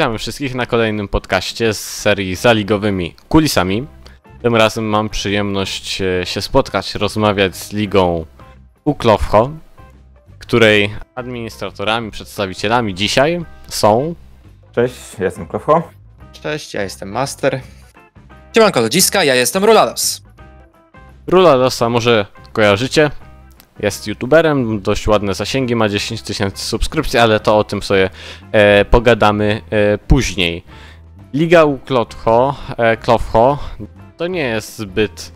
Witamy 0.00 0.18
wszystkich 0.18 0.54
na 0.54 0.66
kolejnym 0.66 1.08
podcaście 1.08 1.74
z 1.74 1.80
serii 1.80 2.36
zaligowymi 2.36 3.14
kulisami. 3.28 3.86
Tym 4.42 4.56
razem 4.56 4.84
mam 4.84 5.08
przyjemność 5.08 6.02
e, 6.02 6.26
się 6.26 6.42
spotkać, 6.42 6.94
rozmawiać 6.94 7.56
z 7.56 7.72
ligą 7.72 8.26
Uklowho, 8.84 9.50
której 10.38 10.90
administratorami, 11.14 12.10
przedstawicielami 12.10 12.94
dzisiaj 12.94 13.44
są... 13.68 14.14
Cześć, 14.72 14.94
ja 15.18 15.24
jestem 15.24 15.46
Klofho. 15.46 15.82
Cześć, 16.42 16.74
ja 16.74 16.82
jestem 16.82 17.08
Master. 17.08 17.60
Siemanko 18.54 18.80
ludziska, 18.80 19.24
ja 19.24 19.34
jestem 19.34 19.64
Rulados. 19.64 20.22
Ruladosa 21.26 21.88
może 21.88 22.26
kojarzycie, 22.52 23.10
jest 23.82 24.06
youtuberem, 24.06 24.80
dość 24.80 25.08
ładne 25.08 25.34
zasięgi, 25.34 25.76
ma 25.76 25.88
10 25.88 26.22
tysięcy 26.22 26.64
subskrypcji, 26.64 27.18
ale 27.18 27.40
to 27.40 27.58
o 27.58 27.64
tym 27.64 27.82
sobie 27.82 28.10
e, 28.52 28.84
pogadamy 28.84 29.62
e, 29.70 29.98
później. 29.98 30.64
Liga 31.34 31.64
Uklotho, 31.64 32.54
e, 32.76 32.96
Klofho, 32.96 33.58
to 34.16 34.26
nie 34.26 34.42
jest 34.42 34.78
zbyt 34.78 35.32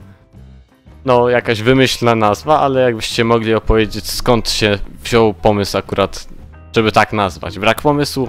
no 1.05 1.29
jakaś 1.29 1.63
wymyślna 1.63 2.15
nazwa, 2.15 2.61
ale 2.61 2.81
jakbyście 2.81 3.25
mogli 3.25 3.55
opowiedzieć 3.55 4.11
skąd 4.11 4.51
się 4.51 4.79
wziął 5.03 5.35
pomysł 5.35 5.79
akurat, 5.79 6.29
żeby 6.77 6.93
tak 6.93 7.13
nazwać. 7.13 7.59
Brak 7.59 7.83
pomysłu? 7.83 8.29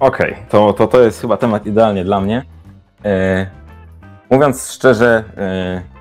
Okej, 0.00 0.36
to, 0.48 0.72
to 0.72 0.86
to 0.86 1.00
jest 1.00 1.20
chyba 1.20 1.36
temat 1.36 1.66
idealnie 1.66 2.04
dla 2.04 2.20
mnie. 2.20 2.44
E, 3.04 3.46
mówiąc 4.30 4.72
szczerze, 4.72 5.24
e, 5.36 5.97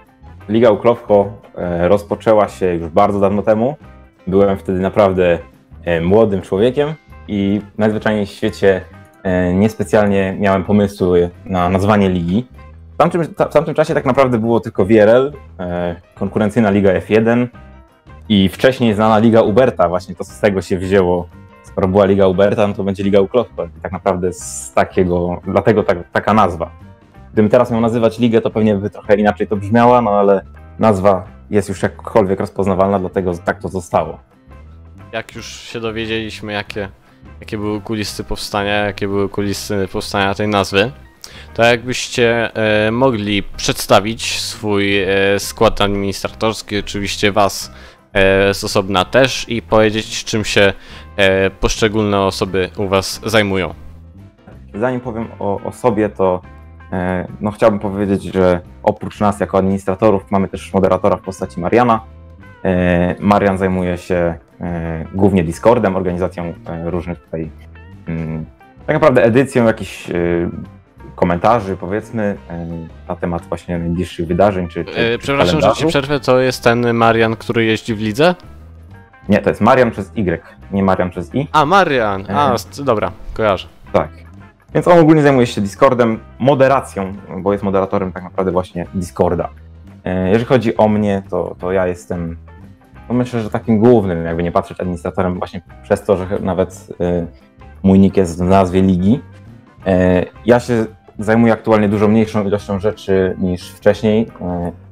Liga 0.49 0.71
Uklowko 0.71 1.31
e, 1.55 1.87
rozpoczęła 1.87 2.47
się 2.47 2.75
już 2.75 2.89
bardzo 2.89 3.19
dawno 3.19 3.41
temu. 3.41 3.75
Byłem 4.27 4.57
wtedy 4.57 4.79
naprawdę 4.79 5.39
e, 5.83 6.01
młodym 6.01 6.41
człowiekiem 6.41 6.93
i 7.27 7.61
najzwyczajniej 7.77 8.25
w 8.25 8.29
świecie 8.29 8.81
e, 9.23 9.53
niespecjalnie 9.53 10.35
miałem 10.39 10.63
pomysłu 10.63 11.13
na 11.45 11.69
nazwanie 11.69 12.09
ligi. 12.09 12.47
W 12.93 12.97
tamtym, 12.97 13.33
ta, 13.33 13.45
w 13.45 13.53
tamtym 13.53 13.75
czasie 13.75 13.93
tak 13.93 14.05
naprawdę 14.05 14.37
było 14.37 14.59
tylko 14.59 14.85
e, 15.59 15.95
konkurencyjna 16.15 16.69
Liga 16.69 16.99
F1 16.99 17.47
i 18.29 18.49
wcześniej 18.49 18.93
znana 18.93 19.19
Liga 19.19 19.41
Uberta. 19.41 19.89
Właśnie 19.89 20.15
to 20.15 20.23
z 20.23 20.39
tego 20.39 20.61
się 20.61 20.77
wzięło. 20.77 21.27
Skoro 21.63 21.87
była 21.87 22.05
Liga 22.05 22.27
Uberta, 22.27 22.67
no 22.67 22.73
to 22.73 22.83
będzie 22.83 23.03
Liga 23.03 23.21
Uklowko. 23.21 23.67
Tak 23.81 23.91
naprawdę 23.91 24.33
z 24.33 24.73
takiego, 24.73 25.41
dlatego 25.47 25.83
tak, 25.83 25.97
taka 26.11 26.33
nazwa. 26.33 26.86
Gdybym 27.37 27.49
teraz 27.49 27.71
miał 27.71 27.81
nazywać 27.81 28.19
ligę, 28.19 28.41
to 28.41 28.49
pewnie 28.49 28.75
by 28.75 28.89
trochę 28.89 29.15
inaczej 29.15 29.47
to 29.47 29.55
brzmiała, 29.55 30.01
no 30.01 30.11
ale 30.11 30.41
nazwa 30.79 31.23
jest 31.49 31.69
już 31.69 31.83
jakkolwiek 31.83 32.39
rozpoznawalna, 32.39 32.99
dlatego 32.99 33.31
tak 33.45 33.61
to 33.61 33.69
zostało. 33.69 34.19
Jak 35.11 35.35
już 35.35 35.45
się 35.45 35.79
dowiedzieliśmy, 35.79 36.53
jakie, 36.53 36.89
jakie 37.39 37.57
były 37.57 37.81
kulisy 37.81 38.23
powstania, 38.23 38.73
jakie 38.73 39.07
były 39.07 39.29
kulisy 39.29 39.87
powstania 39.91 40.35
tej 40.35 40.47
nazwy, 40.47 40.91
to 41.53 41.63
jakbyście 41.63 42.55
e, 42.55 42.91
mogli 42.91 43.43
przedstawić 43.43 44.39
swój 44.39 45.03
e, 45.03 45.07
skład 45.39 45.81
administratorski, 45.81 46.77
oczywiście 46.77 47.31
was 47.31 47.71
e, 48.13 48.53
z 48.53 48.63
osobna 48.63 49.05
też 49.05 49.49
i 49.49 49.61
powiedzieć, 49.61 50.23
czym 50.23 50.45
się 50.45 50.73
e, 51.15 51.49
poszczególne 51.49 52.21
osoby 52.21 52.69
u 52.77 52.87
was 52.87 53.21
zajmują. 53.25 53.73
Zanim 54.73 55.01
powiem 55.01 55.27
o, 55.39 55.61
o 55.63 55.71
sobie, 55.71 56.09
to 56.09 56.41
no, 57.41 57.51
chciałbym 57.51 57.79
powiedzieć, 57.79 58.23
że 58.23 58.59
oprócz 58.83 59.19
nas 59.19 59.39
jako 59.39 59.57
administratorów 59.57 60.31
mamy 60.31 60.47
też 60.47 60.73
moderatora 60.73 61.17
w 61.17 61.21
postaci 61.21 61.59
Mariana. 61.59 61.99
E, 62.65 63.15
Marian 63.19 63.57
zajmuje 63.57 63.97
się 63.97 64.35
e, 64.61 65.05
głównie 65.13 65.43
Discordem, 65.43 65.95
organizacją 65.95 66.53
e, 66.67 66.89
różnych 66.89 67.19
tutaj, 67.19 67.49
mm, 68.07 68.45
tak 68.85 68.93
naprawdę 68.93 69.23
edycją 69.23 69.65
jakichś 69.65 70.09
e, 70.09 70.13
komentarzy, 71.15 71.77
powiedzmy, 71.77 72.37
e, 72.49 72.65
na 73.07 73.15
temat 73.15 73.45
właśnie 73.45 73.79
najbliższych 73.79 74.27
wydarzeń. 74.27 74.67
Czy, 74.67 74.85
czy, 74.85 74.91
E, 75.13 75.17
przepraszam, 75.17 75.47
że 75.47 75.55
ci 75.55 75.61
kalendarzu. 75.61 75.87
przerwę, 75.87 76.19
to 76.19 76.39
jest 76.39 76.63
ten 76.63 76.93
Marian, 76.93 77.35
który 77.35 77.65
jeździ 77.65 77.95
w 77.95 77.99
lidze? 77.99 78.35
Nie, 79.29 79.39
to 79.39 79.49
jest 79.49 79.61
Marian 79.61 79.91
przez 79.91 80.11
Y, 80.17 80.41
nie 80.71 80.83
Marian 80.83 81.09
przez 81.09 81.35
I. 81.35 81.47
A, 81.51 81.65
Marian! 81.65 82.25
A, 82.31 82.55
dobra, 82.83 83.11
kojarzę. 83.33 83.67
Tak. 83.93 84.26
Więc 84.73 84.87
on 84.87 84.99
ogólnie 84.99 85.21
zajmuje 85.21 85.47
się 85.47 85.61
Discordem, 85.61 86.19
moderacją, 86.39 87.13
bo 87.37 87.51
jest 87.51 87.63
moderatorem 87.63 88.11
tak 88.11 88.23
naprawdę 88.23 88.51
właśnie 88.51 88.85
Discorda. 88.93 89.49
E, 90.05 90.29
Jeżeli 90.29 90.45
chodzi 90.45 90.77
o 90.77 90.87
mnie, 90.87 91.23
to, 91.29 91.55
to 91.59 91.71
ja 91.71 91.87
jestem, 91.87 92.37
no 93.09 93.15
myślę, 93.15 93.41
że 93.41 93.49
takim 93.49 93.79
głównym, 93.79 94.25
jakby 94.25 94.43
nie 94.43 94.51
patrzeć, 94.51 94.81
administratorem 94.81 95.37
właśnie 95.37 95.61
przez 95.83 96.03
to, 96.03 96.17
że 96.17 96.25
nawet 96.39 96.87
e, 97.01 97.25
mój 97.83 97.99
nick 97.99 98.17
jest 98.17 98.43
w 98.43 98.47
nazwie 98.47 98.81
ligi. 98.81 99.19
E, 99.85 100.25
Ja 100.45 100.59
się 100.59 100.85
zajmuję 101.19 101.53
aktualnie 101.53 101.89
dużo 101.89 102.07
mniejszą 102.07 102.47
ilością 102.47 102.79
rzeczy 102.79 103.35
niż 103.39 103.71
wcześniej. 103.71 104.27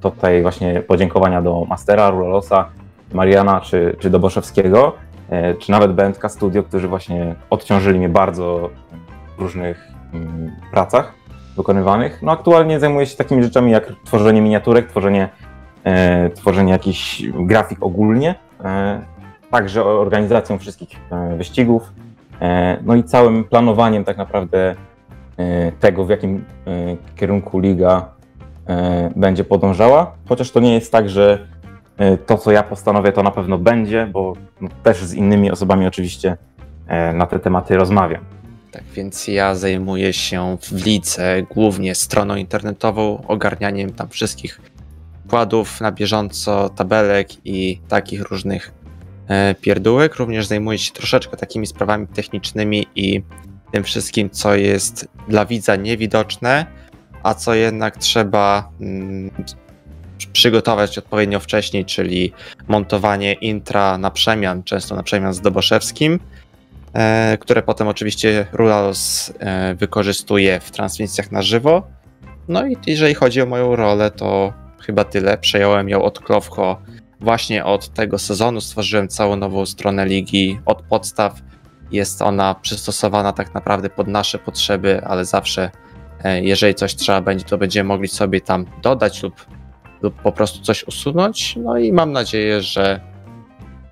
To 0.02 0.12
tutaj 0.12 0.42
właśnie 0.42 0.82
podziękowania 0.82 1.42
do 1.42 1.66
Mastera, 1.70 2.10
Rulalosa, 2.10 2.70
Mariana 3.14 3.62
czy, 3.62 3.96
czy 4.00 4.10
Doboszewskiego, 4.10 4.94
czy 5.60 5.72
nawet 5.72 5.94
BNK 5.94 6.30
Studio, 6.32 6.64
którzy 6.64 6.88
właśnie 6.88 7.36
odciążyli 7.50 8.00
mnie 8.00 8.10
bardzo 8.10 8.70
różnych 9.38 9.88
mm, 10.14 10.52
pracach 10.72 11.14
wykonywanych. 11.58 12.22
No 12.22 12.32
aktualnie 12.32 12.80
zajmuję 12.80 13.06
się 13.06 13.18
takimi 13.18 13.44
rzeczami 13.44 13.72
jak 13.72 13.92
tworzenie 14.06 14.42
miniaturek, 14.42 14.90
tworzenie, 14.90 15.30
e, 15.84 16.30
tworzenie 16.30 16.72
jakichś 16.72 17.24
grafik 17.34 17.84
ogólnie, 17.84 18.36
e, 18.64 19.02
także 19.52 19.86
organizacją 19.86 20.58
wszystkich 20.58 20.90
e, 21.12 21.38
wyścigów, 21.38 21.94
e, 22.42 22.78
no 22.84 22.96
i 22.96 23.04
całym 23.04 23.44
planowaniem 23.44 24.04
tak 24.04 24.18
naprawdę 24.18 24.76
e, 25.38 25.72
tego, 25.72 26.06
w 26.06 26.10
jakim 26.10 26.46
e, 26.68 26.98
kierunku 27.16 27.60
liga 27.60 28.16
będzie 29.16 29.44
podążała, 29.44 30.12
chociaż 30.30 30.52
to 30.52 30.60
nie 30.60 30.74
jest 30.74 30.92
tak, 30.92 31.10
że 31.10 31.48
to, 32.26 32.38
co 32.38 32.52
ja 32.52 32.64
postanowię, 32.64 33.12
to 33.12 33.24
na 33.24 33.32
pewno 33.32 33.58
będzie, 33.58 34.08
bo 34.14 34.34
no, 34.62 34.70
też 34.84 35.04
z 35.04 35.14
innymi 35.14 35.52
osobami 35.52 35.88
oczywiście 35.88 36.38
na 37.14 37.26
te 37.26 37.40
tematy 37.40 37.76
rozmawiam. 37.76 38.22
Tak 38.76 38.84
więc 38.84 39.28
ja 39.28 39.56
zajmuję 39.56 40.14
się 40.14 40.58
w 40.62 40.86
lidze 40.86 41.44
głównie 41.50 41.96
stroną 41.96 42.36
internetową, 42.36 43.28
ogarnianiem 43.28 43.94
tam 43.94 44.10
wszystkich 44.10 44.62
wkładów 45.26 45.82
na 45.82 45.92
bieżąco, 45.92 46.70
tabelek 46.70 47.28
i 47.46 47.80
takich 47.88 48.22
różnych 48.22 48.74
e, 49.28 49.56
pierdółek. 49.56 50.16
Również 50.16 50.46
zajmuję 50.46 50.78
się 50.78 50.94
troszeczkę 50.94 51.38
takimi 51.38 51.68
sprawami 51.68 52.08
technicznymi 52.08 52.88
i 52.96 53.24
tym 53.72 53.84
wszystkim, 53.84 54.30
co 54.30 54.56
jest 54.56 55.08
dla 55.28 55.46
widza 55.46 55.76
niewidoczne, 55.76 56.66
a 57.24 57.34
co 57.34 57.54
jednak 57.54 57.98
trzeba 57.98 58.72
mm, 58.82 59.32
przygotować 60.34 60.98
odpowiednio 60.98 61.40
wcześniej, 61.40 61.86
czyli 61.86 62.34
montowanie 62.68 63.34
intra 63.34 63.98
na 63.98 64.12
przemian, 64.12 64.64
często 64.64 64.96
na 64.96 65.04
przemian 65.04 65.34
z 65.34 65.42
Doboszewskim, 65.42 66.20
które 67.40 67.62
potem 67.64 67.88
oczywiście 67.88 68.46
Rulalos 68.54 69.34
e, 69.40 69.76
wykorzystuje 69.76 70.60
w 70.60 70.72
transmisjach 70.72 71.32
na 71.32 71.42
żywo. 71.42 71.88
No 72.48 72.68
i 72.68 72.78
jeżeli 72.88 73.14
chodzi 73.14 73.42
o 73.42 73.46
moją 73.46 73.76
rolę, 73.76 74.12
to 74.12 74.54
chyba 74.86 75.04
tyle. 75.04 75.38
Przejąłem 75.38 75.90
ją 75.90 76.04
od 76.04 76.20
Klowcho 76.20 76.82
właśnie 77.20 77.66
od 77.66 77.90
tego 77.90 78.18
sezonu. 78.18 78.62
Stworzyłem 78.62 79.08
całą 79.08 79.36
nową 79.36 79.66
stronę 79.66 80.06
ligi 80.06 80.60
od 80.66 80.82
podstaw. 80.82 81.42
Jest 81.92 82.22
ona 82.22 82.56
przystosowana 82.62 83.34
tak 83.34 83.54
naprawdę 83.54 83.90
pod 83.90 84.08
nasze 84.08 84.40
potrzeby, 84.40 85.02
ale 85.04 85.26
zawsze, 85.26 85.72
e, 86.24 86.44
jeżeli 86.44 86.76
coś 86.76 86.96
trzeba 86.96 87.22
będzie, 87.22 87.46
to 87.46 87.58
będziemy 87.58 87.88
mogli 87.88 88.08
sobie 88.08 88.42
tam 88.42 88.66
dodać 88.82 89.24
lub, 89.24 89.46
lub 90.02 90.22
po 90.22 90.32
prostu 90.32 90.62
coś 90.62 90.84
usunąć. 90.84 91.56
No 91.56 91.78
i 91.78 91.92
mam 91.92 92.12
nadzieję, 92.12 92.62
że 92.62 93.00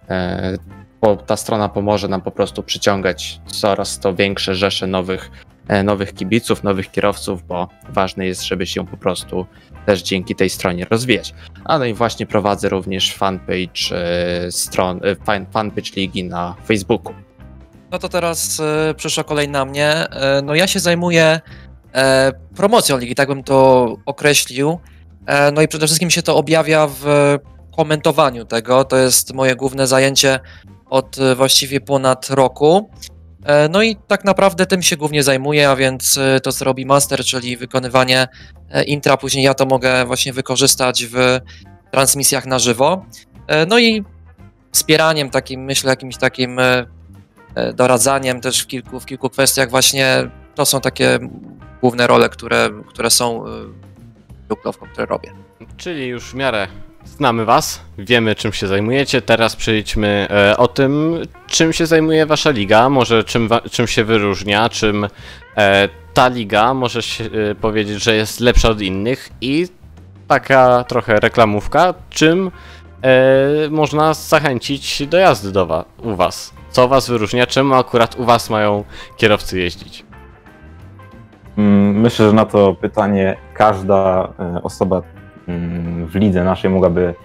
e, 0.10 0.58
bo 1.04 1.16
ta 1.16 1.38
strona 1.38 1.70
pomoże 1.70 2.08
nam 2.08 2.22
po 2.22 2.32
prostu 2.32 2.64
przyciągać 2.64 3.40
coraz 3.48 4.00
to 4.00 4.16
większe 4.16 4.56
rzesze 4.56 4.88
nowych, 4.88 5.32
e, 5.68 5.84
nowych 5.84 6.14
kibiców, 6.14 6.64
nowych 6.64 6.92
kierowców, 6.92 7.48
bo 7.48 7.68
ważne 7.90 8.26
jest, 8.26 8.44
żeby 8.44 8.66
się 8.66 8.88
po 8.88 8.98
prostu 8.98 9.46
też 9.86 10.02
dzięki 10.02 10.36
tej 10.36 10.50
stronie 10.50 10.86
rozwijać. 10.86 11.34
A 11.66 11.80
no 11.80 11.86
i 11.86 11.94
właśnie 11.94 12.26
prowadzę 12.26 12.70
również 12.70 13.14
fanpage 13.14 13.92
e, 13.92 14.52
stron, 14.52 15.00
e, 15.04 15.16
fan, 15.16 15.46
fanpage 15.52 15.92
ligi 15.96 16.24
na 16.24 16.56
Facebooku. 16.66 17.14
No 17.92 18.00
to 18.00 18.10
teraz 18.10 18.60
e, 18.60 18.94
przyszła 18.94 19.24
kolej 19.24 19.50
na 19.50 19.66
mnie. 19.66 19.90
E, 20.10 20.42
no 20.44 20.56
ja 20.56 20.68
się 20.68 20.80
zajmuję 20.80 21.40
e, 21.94 22.32
promocją 22.56 22.98
ligi, 22.98 23.16
tak 23.16 23.28
bym 23.28 23.44
to 23.44 23.88
określił. 24.06 24.80
No 25.54 25.62
i 25.62 25.68
przede 25.68 25.86
wszystkim 25.88 26.10
się 26.10 26.22
to 26.22 26.36
objawia 26.36 26.88
w 26.88 27.06
komentowaniu 27.76 28.46
tego. 28.46 28.84
To 28.84 28.98
jest 28.98 29.34
moje 29.34 29.56
główne 29.56 29.88
zajęcie 29.88 30.40
od 30.90 31.18
e, 31.20 31.36
właściwie 31.36 31.82
ponad 31.82 32.30
roku. 32.30 32.90
E, 33.46 33.70
no 33.70 33.84
i 33.84 33.96
tak 33.96 34.26
naprawdę 34.26 34.66
tym 34.66 34.82
się 34.82 34.98
głównie 34.98 35.24
zajmuję, 35.24 35.70
a 35.70 35.76
więc 35.76 36.18
e, 36.18 36.40
to 36.40 36.52
co 36.52 36.66
robi 36.66 36.86
master, 36.86 37.24
czyli 37.24 37.58
wykonywanie 37.58 38.28
intra, 38.88 39.18
później 39.18 39.46
ja 39.46 39.54
to 39.54 39.66
mogę 39.66 40.06
właśnie 40.06 40.34
wykorzystać 40.34 41.06
w 41.06 41.40
transmisjach 41.92 42.46
na 42.46 42.60
żywo. 42.60 43.06
No 43.68 43.80
i 43.80 44.04
wspieraniem 44.72 45.30
takim, 45.30 45.64
myślę, 45.64 45.90
jakimś 45.90 46.18
takim 46.18 46.60
doradzaniem 47.74 48.42
też 48.42 48.62
w 48.62 48.68
kilku, 48.68 49.00
w 49.00 49.06
kilku 49.06 49.30
kwestiach 49.30 49.70
właśnie 49.70 50.30
to 50.56 50.66
są 50.66 50.82
takie 50.82 51.20
główne 51.82 52.08
role, 52.08 52.30
które, 52.30 52.70
które 52.88 53.10
są 53.10 53.44
duplowką, 54.50 54.86
które 54.92 55.06
robię. 55.06 55.32
Czyli 55.78 56.08
już 56.08 56.32
w 56.32 56.34
miarę 56.34 56.68
znamy 57.06 57.46
was, 57.46 57.82
wiemy 57.98 58.36
czym 58.36 58.54
się 58.54 58.68
zajmujecie, 58.68 59.22
teraz 59.22 59.56
przejdźmy 59.56 60.28
e, 60.30 60.58
o 60.58 60.68
tym, 60.68 61.18
czym 61.48 61.74
się 61.74 61.86
zajmuje 61.86 62.26
wasza 62.26 62.50
liga, 62.50 62.90
może 62.90 63.24
czym, 63.24 63.50
czym 63.72 63.88
się 63.88 64.04
wyróżnia, 64.04 64.70
czym 64.70 65.08
e, 65.58 65.90
ta 66.14 66.28
liga 66.28 66.74
może 66.74 67.02
się 67.02 67.24
e, 67.52 67.56
powiedzieć, 67.56 68.04
że 68.04 68.16
jest 68.16 68.40
lepsza 68.40 68.70
od 68.70 68.82
innych 68.82 69.30
i 69.42 69.68
taka 70.28 70.84
trochę 70.84 71.20
reklamówka, 71.20 71.94
czym 72.10 72.52
e, 73.04 73.70
można 73.70 74.14
zachęcić 74.14 75.08
do 75.08 75.18
jazdy 75.18 75.52
do 75.52 75.66
wa- 75.66 75.86
u 76.04 76.16
was. 76.16 76.54
Co 76.72 76.88
was 76.88 77.10
wyróżnia, 77.10 77.48
czemu 77.48 77.76
akurat 77.76 78.16
u 78.20 78.26
was 78.26 78.50
mają 78.50 78.84
kierowcy 79.18 79.60
jeździć? 79.60 80.06
Mm, 81.58 82.02
Myślę, 82.02 82.28
że 82.28 82.34
na 82.34 82.46
to 82.46 82.74
pytanie 82.82 83.38
każda 83.54 84.30
e, 84.40 84.60
osoba 84.64 85.02
w 86.08 86.16
lidze 86.16 86.44
naszej 86.44 86.72
mogłaby 86.72 87.16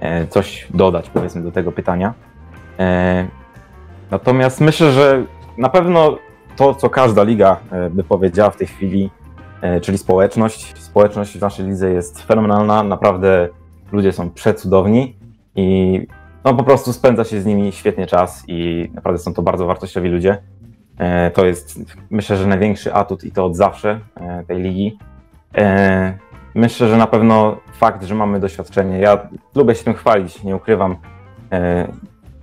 e, 0.00 0.26
coś 0.26 0.66
dodać, 0.74 1.10
powiedzmy, 1.10 1.42
do 1.42 1.52
tego 1.52 1.72
pytania. 1.72 2.14
E, 2.78 3.26
Natomiast 4.10 4.60
myślę, 4.60 4.92
że 4.92 5.24
na 5.58 5.68
pewno 5.68 6.18
to, 6.56 6.74
co 6.74 6.90
każda 6.90 7.22
liga 7.22 7.56
e, 7.70 7.90
by 7.90 8.04
powiedziała 8.04 8.50
w 8.50 8.56
tej 8.56 8.66
chwili, 8.66 9.10
czyli 9.82 9.98
społeczność. 9.98 10.78
Społeczność 10.78 11.38
w 11.38 11.40
naszej 11.40 11.66
lidze 11.66 11.90
jest 11.90 12.22
fenomenalna, 12.22 12.82
naprawdę 12.82 13.48
ludzie 13.92 14.12
są 14.12 14.30
przecudowni 14.30 15.16
i 15.56 16.00
no, 16.44 16.54
po 16.54 16.64
prostu 16.64 16.92
spędza 16.92 17.24
się 17.24 17.40
z 17.40 17.46
nimi 17.46 17.72
świetnie 17.72 18.06
czas 18.06 18.44
i 18.48 18.90
naprawdę 18.94 19.18
są 19.18 19.34
to 19.34 19.42
bardzo 19.42 19.66
wartościowi 19.66 20.08
ludzie. 20.08 20.42
To 21.34 21.46
jest, 21.46 21.78
myślę, 22.10 22.36
że 22.36 22.46
największy 22.46 22.94
atut 22.94 23.24
i 23.24 23.32
to 23.32 23.44
od 23.44 23.56
zawsze 23.56 24.00
tej 24.48 24.62
ligi. 24.62 24.98
Myślę, 26.54 26.88
że 26.88 26.96
na 26.96 27.06
pewno 27.06 27.56
fakt, 27.72 28.04
że 28.04 28.14
mamy 28.14 28.40
doświadczenie, 28.40 28.98
ja 28.98 29.18
lubię 29.54 29.74
się 29.74 29.84
tym 29.84 29.94
chwalić, 29.94 30.42
nie 30.44 30.56
ukrywam. 30.56 30.96
E, 31.52 31.88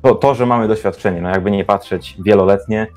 To, 0.01 0.15
to 0.15 0.35
że 0.35 0.45
mamy 0.45 0.67
doświadczenie, 0.67 1.21
no 1.21 1.29
jakby 1.29 1.51
nie 1.51 1.65
patrzeć 1.65 2.17
wieloletnie 2.25 2.87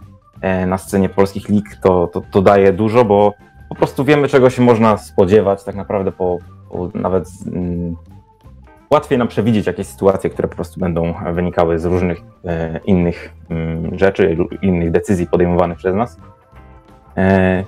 e, 0.40 0.66
na 0.66 0.78
scenie 0.78 1.08
polskich 1.08 1.49
lig, 1.49 1.76
to, 1.82 2.06
to, 2.06 2.22
to 2.31 2.43
daje 2.43 2.72
dużo, 2.72 3.05
bo 3.05 3.32
po 3.69 3.75
prostu 3.75 4.05
wiemy, 4.05 4.28
czego 4.28 4.50
się 4.50 4.62
można 4.62 4.96
spodziewać 4.96 5.64
tak 5.64 5.75
naprawdę 5.75 6.12
po, 6.12 6.38
po 6.70 6.90
nawet 6.94 7.28
mm, 7.46 7.96
łatwiej 8.90 9.19
nam 9.19 9.28
przewidzieć 9.28 9.67
jakieś 9.67 9.87
sytuacje, 9.87 10.31
które 10.31 10.49
po 10.49 10.55
prostu 10.55 10.81
będą 10.81 11.14
wynikały 11.32 11.78
z 11.78 11.84
różnych 11.84 12.19
e, 12.44 12.81
innych 12.87 13.34
mm, 13.50 13.99
rzeczy, 13.99 14.37
innych 14.62 14.90
decyzji 14.90 15.26
podejmowanych 15.26 15.78
przez 15.78 15.94
nas. 15.94 16.17
E, 17.17 17.64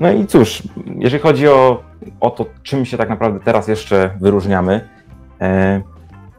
no 0.00 0.12
i 0.12 0.26
cóż, 0.26 0.62
jeżeli 0.98 1.22
chodzi 1.22 1.48
o, 1.48 1.82
o 2.20 2.30
to, 2.30 2.46
czym 2.62 2.84
się 2.84 2.96
tak 2.96 3.08
naprawdę 3.08 3.40
teraz 3.40 3.68
jeszcze 3.68 4.10
wyróżniamy, 4.20 4.88
e, 5.40 5.80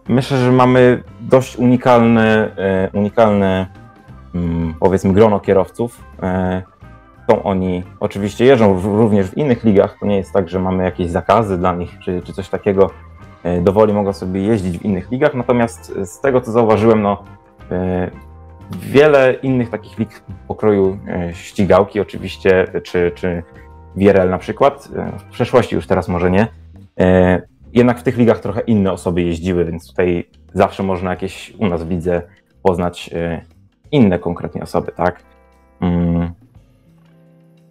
myślę, 0.10 0.38
że 0.38 0.52
mamy 0.52 1.04
dość 1.22 1.56
unikalne, 1.56 2.56
e, 2.58 2.90
unikalne 2.94 3.68
mm, 4.36 4.74
powiedzmy 4.80 5.14
grono 5.14 5.40
kierowców. 5.40 6.04
E, 6.24 6.62
są 7.30 7.44
oni, 7.44 7.84
oczywiście 8.00 8.46
jeżdżą 8.46 8.82
również 8.82 9.30
w 9.30 9.38
innych 9.38 9.64
ligach, 9.64 9.98
to 10.00 10.06
nie 10.06 10.18
jest 10.18 10.34
tak, 10.34 10.50
że 10.50 10.60
mamy 10.60 10.84
jakieś 10.84 11.10
zakazy 11.10 11.58
dla 11.58 11.76
nich, 11.76 12.00
czy, 12.00 12.22
czy 12.22 12.34
coś 12.34 12.50
takiego, 12.50 12.90
e, 13.44 13.62
dowoli 13.62 13.94
mogą 13.94 14.14
sobie 14.14 14.42
jeździć 14.42 14.78
w 14.78 14.86
innych 14.86 15.12
ligach, 15.12 15.34
natomiast 15.34 15.94
z 16.06 16.20
tego 16.20 16.42
co 16.42 16.52
zauważyłem, 16.52 17.02
no 17.02 17.24
e, 17.72 18.12
wiele 18.72 19.34
innych 19.34 19.70
takich 19.70 20.00
lig 20.00 20.24
pokroju 20.48 20.98
e, 21.08 21.34
ścigałki 21.34 22.00
oczywiście, 22.00 22.68
czy, 22.84 23.12
czy 23.16 23.44
WRL 23.96 24.30
na 24.30 24.38
przykład, 24.38 24.90
e, 24.96 25.20
w 25.20 25.24
przeszłości 25.24 25.76
już 25.76 25.88
teraz 25.88 26.08
może 26.08 26.32
nie, 26.32 26.48
e, 27.00 27.42
jednak 27.74 28.00
w 28.00 28.04
tych 28.04 28.18
ligach 28.18 28.40
trochę 28.40 28.62
inne 28.62 28.92
osoby 28.92 29.22
jeździły, 29.22 29.66
więc 29.66 29.88
tutaj 29.88 30.30
zawsze 30.54 30.84
można 30.84 31.10
jakieś 31.10 31.54
u 31.60 31.68
nas 31.68 31.84
w 31.84 31.90
lidze 31.90 32.22
poznać 32.64 33.10
e, 33.14 33.42
inne 33.92 34.20
konkretnie 34.20 34.64
osoby, 34.64 34.92
tak? 34.92 35.24
Mm. 35.82 36.32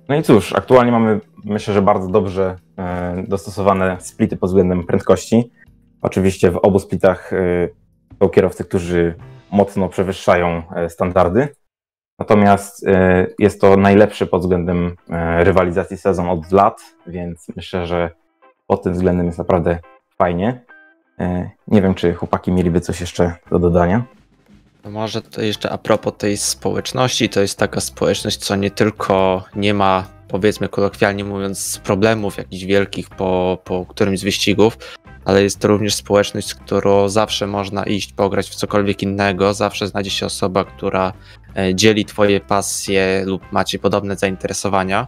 No 0.09 0.17
i 0.17 0.23
cóż, 0.23 0.53
aktualnie 0.53 0.93
mamy 0.93 1.21
myślę, 1.45 1.75
że 1.75 1.83
bardzo 1.83 2.09
dobrze 2.09 2.57
dostosowane 3.29 3.97
splity 4.01 4.37
pod 4.37 4.51
względem 4.51 4.87
prędkości. 4.87 5.51
Oczywiście 6.03 6.51
w 6.51 6.57
obu 6.57 6.79
splitach 6.79 7.31
są 8.23 8.29
kierowcy, 8.29 8.65
którzy 8.65 9.15
mocno 9.53 9.89
przewyższają 9.89 10.63
standardy. 10.89 11.49
Natomiast 12.21 12.87
e, 12.87 13.27
jest 13.39 13.61
to 13.61 13.77
najlepszy 13.77 14.27
pod 14.27 14.41
względem 14.41 14.97
e, 15.11 15.45
rywalizacji 15.45 15.97
sezon 15.97 16.29
od 16.29 16.53
lat, 16.53 16.81
więc 17.07 17.47
myślę, 17.57 17.87
że 17.87 18.11
pod 18.67 18.83
tym 18.83 18.93
względem 18.93 19.27
jest 19.27 19.39
naprawdę 19.39 19.79
fajnie. 20.19 20.65
E, 21.21 21.51
Nie 21.69 21.83
wiem, 21.83 21.95
czy 21.95 22.15
chłopaki 22.15 22.53
mieliby 22.53 22.81
coś 22.81 23.01
jeszcze 23.01 23.35
do 23.51 23.59
dodania. 23.59 24.05
No 24.85 24.91
może 24.91 25.23
to 25.23 25.43
jeszcze 25.43 25.71
a 25.71 25.79
propos 25.79 26.13
tej 26.19 26.37
społeczności, 26.37 27.29
to 27.29 27.41
jest 27.41 27.59
taka 27.59 27.81
społeczność, 27.81 28.37
co 28.37 28.57
nie 28.57 28.71
tylko 28.71 29.45
nie 29.57 29.75
ma, 29.75 30.05
powiedzmy 30.29 30.69
kolokwialnie 30.69 31.25
mówiąc, 31.25 31.81
problemów 31.85 32.39
jakichś 32.39 32.65
wielkich 32.65 33.09
po, 33.11 33.59
po 33.65 33.87
którymś 33.87 34.19
z 34.21 34.25
wyścigów, 34.25 34.79
ale 35.25 35.43
jest 35.43 35.59
to 35.59 35.69
również 35.69 35.95
społeczność, 35.95 36.49
z 36.49 36.55
którą 36.55 37.09
zawsze 37.09 37.47
można 37.47 37.85
iść, 37.85 38.13
pograć 38.13 38.51
w 38.51 38.55
cokolwiek 38.55 39.03
innego, 39.03 39.55
zawsze 39.55 39.89
znajdzie 39.89 40.11
się 40.11 40.27
osoba, 40.27 40.65
która 40.65 41.13
e, 41.57 41.75
dzieli 41.75 42.05
twoje 42.05 42.41
pasje 42.41 43.23
lub 43.27 43.53
macie 43.53 43.79
podobne 43.79 44.17
zainteresowania. 44.17 45.07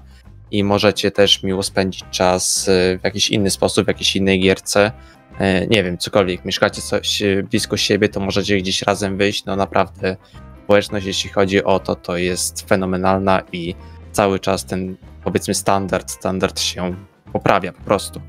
I 0.50 0.64
możecie 0.64 1.10
też 1.10 1.42
miło 1.42 1.62
spędzić 1.62 2.04
czas 2.10 2.68
e, 2.68 2.98
w 2.98 3.04
jakiś 3.04 3.30
inny 3.30 3.50
sposób, 3.50 3.84
w 3.84 3.88
jakiejś 3.88 4.16
innej 4.16 4.40
gierce, 4.40 4.92
e, 5.38 5.66
nie 5.66 5.84
wiem, 5.84 5.98
cokolwiek, 5.98 6.44
mieszkacie 6.44 6.82
coś 6.82 7.22
blisko 7.50 7.76
siebie, 7.76 8.08
to 8.08 8.20
możecie 8.20 8.56
gdzieś 8.56 8.82
razem 8.82 9.16
wyjść, 9.16 9.44
no 9.44 9.56
naprawdę 9.56 10.16
społeczność, 10.64 11.06
jeśli 11.06 11.30
chodzi 11.30 11.64
o 11.64 11.80
to, 11.80 11.94
to 11.94 12.16
jest 12.16 12.68
fenomenalna 12.68 13.42
i 13.52 13.74
cały 14.12 14.38
czas 14.40 14.64
ten, 14.64 14.96
powiedzmy, 15.24 15.54
standard, 15.54 16.10
standard 16.10 16.60
się 16.60 16.96
poprawia 17.32 17.72
po 17.72 17.82
prostu. 17.82 18.20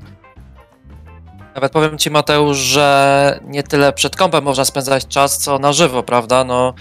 Nawet 1.54 1.72
powiem 1.72 1.98
ci, 1.98 2.10
Mateusz, 2.10 2.58
że 2.58 3.40
nie 3.44 3.62
tyle 3.62 3.92
przed 3.92 4.16
kąpem 4.16 4.44
można 4.44 4.64
spędzać 4.64 5.06
czas, 5.06 5.38
co 5.38 5.58
na 5.58 5.72
żywo, 5.72 6.02
prawda? 6.02 6.44
No, 6.44 6.74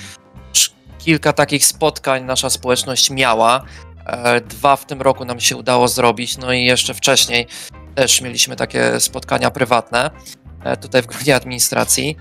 kilka 1.00 1.34
takich 1.34 1.66
spotkań 1.66 2.24
nasza 2.24 2.50
społeczność 2.50 3.10
miała. 3.10 3.64
E, 4.06 4.42
Dwa 4.42 4.76
w 4.76 4.86
tym 4.86 5.02
roku 5.02 5.26
nam 5.26 5.40
się 5.40 5.58
udało 5.58 5.88
zrobić, 5.88 6.38
no 6.38 6.54
i 6.54 6.66
jeszcze 6.66 6.94
wcześniej 6.94 7.48
też 7.96 8.22
mieliśmy 8.22 8.56
takie 8.56 9.00
spotkania 9.00 9.52
prywatne 9.52 10.10
e, 10.64 10.78
tutaj 10.78 11.02
w 11.02 11.06
gronie 11.06 11.36
administracji. 11.36 12.18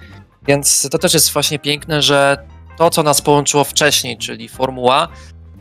Więc 0.47 0.89
to 0.91 0.99
też 0.99 1.15
jest 1.15 1.33
właśnie 1.33 1.59
piękne, 1.59 2.03
że 2.03 2.47
to, 2.79 2.91
co 2.91 3.03
nas 3.03 3.21
połączyło 3.21 3.65
wcześniej, 3.65 4.19
czyli 4.19 4.49
formuła, 4.49 5.09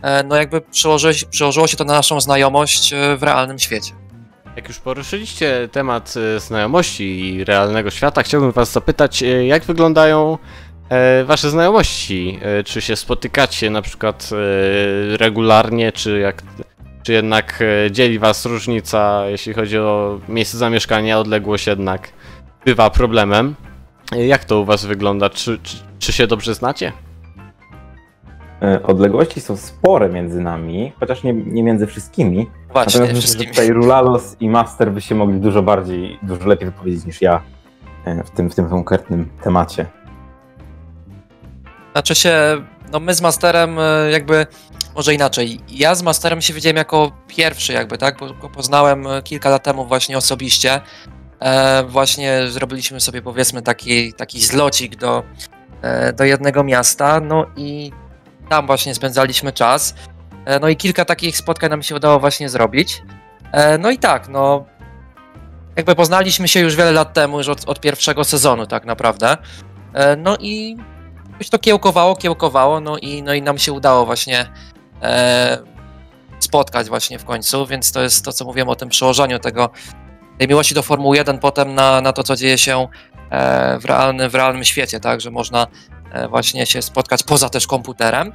e, 0.02 0.24
no 0.24 0.36
jakby 0.36 0.62
przełożyło 0.62 1.14
się, 1.14 1.26
przełożyło 1.26 1.68
się 1.68 1.78
to 1.78 1.84
na 1.84 1.94
naszą 1.94 2.22
znajomość 2.22 2.94
w 3.18 3.24
realnym 3.24 3.60
świecie. 3.60 4.01
Jak 4.56 4.68
już 4.68 4.80
poruszyliście 4.80 5.70
temat 5.72 6.14
e, 6.36 6.40
znajomości 6.40 7.20
i 7.26 7.44
realnego 7.44 7.90
świata, 7.90 8.24
chciałbym 8.24 8.52
was 8.52 8.72
zapytać, 8.72 9.24
e, 9.24 9.46
jak 9.46 9.64
wyglądają 9.64 10.38
e, 10.90 11.24
wasze 11.24 11.50
znajomości? 11.50 12.40
Czy 12.66 12.82
się 12.82 12.96
spotykacie 12.96 13.70
na 13.70 13.82
przykład 13.82 14.30
regularnie, 15.18 15.92
czy 15.92 16.20
jak 16.20 16.44
czy 17.04 17.14
jednak 17.14 17.64
dzieli 17.92 18.20
was 18.20 18.46
różnica, 18.46 19.24
jeśli 19.28 19.54
chodzi 19.54 19.78
o 19.78 20.20
miejsce 20.28 20.58
zamieszkania, 20.58 21.20
odległość 21.20 21.68
jednak 21.68 22.12
bywa 22.66 22.90
problemem? 22.90 23.56
Jak 24.12 24.46
to 24.46 24.60
u 24.60 24.66
was 24.66 24.86
wygląda? 24.86 25.30
Czy, 25.30 25.60
czy, 25.64 25.78
czy 26.00 26.14
się 26.14 26.28
dobrze 26.28 26.56
znacie? 26.56 26.92
E, 28.62 28.84
Odległości 28.84 29.42
są 29.42 29.58
spore 29.58 30.10
między 30.10 30.42
nami, 30.42 30.94
chociaż 31.00 31.24
nie, 31.24 31.34
nie 31.34 31.64
między 31.64 31.88
wszystkimi. 31.88 32.50
Właśnie, 32.72 33.00
Natomiast 33.00 33.28
myślę, 33.28 33.44
że 33.44 33.50
tutaj 33.50 33.70
Rulalos 33.70 34.36
i 34.40 34.50
Master 34.50 34.92
by 34.92 35.02
się 35.02 35.16
mogli 35.16 35.40
dużo 35.40 35.64
bardziej, 35.64 36.20
dużo 36.24 36.48
lepiej 36.48 36.66
wypowiedzieć 36.66 37.06
niż 37.06 37.22
ja 37.22 37.42
e, 38.06 38.24
w 38.24 38.30
tym, 38.30 38.50
w 38.50 38.56
tym 38.56 38.70
konkretnym 38.70 39.30
temacie. 39.44 39.86
Znaczy 41.92 42.16
się, 42.16 42.34
no 42.92 43.00
my 43.00 43.14
z 43.14 43.22
Masterem 43.22 43.80
e, 43.80 44.12
jakby, 44.12 44.48
może 44.96 45.14
inaczej, 45.14 45.60
ja 45.70 45.96
z 45.96 46.04
Masterem 46.04 46.42
się 46.42 46.54
widziałem 46.54 46.78
jako 46.78 47.12
pierwszy 47.28 47.74
jakby, 47.74 47.98
tak, 47.98 48.20
bo 48.20 48.34
go 48.34 48.50
poznałem 48.50 49.06
kilka 49.24 49.50
lat 49.50 49.64
temu 49.64 49.86
właśnie 49.86 50.18
osobiście. 50.18 50.82
E, 51.40 51.84
właśnie 51.84 52.48
zrobiliśmy 52.48 53.00
sobie 53.00 53.22
powiedzmy 53.22 53.62
taki, 53.62 54.14
taki 54.14 54.42
zlocik 54.42 54.96
do, 54.96 55.24
do 56.18 56.24
jednego 56.24 56.64
miasta, 56.64 57.20
no 57.20 57.46
i 57.56 57.92
tam 58.52 58.68
właśnie 58.68 58.96
spędzaliśmy 58.96 59.52
czas. 59.52 59.96
E, 60.46 60.60
no 60.60 60.70
i 60.70 60.76
kilka 60.76 61.06
takich 61.06 61.38
spotkań 61.38 61.70
nam 61.70 61.84
się 61.84 61.96
udało 61.96 62.20
właśnie 62.20 62.50
zrobić. 62.50 63.04
E, 63.52 63.78
no 63.78 63.92
i 63.92 63.98
tak, 63.98 64.30
no 64.30 64.66
jakby 65.76 65.96
poznaliśmy 65.96 66.48
się 66.48 66.60
już 66.60 66.76
wiele 66.76 66.92
lat 66.92 67.14
temu, 67.14 67.38
już 67.38 67.50
od, 67.50 67.70
od 67.70 67.80
pierwszego 67.80 68.24
sezonu 68.24 68.68
tak 68.68 68.86
naprawdę. 68.86 69.38
E, 69.94 70.16
no 70.16 70.38
i 70.40 70.78
jakoś 71.32 71.50
to 71.50 71.60
kiełkowało, 71.60 72.16
kiełkowało, 72.16 72.80
no 72.80 72.98
i, 72.98 73.24
no 73.24 73.34
i 73.34 73.42
nam 73.42 73.58
się 73.58 73.74
udało 73.74 74.06
właśnie 74.06 74.46
spotkać 76.40 76.90
właśnie 76.90 77.20
w 77.20 77.26
końcu, 77.26 77.66
więc 77.66 77.92
to 77.92 78.02
jest 78.02 78.26
to, 78.26 78.34
co 78.34 78.46
mówiłem 78.46 78.70
o 78.70 78.76
tym 78.76 78.90
przełożeniu 78.90 79.40
tego, 79.40 79.70
tej 80.38 80.48
miłości 80.48 80.76
do 80.76 80.84
Formuły 80.84 81.18
1 81.18 81.40
potem 81.40 81.76
na, 81.76 82.02
na 82.02 82.14
to, 82.14 82.24
co 82.24 82.36
dzieje 82.36 82.58
się 82.58 82.88
w, 83.80 83.86
realny, 83.86 84.30
w 84.30 84.36
realnym 84.36 84.64
świecie, 84.64 85.00
tak, 85.00 85.22
że 85.22 85.32
można 85.32 85.68
właśnie 86.30 86.66
się 86.66 86.82
spotkać 86.82 87.24
poza 87.24 87.50
też 87.50 87.68
komputerem. 87.68 88.34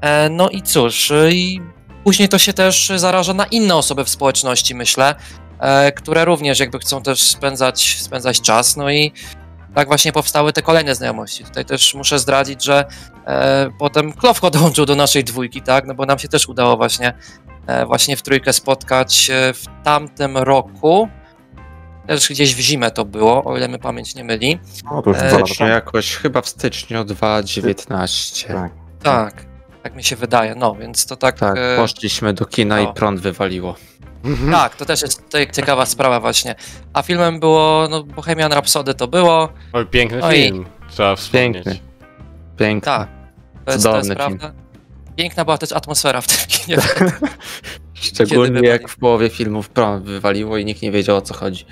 E, 0.00 0.28
no 0.28 0.48
i 0.48 0.62
cóż, 0.62 1.12
i 1.30 1.60
później 2.04 2.28
to 2.28 2.38
się 2.38 2.52
też 2.52 2.92
zaraża 2.96 3.34
na 3.34 3.44
inne 3.44 3.76
osoby 3.76 4.04
w 4.04 4.08
społeczności, 4.08 4.74
myślę, 4.74 5.14
e, 5.58 5.92
które 5.92 6.24
również 6.24 6.60
jakby 6.60 6.78
chcą 6.78 7.02
też 7.02 7.22
spędzać, 7.22 7.96
spędzać 8.00 8.40
czas, 8.40 8.76
no 8.76 8.90
i 8.90 9.12
tak 9.74 9.88
właśnie 9.88 10.12
powstały 10.12 10.52
te 10.52 10.62
kolejne 10.62 10.94
znajomości. 10.94 11.44
Tutaj 11.44 11.64
też 11.64 11.94
muszę 11.94 12.18
zdradzić, 12.18 12.64
że 12.64 12.84
e, 13.26 13.70
potem 13.78 14.12
Klowko 14.12 14.50
dołączył 14.50 14.86
do 14.86 14.94
naszej 14.94 15.24
dwójki, 15.24 15.62
tak, 15.62 15.86
no 15.86 15.94
bo 15.94 16.06
nam 16.06 16.18
się 16.18 16.28
też 16.28 16.48
udało 16.48 16.76
właśnie, 16.76 17.12
e, 17.66 17.86
właśnie 17.86 18.16
w 18.16 18.22
trójkę 18.22 18.52
spotkać 18.52 19.30
e, 19.30 19.54
w 19.54 19.64
tamtym 19.84 20.36
roku. 20.36 21.08
Też 22.06 22.28
gdzieś 22.28 22.54
w 22.54 22.58
zimę 22.58 22.90
to 22.90 23.04
było, 23.04 23.44
o 23.44 23.56
ile 23.56 23.68
mnie 23.68 23.78
pamięć 23.78 24.14
nie 24.14 24.24
myli. 24.24 24.58
No 24.84 25.02
to 25.02 25.10
już 25.10 25.18
E, 25.18 25.30
temu. 25.30 25.70
jakoś, 25.70 26.16
chyba 26.16 26.40
w 26.42 26.48
styczniu 26.48 27.04
2019. 27.04 28.48
Tak. 28.54 28.72
Tak, 29.02 29.46
tak 29.82 29.96
mi 29.96 30.04
się 30.04 30.16
wydaje, 30.16 30.54
no 30.54 30.74
więc 30.74 31.06
to 31.06 31.16
tak... 31.16 31.38
Tak, 31.38 31.56
e, 31.58 31.76
poszliśmy 31.76 32.32
do 32.34 32.44
kina 32.46 32.76
no. 32.76 32.90
i 32.90 32.94
prąd 32.94 33.20
wywaliło. 33.20 33.74
tak, 34.50 34.76
to 34.76 34.84
też 34.84 35.02
jest 35.02 35.22
ciekawa 35.52 35.86
sprawa 35.86 36.20
właśnie. 36.20 36.54
A 36.92 37.02
filmem 37.02 37.40
było, 37.40 37.86
no 37.90 38.02
Bohemian 38.04 38.52
Rhapsody 38.52 38.94
to 38.94 39.08
było, 39.08 39.48
Oj, 39.72 39.86
piękny 39.86 40.22
Oj. 40.22 40.34
film. 40.34 40.66
Trzeba 40.90 41.16
wspomnieć. 41.16 41.54
Piękny. 41.64 41.78
Piękny. 42.58 42.86
tak, 42.86 43.08
to 43.64 43.72
jest, 43.72 43.84
to 43.84 43.96
jest 43.96 44.08
Cudowny 44.08 44.26
film. 44.26 44.38
prawda. 44.38 44.60
Piękna 45.16 45.44
była 45.44 45.58
też 45.58 45.72
atmosfera 45.72 46.20
w 46.20 46.26
tym 46.26 46.36
kinie. 46.48 46.76
Szczególnie 47.94 48.68
jak 48.68 48.88
w 48.88 48.96
połowie 48.96 49.28
filmów 49.30 49.68
prąd 49.68 50.04
wywaliło 50.04 50.56
i 50.56 50.64
nikt 50.64 50.82
nie 50.82 50.90
wiedział 50.92 51.16
o 51.16 51.20
co 51.20 51.34
chodzi. 51.34 51.66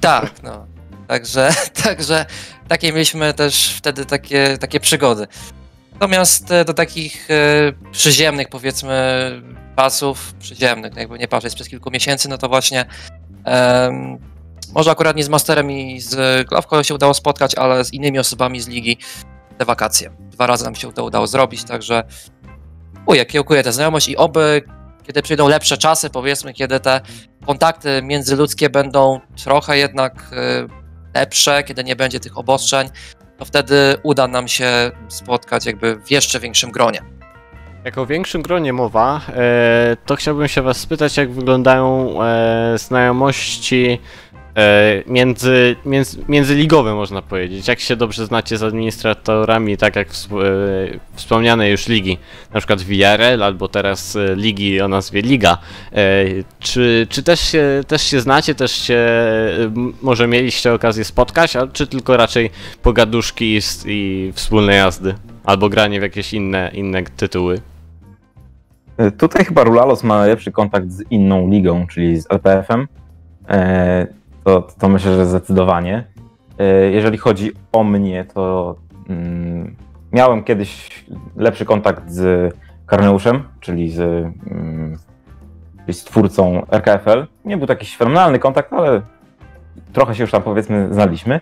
Tak, 0.00 0.42
no. 0.42 0.66
Także, 1.08 1.50
także 1.84 2.26
takie 2.68 2.92
mieliśmy 2.92 3.34
też 3.34 3.74
wtedy 3.76 4.06
takie, 4.06 4.58
takie 4.58 4.80
przygody. 4.80 5.26
Natomiast 5.92 6.50
e, 6.50 6.64
do 6.64 6.74
takich 6.74 7.30
e, 7.30 7.34
przyziemnych, 7.92 8.48
powiedzmy, 8.48 8.92
pasów, 9.76 10.34
przyziemnych, 10.34 10.96
jakby 10.96 11.18
nie 11.18 11.28
patrzeć 11.28 11.54
przez 11.54 11.68
kilku 11.68 11.90
miesięcy, 11.90 12.28
no 12.28 12.38
to 12.38 12.48
właśnie 12.48 12.86
może 14.74 14.90
akurat 14.90 15.16
nie 15.16 15.24
z 15.24 15.28
Masterem 15.28 15.70
i 15.70 16.00
z 16.00 16.48
Glawką 16.48 16.82
się 16.82 16.94
udało 16.94 17.14
spotkać, 17.14 17.54
ale 17.54 17.84
z 17.84 17.92
innymi 17.92 18.18
osobami 18.18 18.60
z 18.60 18.68
ligi 18.68 18.98
te 19.58 19.64
wakacje. 19.64 20.10
Dwa 20.18 20.46
razy 20.46 20.64
nam 20.64 20.74
się 20.74 20.92
to 20.92 21.04
udało 21.04 21.26
zrobić, 21.26 21.64
także 21.64 22.04
kiełkuję, 22.94 23.26
kiełkuję 23.26 23.62
tę 23.62 23.72
znajomość 23.72 24.08
i 24.08 24.16
oby, 24.16 24.62
kiedy 25.06 25.22
przyjdą 25.22 25.48
lepsze 25.48 25.78
czasy, 25.78 26.10
powiedzmy, 26.10 26.54
kiedy 26.54 26.80
te 26.80 27.00
kontakty 27.48 28.02
międzyludzkie 28.02 28.70
będą 28.70 29.20
trochę 29.44 29.78
jednak 29.78 30.30
e, 30.32 30.66
lepsze, 31.20 31.62
kiedy 31.62 31.84
nie 31.84 31.96
będzie 31.96 32.20
tych 32.20 32.38
obostrzeń, 32.38 32.88
to 33.38 33.44
wtedy 33.44 33.96
uda 34.02 34.26
nam 34.26 34.48
się 34.48 34.90
spotkać 35.08 35.66
jakby 35.66 35.96
w 35.96 36.10
jeszcze 36.10 36.40
większym 36.40 36.70
gronie. 36.70 37.00
Jak 37.84 37.98
o 37.98 38.06
większym 38.06 38.42
gronie 38.42 38.72
mowa, 38.72 39.20
e, 39.28 39.96
to 40.06 40.16
chciałbym 40.16 40.48
się 40.48 40.62
was 40.62 40.76
spytać, 40.76 41.16
jak 41.16 41.32
wyglądają 41.32 42.18
e, 42.22 42.78
znajomości 42.78 44.00
między, 45.06 45.76
między, 45.84 46.18
międzyligowe, 46.28 46.94
można 46.94 47.22
powiedzieć. 47.22 47.68
Jak 47.68 47.80
się 47.80 47.96
dobrze 47.96 48.26
znacie 48.26 48.58
z 48.58 48.62
administratorami, 48.62 49.76
tak 49.76 49.96
jak 49.96 50.08
wsp- 50.08 50.42
e, 50.44 50.98
wspomniane 51.12 51.70
już 51.70 51.88
ligi, 51.88 52.18
na 52.54 52.60
przykład 52.60 52.82
VRL 52.82 53.42
albo 53.42 53.68
teraz 53.68 54.16
e, 54.16 54.36
ligi 54.36 54.80
o 54.80 54.88
nazwie 54.88 55.22
Liga. 55.22 55.58
E, 55.92 56.24
czy 56.58 57.06
czy 57.10 57.22
też, 57.22 57.40
się, 57.40 57.80
też 57.86 58.02
się 58.02 58.20
znacie, 58.20 58.54
też 58.54 58.72
się 58.72 58.94
e, 58.94 59.90
może 60.02 60.26
mieliście 60.26 60.72
okazję 60.72 61.04
spotkać, 61.04 61.56
a 61.56 61.66
czy 61.66 61.86
tylko 61.86 62.16
raczej 62.16 62.50
pogaduszki 62.82 63.44
i, 63.56 63.60
i 63.86 64.32
wspólne 64.34 64.74
jazdy? 64.74 65.14
Albo 65.44 65.68
granie 65.68 66.00
w 66.00 66.02
jakieś 66.02 66.32
inne, 66.34 66.70
inne 66.74 67.02
tytuły. 67.02 67.60
E, 68.96 69.10
Tutaj 69.10 69.44
chyba 69.44 69.64
Rulalos 69.64 70.04
ma 70.04 70.26
lepszy 70.26 70.52
kontakt 70.52 70.90
z 70.90 71.02
inną 71.10 71.50
ligą, 71.50 71.86
czyli 71.86 72.20
z 72.20 72.26
LPF-em. 72.30 72.88
To, 74.48 74.62
to 74.78 74.88
myślę, 74.88 75.14
że 75.14 75.26
zdecydowanie. 75.26 76.04
E, 76.58 76.90
Jeżeli 76.90 77.18
chodzi 77.18 77.52
o 77.72 77.84
mnie, 77.84 78.24
to 78.34 78.76
mm, 79.08 79.76
miałem 80.12 80.44
kiedyś 80.44 81.04
lepszy 81.36 81.64
kontakt 81.64 82.10
z 82.10 82.54
Karneuszem, 82.86 83.42
czyli 83.60 83.90
z, 83.90 84.00
mm, 84.50 84.96
z 85.88 86.04
twórcą 86.04 86.66
RKFL. 86.70 87.26
Nie 87.44 87.56
był 87.56 87.66
taki 87.66 87.86
fenomenalny 87.86 88.38
kontakt, 88.38 88.72
ale 88.72 89.02
trochę 89.92 90.14
się 90.14 90.22
już 90.22 90.30
tam 90.30 90.42
powiedzmy 90.42 90.88
znaliśmy. 90.94 91.40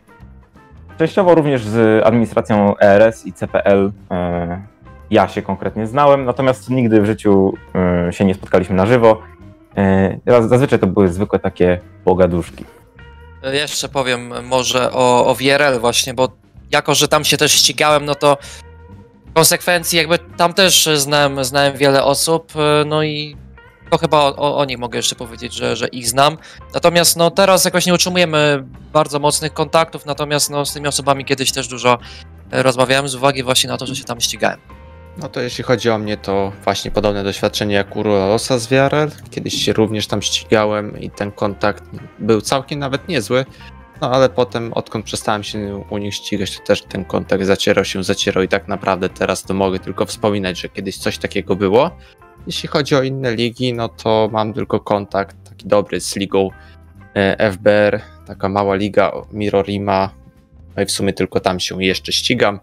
Częściowo 0.99 1.35
również 1.35 1.65
z 1.65 2.07
administracją 2.07 2.79
ERS 2.79 3.27
i 3.27 3.33
CPL 3.33 3.93
e, 4.11 4.63
ja 5.11 5.29
się 5.29 5.43
konkretnie 5.43 5.87
znałem, 5.87 6.25
natomiast 6.25 6.71
nigdy 6.71 7.01
w 7.01 7.07
życiu 7.07 7.55
e, 8.09 8.13
się 8.13 8.25
nie 8.25 8.35
spotkaliśmy 8.35 8.77
na 8.77 8.87
żywo. 8.87 9.23
Zazwyczaj 10.27 10.79
to 10.79 10.87
były 10.87 11.09
zwykłe 11.09 11.39
takie 11.39 11.81
pogaduszki. 12.05 12.65
E, 13.47 13.57
Jeszcze 13.57 13.89
powiem 13.89 14.47
może 14.47 14.93
o, 14.93 15.27
o 15.27 15.35
VRL 15.35 15.81
właśnie, 15.81 16.15
bo 16.15 16.29
jako, 16.71 16.95
że 16.95 17.09
tam 17.09 17.25
się 17.25 17.37
też 17.37 17.53
ścigałem, 17.53 18.05
no 18.05 18.15
to 18.15 18.39
konsekwencji 19.35 19.99
jakby 19.99 20.19
tam 20.19 20.55
też 20.55 20.89
znałem, 20.95 21.45
znałem 21.45 21.77
wiele 21.77 22.05
osób, 22.05 22.53
e, 22.57 22.85
no 22.85 23.03
i 23.03 23.37
to 23.91 23.99
chyba 23.99 24.19
o, 24.19 24.37
o, 24.37 24.57
o 24.57 24.65
nich 24.65 24.79
mogę 24.79 24.99
jeszcze 24.99 25.17
powiedzieć, 25.17 25.55
że, 25.55 25.77
że 25.77 25.89
ich 25.89 26.09
znam. 26.09 26.39
Natomiast 26.75 27.17
no 27.17 27.31
teraz 27.31 27.65
jakoś 27.65 27.87
nie 27.87 27.95
utrzymujemy 27.95 28.65
bardzo 28.93 29.19
mocnych 29.19 29.53
kontaktów, 29.53 30.07
natomiast 30.07 30.51
no 30.51 30.67
z 30.67 30.73
tymi 30.73 30.89
osobami 30.89 31.25
kiedyś 31.25 31.53
też 31.53 31.69
dużo 31.69 31.99
e, 32.51 32.63
rozmawiałem 32.63 33.09
z 33.09 33.15
uwagi 33.15 33.43
właśnie 33.43 33.71
na 33.71 33.77
to, 33.77 33.87
że 33.87 33.97
się 33.97 34.05
tam 34.05 34.21
ścigałem. 34.21 34.61
No 35.19 35.29
to 35.29 35.41
jeśli 35.41 35.65
chodzi 35.65 35.91
o 35.91 35.99
mnie, 35.99 36.17
to 36.17 36.53
właśnie 36.65 36.91
podobne 36.91 37.25
doświadczenie 37.25 37.75
jak 37.75 37.97
u 37.97 38.03
Rolosa 38.03 38.59
z 38.59 38.67
VRL. 38.67 39.11
Kiedyś 39.31 39.55
się 39.55 39.73
również 39.73 40.07
tam 40.07 40.23
ścigałem 40.23 41.01
i 41.01 41.11
ten 41.11 41.33
kontakt 41.33 41.85
był 42.19 42.41
całkiem 42.41 42.79
nawet 42.79 43.09
niezły. 43.09 43.45
No 44.01 44.11
ale 44.11 44.29
potem, 44.29 44.73
odkąd 44.73 45.05
przestałem 45.05 45.43
się 45.43 45.85
u 45.91 45.99
nich 45.99 46.15
ścigać, 46.15 46.59
to 46.59 46.65
też 46.65 46.83
ten 46.83 47.05
kontakt 47.05 47.45
zacierał 47.45 47.85
się, 47.85 48.05
zacierał 48.05 48.45
i 48.45 48.49
tak 48.49 48.69
naprawdę 48.69 49.09
teraz 49.09 49.43
to 49.43 49.55
mogę 49.55 49.79
tylko 49.79 50.07
wspominać, 50.07 50.61
że 50.61 50.69
kiedyś 50.69 50.99
coś 50.99 51.19
takiego 51.19 51.57
było. 51.57 51.91
Jeśli 52.47 52.69
chodzi 52.69 52.95
o 52.95 53.03
inne 53.03 53.35
ligi, 53.35 53.75
no 53.75 53.89
to 53.89 54.29
mam 54.33 54.53
tylko 54.53 54.81
kontakt 54.81 55.37
taki 55.49 55.69
dobry 55.69 56.01
z 56.01 56.17
ligą 56.17 56.51
e, 57.15 57.53
FBR, 57.53 58.01
taka 58.27 58.49
mała 58.49 58.75
liga 58.75 59.13
Mirorima. 59.33 60.11
No 60.77 60.83
i 60.83 60.87
w 60.87 60.91
sumie 60.91 61.13
tylko 61.13 61.41
tam 61.41 61.61
się 61.61 61.85
jeszcze 61.85 62.13
ścigam. 62.13 62.61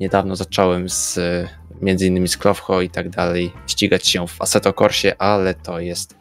Niedawno 0.00 0.36
zacząłem 0.36 0.88
z 0.88 1.18
e, 1.18 1.57
między 1.82 2.06
innymi 2.06 2.28
z 2.28 2.36
Klowcho 2.36 2.80
i 2.80 2.90
tak 2.90 3.08
dalej 3.08 3.52
ścigać 3.66 4.06
się 4.06 4.26
w 4.26 4.42
Assetto 4.42 4.72
Corsie, 4.72 5.12
ale 5.18 5.54
to 5.54 5.80
jest 5.80 6.16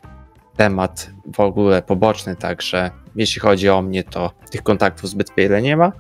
temat 0.56 1.12
w 1.36 1.40
ogóle 1.40 1.82
poboczny, 1.82 2.36
także 2.36 2.92
jeśli 3.16 3.42
chodzi 3.42 3.70
o 3.70 3.82
mnie, 3.82 4.04
to 4.04 4.32
tych 4.52 4.64
kontaktów 4.64 5.10
zbyt 5.10 5.32
wiele 5.38 5.62
nie 5.62 5.78
ma. 5.78 5.92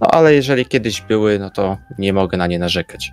No 0.00 0.08
ale 0.10 0.34
jeżeli 0.34 0.66
kiedyś 0.66 1.00
były, 1.00 1.38
no 1.38 1.50
to 1.50 1.76
nie 1.98 2.12
mogę 2.12 2.38
na 2.38 2.46
nie 2.46 2.58
narzekać. 2.58 3.12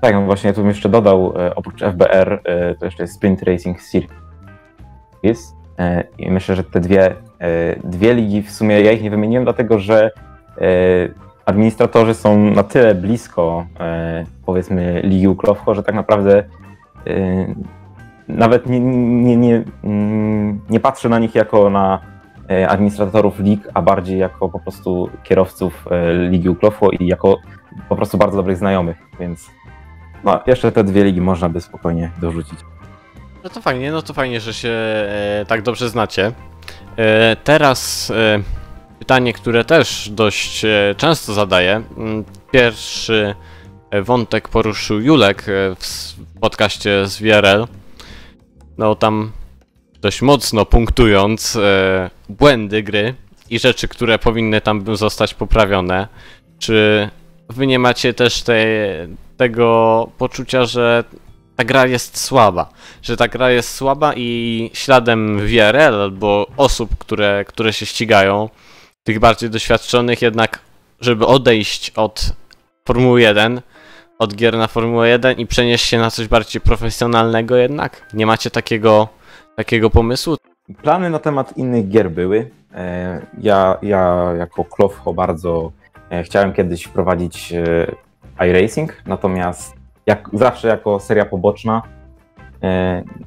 Tak, 0.00 0.14
no 0.14 0.22
właśnie, 0.22 0.52
tu 0.52 0.60
bym 0.60 0.68
jeszcze 0.68 0.88
dodał, 0.88 1.34
e, 1.38 1.54
oprócz 1.54 1.82
FBR, 1.82 2.40
e, 2.44 2.74
to 2.74 2.84
jeszcze 2.84 3.02
jest 3.02 3.14
Sprint 3.14 3.42
Racing 3.42 3.78
Series. 3.82 5.54
E, 5.78 6.04
I 6.18 6.30
myślę, 6.30 6.56
że 6.56 6.64
te 6.64 6.80
dwie, 6.80 7.14
dwie 7.84 8.14
ligi, 8.14 8.42
w 8.42 8.50
sumie 8.50 8.80
ja 8.80 8.92
ich 8.92 9.02
nie 9.02 9.10
wymieniłem, 9.10 9.44
dlatego 9.44 9.78
że 9.78 10.10
administratorzy 11.46 12.14
są 12.14 12.50
na 12.50 12.62
tyle 12.62 12.94
blisko, 12.94 13.66
e, 13.80 14.24
powiedzmy, 14.46 15.00
ligi 15.04 15.28
Uklowko, 15.28 15.74
że 15.74 15.82
tak 15.82 15.94
naprawdę 15.94 16.44
e, 17.06 17.54
nawet 18.28 18.66
nie, 18.66 18.80
nie, 18.80 19.36
nie, 19.36 19.62
mm, 19.84 20.60
nie 20.70 20.80
patrzę 20.80 21.08
na 21.08 21.18
nich 21.18 21.34
jako 21.34 21.70
na 21.70 21.98
e, 22.50 22.68
administratorów 22.68 23.40
lig, 23.40 23.68
a 23.74 23.82
bardziej 23.82 24.18
jako 24.18 24.48
po 24.48 24.60
prostu 24.60 25.10
kierowców 25.22 25.86
ligi 26.30 26.48
Uklowko 26.48 26.90
i 26.90 27.06
jako 27.06 27.38
po 27.88 27.96
prostu 27.96 28.18
bardzo 28.18 28.36
dobrych 28.36 28.56
znajomych, 28.56 28.96
więc 29.20 29.50
no, 30.24 30.40
jeszcze 30.46 30.72
te 30.72 30.84
dwie 30.84 31.04
ligi 31.04 31.20
można 31.20 31.48
by 31.48 31.60
spokojnie 31.60 32.10
dorzucić. 32.20 32.58
No 33.44 33.50
to 33.50 33.60
fajnie, 33.60 33.92
no 33.92 34.02
to 34.02 34.14
fajnie, 34.14 34.40
że 34.40 34.54
się 34.54 34.74
tak 35.48 35.62
dobrze 35.62 35.88
znacie. 35.88 36.32
Teraz 37.44 38.12
pytanie, 39.04 39.32
które 39.32 39.64
też 39.64 40.08
dość 40.12 40.64
e, 40.64 40.94
często 40.96 41.34
zadaję. 41.34 41.82
Mm, 41.96 42.24
Pierwszy 42.50 43.34
e, 43.90 44.02
wątek 44.02 44.48
poruszył 44.48 45.00
Julek 45.00 45.48
e, 45.48 45.74
w 45.78 46.14
podcaście 46.40 47.06
z 47.06 47.18
VRL. 47.18 47.66
No 48.78 48.94
tam 48.94 49.32
dość 50.00 50.22
mocno 50.22 50.66
punktując 50.66 51.58
błędy 52.28 52.82
gry 52.82 53.14
i 53.50 53.58
rzeczy, 53.58 53.88
które 53.88 54.18
powinny 54.18 54.60
tam 54.60 54.96
zostać 54.96 55.34
poprawione. 55.34 56.08
Czy 56.58 57.08
wy 57.48 57.66
nie 57.66 57.78
macie 57.78 58.14
też 58.14 58.42
te, 58.42 58.56
tego 59.36 60.08
poczucia, 60.18 60.64
że 60.64 61.04
ta 61.56 61.64
gra 61.64 61.86
jest 61.86 62.20
słaba. 62.20 62.68
Że 63.02 63.16
ta 63.16 63.28
gra 63.28 63.50
jest 63.50 63.74
słaba 63.74 64.12
i 64.16 64.70
śladem 64.74 65.38
VRL 65.38 65.94
albo 66.02 66.46
osób, 66.56 66.98
które, 66.98 67.44
które 67.48 67.72
się 67.72 67.86
ścigają, 67.86 68.48
tych 69.04 69.18
bardziej 69.18 69.50
doświadczonych, 69.50 70.22
jednak, 70.22 70.60
żeby 71.00 71.26
odejść 71.26 71.90
od 71.96 72.32
Formuły 72.88 73.20
1, 73.20 73.60
od 74.18 74.34
gier 74.34 74.56
na 74.56 74.66
Formułę 74.66 75.08
1 75.08 75.38
i 75.38 75.46
przenieść 75.46 75.84
się 75.86 75.98
na 75.98 76.10
coś 76.10 76.28
bardziej 76.28 76.60
profesjonalnego 76.60 77.56
jednak? 77.56 78.08
Nie 78.14 78.26
macie 78.26 78.50
takiego, 78.50 79.08
takiego 79.56 79.90
pomysłu? 79.90 80.36
Plany 80.82 81.10
na 81.10 81.18
temat 81.18 81.56
innych 81.56 81.88
gier 81.88 82.10
były. 82.10 82.50
E, 82.74 83.20
Ja, 83.38 83.78
ja 83.82 84.32
jako 84.38 84.64
Klowho 84.64 85.14
bardzo 85.14 85.72
e, 86.10 86.22
chciałem 86.22 86.52
kiedyś 86.52 86.84
wprowadzić 86.84 87.52
e, 87.52 88.46
iRacing, 88.48 89.02
natomiast 89.06 89.74
jak, 90.06 90.30
zawsze 90.32 90.68
jako 90.68 91.00
seria 91.00 91.24
poboczna, 91.24 91.82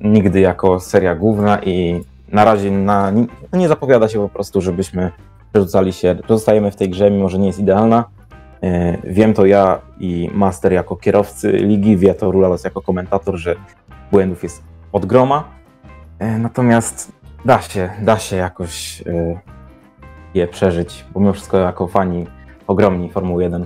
nigdy 0.01 0.39
jako 0.39 0.79
seria 0.79 1.15
główna 1.15 1.59
i 1.63 2.01
na 2.31 2.45
razie 2.45 2.71
na, 2.71 3.11
nie 3.53 3.67
zapowiada 3.67 4.07
się 4.07 4.19
po 4.19 4.29
prostu, 4.29 4.61
żebyśmy 4.61 5.11
przerzucali 5.57 5.93
się, 5.93 6.15
pozostajemy 6.27 6.71
w 6.71 6.75
tej 6.75 6.89
grze, 6.89 7.11
mimo 7.11 7.29
że 7.29 7.39
nie 7.39 7.47
jest 7.47 7.59
idealna. 7.59 8.05
E, 8.63 8.97
Wiem 9.03 9.33
to 9.33 9.45
ja 9.45 9.81
i 9.99 10.29
Master 10.33 10.73
jako 10.73 10.95
kierowcy 10.95 11.51
ligi, 11.51 11.97
wie 11.97 12.13
to 12.13 12.31
Rulalos 12.31 12.63
jako 12.63 12.81
komentator, 12.81 13.35
że 13.37 13.55
błędów 14.11 14.43
jest 14.43 14.63
od 14.91 15.05
groma. 15.05 15.43
E, 16.19 16.37
Natomiast 16.37 17.11
da 17.45 17.61
się, 17.61 17.89
da 18.01 18.17
się 18.19 18.35
jakoś 18.35 19.01
e, 19.01 19.39
je 20.33 20.47
przeżyć, 20.47 21.05
bo 21.13 21.19
mimo 21.19 21.33
wszystko 21.33 21.57
jako 21.57 21.87
fani 21.87 22.27
ogromni 22.67 23.09
Formuły 23.09 23.43
1, 23.43 23.65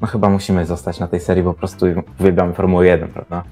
no 0.00 0.06
chyba 0.06 0.28
musimy 0.28 0.66
zostać 0.66 1.00
na 1.00 1.08
tej 1.08 1.20
serii, 1.20 1.42
bo 1.42 1.52
po 1.52 1.58
prostu 1.58 1.86
uwielbiamy 2.20 2.52
Formułę 2.54 2.86
1, 2.86 3.08
prawda? 3.08 3.42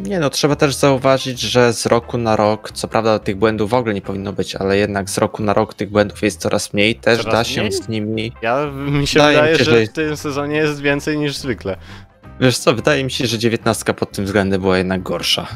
Nie 0.00 0.18
no, 0.20 0.30
trzeba 0.30 0.56
też 0.56 0.74
zauważyć, 0.74 1.40
że 1.40 1.72
z 1.72 1.86
roku 1.86 2.18
na 2.18 2.36
rok, 2.36 2.70
co 2.72 2.88
prawda 2.88 3.18
tych 3.18 3.36
błędów 3.36 3.70
w 3.70 3.74
ogóle 3.74 3.94
nie 3.94 4.00
powinno 4.02 4.32
być, 4.32 4.54
ale 4.56 4.76
jednak 4.76 5.10
z 5.10 5.18
roku 5.18 5.42
na 5.42 5.52
rok 5.54 5.74
tych 5.74 5.90
błędów 5.90 6.22
jest 6.22 6.40
coraz 6.40 6.72
mniej, 6.74 6.94
też 6.94 7.18
Coraz 7.18 7.32
da 7.34 7.44
się 7.44 7.60
mniej? 7.60 7.72
z 7.72 7.88
nimi... 7.88 8.32
Ja 8.42 8.66
mi 8.66 9.06
się 9.06 9.18
Wydaje 9.20 9.36
wydaje, 9.36 9.58
się, 9.58 9.64
że 9.64 9.70
że- 9.80 9.86
w 9.86 9.92
tym 9.92 10.16
sezonie 10.16 10.56
jest 10.56 10.80
więcej 10.80 11.18
niż 11.18 11.36
zwykle. 11.36 11.76
Wiesz 12.40 12.58
co, 12.58 12.74
wydaje 12.74 13.04
mi 13.04 13.10
się, 13.10 13.26
że 13.26 13.38
dziewiętnastka 13.38 13.94
pod 13.94 14.12
tym 14.12 14.24
względem 14.24 14.60
była 14.60 14.78
jednak 14.78 15.02
gorsza. 15.02 15.46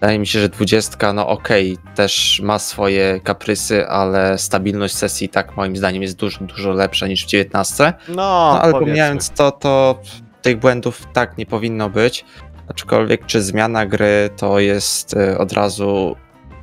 Wydaje 0.00 0.18
mi 0.18 0.26
się, 0.26 0.40
że 0.40 0.48
dwudziestka, 0.48 1.12
no 1.12 1.28
okej, 1.28 1.78
też 1.94 2.40
ma 2.44 2.58
swoje 2.58 3.20
kaprysy, 3.24 3.86
ale 3.88 4.38
stabilność 4.38 4.94
sesji 4.94 5.28
tak 5.28 5.56
moim 5.56 5.76
zdaniem 5.76 6.02
jest 6.02 6.16
dużo, 6.16 6.44
dużo 6.44 6.70
lepsza 6.72 7.06
niż 7.06 7.24
w 7.24 7.28
dziewiętnastce. 7.28 7.92
No, 8.08 8.14
No, 8.14 8.60
ale 8.62 8.72
powiedzmy. 8.72 8.80
pomijając 8.86 9.30
to, 9.30 9.50
to 9.50 10.00
tych 10.42 10.58
błędów 10.58 11.06
tak 11.12 11.38
nie 11.38 11.46
powinno 11.46 11.90
być. 11.90 12.24
Aczkolwiek, 12.68 13.26
czy 13.26 13.42
zmiana 13.42 13.86
gry 13.86 14.30
to 14.36 14.60
jest 14.60 15.16
e, 15.16 15.38
od 15.38 15.52
razu 15.52 16.16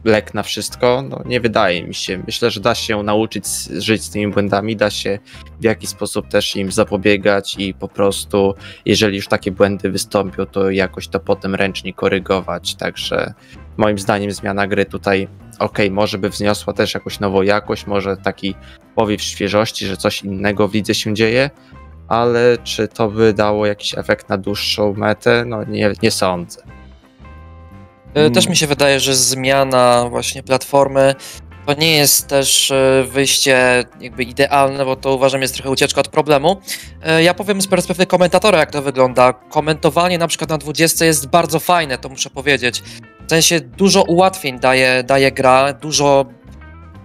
lek 0.03 0.34
na 0.34 0.43
wszystko? 0.43 1.03
No 1.10 1.22
nie 1.25 1.39
wydaje 1.39 1.84
mi 1.84 1.93
się. 1.93 2.24
Myślę, 2.25 2.51
że 2.51 2.60
da 2.60 2.75
się 2.75 3.03
nauczyć 3.03 3.46
żyć 3.77 4.03
z 4.03 4.10
tymi 4.10 4.27
błędami, 4.27 4.75
da 4.75 4.89
się 4.89 5.20
w 5.60 5.63
jakiś 5.63 5.89
sposób 5.89 6.27
też 6.27 6.55
im 6.55 6.72
zapobiegać 6.72 7.55
i 7.60 7.74
po 7.74 7.88
prostu, 7.88 8.53
jeżeli 8.86 9.15
już 9.15 9.27
takie 9.27 9.51
błędy 9.51 9.91
wystąpią, 9.91 10.46
to 10.46 10.72
jakoś 10.72 11.08
to 11.08 11.20
potem 11.20 11.55
ręcznie 11.55 11.93
korygować. 11.93 12.75
Także 12.75 13.34
moim 13.77 14.00
zdaniem 14.00 14.31
zmiana 14.31 14.67
gry 14.67 14.86
tutaj, 14.86 15.27
okej, 15.60 15.91
może 15.91 16.17
by 16.17 16.29
wzniosła 16.29 16.74
też 16.74 16.93
jakąś 16.93 17.20
nową 17.20 17.41
jakość, 17.41 17.88
może 17.88 18.17
taki 18.17 18.55
powiew 18.96 19.22
świeżości, 19.22 19.86
że 19.86 19.98
coś 19.98 20.24
innego 20.24 20.67
w 20.67 20.74
lidze 20.74 20.96
się 20.96 21.13
dzieje, 21.13 21.50
ale 22.11 22.57
czy 22.63 22.87
to 22.87 23.07
by 23.07 23.33
dało 23.33 23.65
jakiś 23.65 23.97
efekt 23.97 24.29
na 24.29 24.37
dłuższą 24.37 24.93
metę? 24.93 25.43
No 25.47 25.63
nie, 25.63 25.91
nie 26.03 26.11
sądzę. 26.11 26.61
E, 28.13 28.29
Też 28.29 28.47
mi 28.47 28.55
się 28.55 28.67
wydaje, 28.67 29.00
że 29.00 29.15
zmiana 29.15 30.05
właśnie 30.09 30.43
platformy 30.43 31.15
to 31.65 31.74
nie 31.74 31.95
jest 31.97 32.27
też 32.27 32.71
e, 32.71 33.03
wyjście 33.11 33.83
jakby 34.01 34.24
idealne, 34.24 34.85
bo 34.85 34.95
to 34.95 35.15
uważam 35.15 35.41
jest 35.41 35.53
trochę 35.53 35.69
ucieczka 35.69 36.01
od 36.01 36.07
problemu. 36.07 36.61
E, 37.03 37.24
Ja 37.24 37.33
powiem 37.33 37.61
z 37.61 37.67
perspektywy 37.67 38.05
komentatora, 38.07 38.59
jak 38.59 38.71
to 38.71 38.81
wygląda. 38.81 39.33
Komentowanie 39.33 40.17
na 40.17 40.27
przykład 40.27 40.50
na 40.50 40.57
20 40.57 41.05
jest 41.05 41.27
bardzo 41.27 41.59
fajne, 41.59 41.97
to 41.97 42.09
muszę 42.09 42.29
powiedzieć. 42.29 42.83
W 43.27 43.29
sensie 43.29 43.59
dużo 43.59 44.03
ułatwień 44.03 44.59
daje, 44.59 45.03
daje 45.03 45.31
gra, 45.31 45.74
dużo 45.74 46.25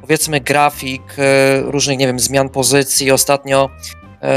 powiedzmy 0.01 0.40
grafik, 0.40 1.03
różnych, 1.62 1.99
nie 1.99 2.07
wiem, 2.07 2.19
zmian 2.21 2.49
pozycji. 2.49 3.11
Ostatnio 3.11 3.71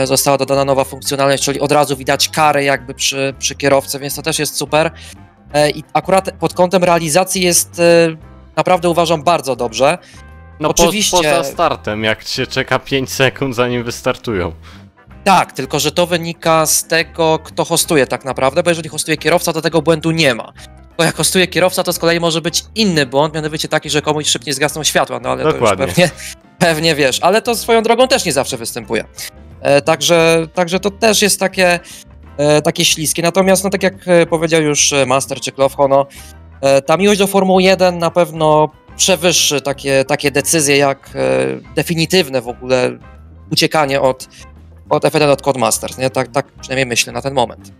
została 0.04 0.38
dodana 0.38 0.65
nowa 0.65 0.84
funkcjonalność, 0.84 1.44
czyli 1.44 1.60
od 1.60 1.72
razu 1.72 1.98
widać 1.98 2.30
kary 2.30 2.63
jakby 2.63 2.94
przy, 2.94 3.34
przy 3.39 3.56
kierowcy, 3.56 4.00
więc 4.00 4.15
to 4.15 4.22
też 4.22 4.39
jest 4.39 4.56
super. 4.56 4.92
E, 5.54 5.70
I 5.70 5.84
akurat 5.94 6.32
pod 6.39 6.54
kątem 6.54 6.84
realizacji 6.84 7.42
jest 7.42 7.80
e, 7.80 7.84
naprawdę 8.56 8.89
uważam 8.89 9.24
bardzo 9.24 9.56
dobrze. 9.56 9.98
No 10.60 10.70
Oczywiście- 10.70 11.18
Po, 11.18 11.24
poza 11.24 11.44
startem, 11.44 12.04
jak 12.04 12.24
się 12.28 12.48
czeka 12.48 12.80
5 12.80 13.10
sekund 13.12 13.56
zanim 13.56 13.84
wystartują. 13.84 14.52
Tak, 15.24 15.52
tylko 15.52 15.80
że 15.80 15.92
to 15.92 16.08
wynika 16.08 16.65
z 16.65 16.84
tego, 16.88 17.39
kto 17.44 17.65
hostuje 17.65 18.08
tak 18.08 18.26
naprawdę, 18.26 18.63
bo 18.63 18.70
jeżeli 18.72 18.89
hostuje 18.89 19.18
kierowca, 19.18 19.54
to 19.54 19.62
tego 19.62 19.82
błędu 19.82 20.12
nie 20.12 20.36
ma. 20.36 20.54
Bo 20.98 21.04
jak 21.04 21.15
hostuje 21.15 21.48
kierowca, 21.48 21.84
to 21.84 21.94
z 21.94 22.00
kolei 22.00 22.20
może 22.20 22.42
być 22.42 22.63
inny 22.76 23.06
błąd, 23.06 23.34
mianowicie 23.34 23.68
taki, 23.68 23.89
że 23.89 24.02
komuś 24.02 24.28
szybciej 24.28 24.54
zgasną 24.54 24.84
światła, 24.84 25.20
no 25.24 25.30
ale 25.30 25.44
Dokładnie. 25.44 25.78
to 25.78 25.84
już 25.84 25.96
pewnie, 25.96 26.12
pewnie 26.68 26.96
wiesz. 26.96 27.20
Ale 27.22 27.42
to 27.42 27.56
swoją 27.56 27.84
drogą 27.84 28.08
też 28.08 28.26
nie 28.26 28.34
zawsze 28.34 28.58
występuje. 28.58 29.06
E, 29.62 29.82
także, 29.82 30.48
także 30.54 30.80
to 30.80 30.91
też 30.91 31.22
jest 31.22 31.39
takie, 31.39 31.80
e, 32.38 32.62
takie 32.62 32.86
śliskie. 32.86 33.22
Natomiast, 33.22 33.63
no 33.63 33.69
tak 33.69 33.84
jak 33.84 34.08
e, 34.08 34.26
powiedział 34.26 34.62
już 34.62 34.93
Master 35.08 35.39
czy 35.39 35.52
no, 35.89 36.08
ta 36.86 36.98
miłość 36.98 37.19
do 37.19 37.28
Formuły 37.28 37.63
1 37.63 37.98
na 37.98 38.12
pewno 38.12 38.69
przewyższy 38.98 39.62
takie, 39.62 40.06
takie 40.06 40.32
decyzje 40.32 40.78
jak 40.78 41.10
definitywne 41.76 42.41
w 42.41 42.48
ogóle 42.48 42.98
uciekanie 43.52 44.02
od, 44.02 44.28
od 44.89 45.04
F1 45.04 45.30
od 45.30 45.41
Codemasters, 45.41 45.98
nie? 45.98 46.10
Tak, 46.10 46.28
tak 46.28 46.52
przynajmniej 46.62 46.86
myślę 46.86 47.13
na 47.13 47.22
ten 47.22 47.34
moment. 47.34 47.72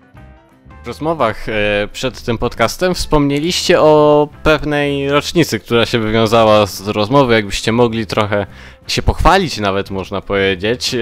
W 0.84 0.88
rozmowach 0.88 1.50
e, 1.50 1.52
przed 1.94 2.22
tym 2.24 2.38
podcastem 2.38 2.96
wspomnieliście 2.96 3.82
o 3.82 4.28
pewnej 4.44 5.10
rocznicy, 5.10 5.60
która 5.60 5.86
się 5.86 6.00
wywiązała 6.00 6.66
z 6.66 6.88
rozmowy. 6.88 7.34
Jakbyście 7.34 7.72
mogli 7.72 8.06
trochę 8.06 8.46
się 8.88 9.02
pochwalić, 9.02 9.60
nawet 9.60 9.92
można 9.92 10.22
powiedzieć, 10.22 10.94
e, 10.96 10.98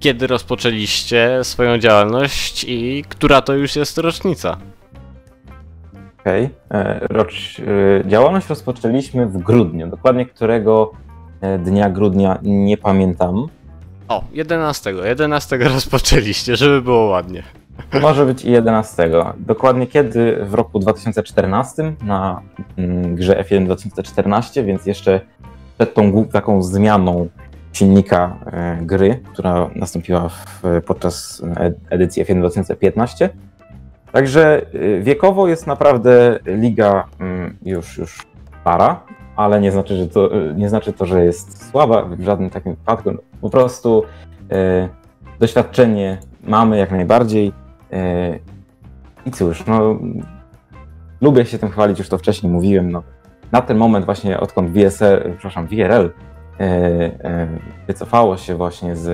kiedy 0.00 0.26
rozpoczęliście 0.26 1.38
swoją 1.42 1.78
działalność 1.78 2.64
i 2.68 3.04
która 3.08 3.42
to 3.42 3.54
już 3.54 3.76
jest 3.76 3.98
rocznica. 3.98 4.56
Okej. 6.20 6.50
E, 6.70 7.00
Rocz, 7.10 7.60
e, 7.60 8.08
działalność 8.08 8.48
rozpoczęliśmy 8.48 9.26
w 9.26 9.38
grudniu. 9.38 9.86
Dokładnie 9.86 10.26
którego 10.26 10.92
dnia 11.58 11.90
grudnia 11.90 12.38
nie 12.42 12.76
pamiętam. 12.76 13.48
O, 14.08 14.24
11. 14.32 14.90
11 15.04 15.56
rozpoczęliście, 15.58 16.56
żeby 16.56 16.82
było 16.82 17.04
ładnie. 17.04 17.42
Może 18.02 18.26
być 18.26 18.44
i 18.44 18.50
11. 18.50 19.10
Dokładnie 19.38 19.86
kiedy 19.86 20.44
w 20.44 20.54
roku 20.54 20.78
2014 20.78 21.92
na 22.02 22.40
mm, 22.76 23.14
grze 23.14 23.44
F1 23.44 23.64
2014, 23.64 24.64
więc 24.64 24.86
jeszcze 24.86 25.20
przed 25.78 25.94
tą 25.94 26.24
taką 26.24 26.62
zmianą 26.62 27.28
silnika 27.72 28.36
e, 28.46 28.78
gry, 28.82 29.20
która 29.32 29.70
nastąpiła 29.74 30.28
w, 30.28 30.62
podczas 30.86 31.42
e- 31.56 31.72
edycji 31.90 32.24
F1 32.24 32.38
2015. 32.38 33.30
Także 34.12 34.66
e, 34.74 35.00
wiekowo 35.00 35.48
jest 35.48 35.66
naprawdę 35.66 36.38
liga 36.46 37.04
mm, 37.20 37.56
już, 37.62 37.98
już 37.98 38.26
stara, 38.60 39.00
ale 39.36 39.60
nie 39.60 39.72
znaczy, 39.72 39.96
że 39.96 40.08
to, 40.08 40.34
e, 40.34 40.54
nie 40.54 40.68
znaczy 40.68 40.92
to, 40.92 41.06
że 41.06 41.24
jest 41.24 41.70
słaba 41.70 42.02
w 42.04 42.22
żadnym 42.22 42.50
takim 42.50 42.74
wypadku. 42.74 43.10
Po 43.40 43.50
prostu 43.50 44.02
e, 44.50 44.88
doświadczenie 45.38 46.18
mamy 46.44 46.78
jak 46.78 46.90
najbardziej. 46.90 47.52
E, 47.94 48.38
I 49.26 49.30
cóż, 49.30 49.66
no, 49.66 49.98
lubię 51.20 51.44
się 51.44 51.58
tym 51.58 51.70
chwalić, 51.70 51.98
już 51.98 52.08
to 52.08 52.18
wcześniej 52.18 52.52
mówiłem. 52.52 52.92
No, 52.92 53.02
na 53.52 53.62
ten 53.62 53.76
moment 53.76 54.06
właśnie 54.06 54.40
odkąd 54.40 54.70
VSL, 54.70 55.22
przepraszam, 55.32 55.66
VRL 55.66 56.10
e, 56.60 56.64
e, 56.64 57.48
wycofało 57.86 58.36
się 58.36 58.54
właśnie 58.54 58.96
z 58.96 59.08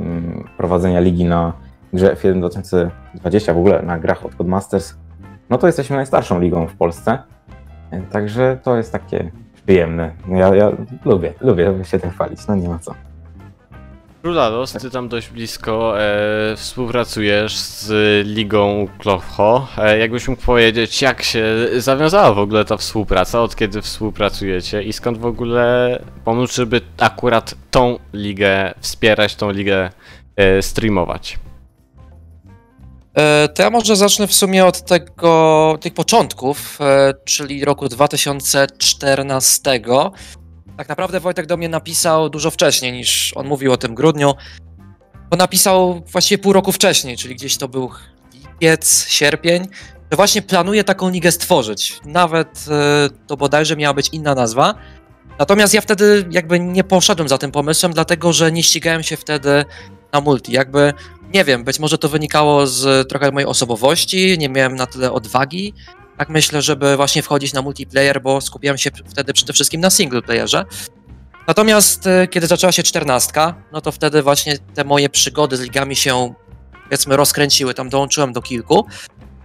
mm, 0.00 0.48
prowadzenia 0.56 1.00
ligi 1.00 1.24
na 1.24 1.52
grze 1.92 2.14
F1 2.14 2.38
2020, 2.38 3.54
w 3.54 3.58
ogóle 3.58 3.82
na 3.82 3.98
grach 3.98 4.26
od 4.26 4.34
Codemasters, 4.34 4.94
no 5.50 5.58
to 5.58 5.66
jesteśmy 5.66 5.96
najstarszą 5.96 6.40
ligą 6.40 6.66
w 6.66 6.76
Polsce. 6.76 7.18
E, 7.90 8.02
Także 8.02 8.58
to 8.62 8.76
jest 8.76 8.92
takie 8.92 9.30
przyjemne. 9.64 10.12
No 10.28 10.36
Ja, 10.36 10.54
ja 10.54 10.70
lubię, 11.04 11.34
lubię 11.40 11.84
się 11.84 11.98
tym 11.98 12.10
chwalić, 12.10 12.46
no 12.46 12.54
nie 12.54 12.68
ma 12.68 12.78
co. 12.78 12.94
Rulalos, 14.22 14.72
ty 14.72 14.90
tam 14.90 15.08
dość 15.08 15.28
blisko 15.28 16.00
e, 16.00 16.56
współpracujesz 16.56 17.56
z 17.56 17.92
ligą 18.26 18.88
Klowho. 18.98 19.66
E, 19.78 19.98
jakbyś 19.98 20.28
mógł 20.28 20.42
powiedzieć, 20.42 21.02
jak 21.02 21.22
się 21.22 21.44
zawiązała 21.76 22.32
w 22.32 22.38
ogóle 22.38 22.64
ta 22.64 22.76
współpraca, 22.76 23.42
od 23.42 23.56
kiedy 23.56 23.82
współpracujecie 23.82 24.82
i 24.82 24.92
skąd 24.92 25.18
w 25.18 25.26
ogóle 25.26 25.98
pomysł, 26.24 26.54
żeby 26.54 26.80
akurat 26.98 27.54
tą 27.70 27.98
ligę 28.14 28.74
wspierać, 28.80 29.34
tą 29.34 29.50
ligę 29.50 29.90
e, 30.36 30.62
streamować? 30.62 31.38
E, 33.14 33.48
To 33.48 33.62
ja 33.62 33.70
może 33.70 33.96
zacznę 33.96 34.26
w 34.26 34.34
sumie 34.34 34.66
od 34.66 34.84
tego, 34.84 35.78
tych 35.80 35.94
początków, 35.94 36.78
e, 36.80 37.14
czyli 37.24 37.64
roku 37.64 37.88
2014. 37.88 39.80
Tak 40.80 40.88
naprawdę 40.88 41.20
Wojtek 41.20 41.46
do 41.46 41.56
mnie 41.56 41.68
napisał 41.68 42.30
dużo 42.30 42.50
wcześniej 42.50 42.92
niż 42.92 43.32
on 43.36 43.46
mówił 43.46 43.72
o 43.72 43.76
tym 43.76 43.94
grudniu, 43.94 44.34
bo 45.30 45.36
napisał 45.36 46.02
właściwie 46.12 46.42
pół 46.42 46.52
roku 46.52 46.72
wcześniej, 46.72 47.16
czyli 47.16 47.34
gdzieś 47.34 47.56
to 47.56 47.68
był 47.68 47.90
lipiec, 48.34 49.06
sierpień, 49.08 49.68
że 50.10 50.16
właśnie 50.16 50.42
planuje 50.42 50.84
taką 50.84 51.10
ligę 51.10 51.32
stworzyć. 51.32 52.00
Nawet 52.04 52.66
e, 52.70 53.08
to 53.26 53.36
bodajże 53.36 53.76
miała 53.76 53.94
być 53.94 54.08
inna 54.12 54.34
nazwa. 54.34 54.74
Natomiast 55.38 55.74
ja 55.74 55.80
wtedy 55.80 56.26
jakby 56.30 56.60
nie 56.60 56.84
poszedłem 56.84 57.28
za 57.28 57.38
tym 57.38 57.52
pomysłem, 57.52 57.92
dlatego 57.92 58.32
że 58.32 58.52
nie 58.52 58.62
ścigałem 58.62 59.02
się 59.02 59.16
wtedy 59.16 59.64
na 60.12 60.20
multi. 60.20 60.52
Jakby 60.52 60.92
nie 61.34 61.44
wiem, 61.44 61.64
być 61.64 61.78
może 61.78 61.98
to 61.98 62.08
wynikało 62.08 62.66
z 62.66 63.08
trochę 63.08 63.32
mojej 63.32 63.46
osobowości, 63.46 64.38
nie 64.38 64.48
miałem 64.48 64.76
na 64.76 64.86
tyle 64.86 65.12
odwagi. 65.12 65.74
Tak 66.20 66.28
myślę, 66.28 66.62
żeby 66.62 66.96
właśnie 66.96 67.22
wchodzić 67.22 67.52
na 67.52 67.62
multiplayer, 67.62 68.22
bo 68.22 68.40
skupiałem 68.40 68.78
się 68.78 68.90
wtedy 69.08 69.32
przede 69.32 69.52
wszystkim 69.52 69.80
na 69.80 69.90
single 69.90 70.22
playerze. 70.22 70.64
Natomiast 71.46 72.06
e, 72.06 72.28
kiedy 72.28 72.46
zaczęła 72.46 72.72
się 72.72 72.82
czternastka, 72.82 73.54
no 73.72 73.80
to 73.80 73.92
wtedy 73.92 74.22
właśnie 74.22 74.58
te 74.74 74.84
moje 74.84 75.08
przygody 75.08 75.56
z 75.56 75.60
ligami 75.60 75.96
się 75.96 76.34
powiedzmy 76.84 77.16
rozkręciły, 77.16 77.74
tam 77.74 77.88
dołączyłem 77.88 78.32
do 78.32 78.42
kilku. 78.42 78.86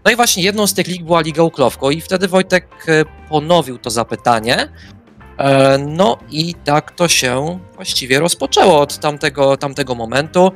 No 0.05 0.11
i 0.11 0.15
właśnie 0.15 0.43
jedną 0.43 0.67
z 0.67 0.73
tych 0.73 0.87
lig 0.87 1.03
była 1.03 1.21
Liga 1.21 1.43
Uklowko 1.43 1.91
i 1.91 2.01
wtedy 2.01 2.27
Wojtek 2.27 2.85
e, 2.87 3.05
ponowił 3.29 3.77
to 3.77 3.89
zapytanie. 3.89 4.69
E, 5.37 5.77
No 5.77 6.17
i 6.29 6.55
tak 6.55 6.91
to 6.91 7.07
się 7.07 7.59
właściwie 7.75 8.19
rozpoczęło 8.19 8.79
od 8.79 8.99
tamtego, 8.99 9.57
tamtego 9.57 9.95
momentu. 9.95 10.51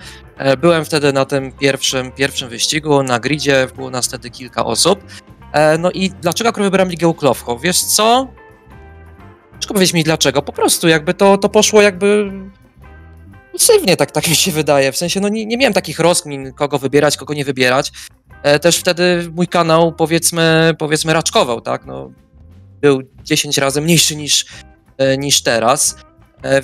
Byłem 0.57 0.85
wtedy 0.85 1.13
na 1.13 1.25
tym 1.25 1.51
pierwszym, 1.51 2.11
pierwszym 2.11 2.49
wyścigu, 2.49 3.03
na 3.03 3.19
gridzie, 3.19 3.67
było 3.75 3.89
nas 3.89 4.07
wtedy 4.07 4.29
kilka 4.29 4.65
osób. 4.65 4.99
E, 5.53 5.77
No 5.77 5.91
i 5.91 6.09
dlaczego 6.09 6.49
akurat 6.49 6.65
wybrałem 6.67 6.89
Ligę 6.89 7.07
Uklowko? 7.07 7.59
Wiesz 7.59 7.83
co? 7.83 8.27
Ciężko 9.53 9.73
powiedzieć 9.73 9.93
mi 9.93 10.03
dlaczego. 10.03 10.41
Po 10.41 10.53
prostu 10.53 10.87
jakby 10.87 11.13
to, 11.13 11.37
to 11.37 11.49
poszło 11.49 11.81
jakby 11.81 12.31
impulsywnie, 13.45 13.97
tak, 13.97 14.11
tak 14.11 14.27
mi 14.27 14.35
się 14.35 14.51
wydaje. 14.51 14.91
W 14.91 14.97
sensie, 14.97 15.19
no 15.19 15.29
nie, 15.29 15.45
nie 15.45 15.57
miałem 15.57 15.73
takich 15.73 15.99
rozkmin, 15.99 16.53
kogo 16.53 16.79
wybierać, 16.79 17.17
kogo 17.17 17.33
nie 17.33 17.45
wybierać. 17.45 17.91
E, 18.43 18.59
Też 18.59 18.77
wtedy 18.77 19.29
mój 19.35 19.47
kanał, 19.47 19.91
powiedzmy, 19.93 20.73
powiedzmy 20.79 21.13
raczkował, 21.13 21.61
tak? 21.61 21.85
No, 21.85 22.11
był 22.81 23.01
10 23.23 23.57
razy 23.57 23.81
mniejszy 23.81 24.15
niż, 24.15 24.45
e, 24.97 25.17
niż 25.17 25.41
teraz. 25.41 25.95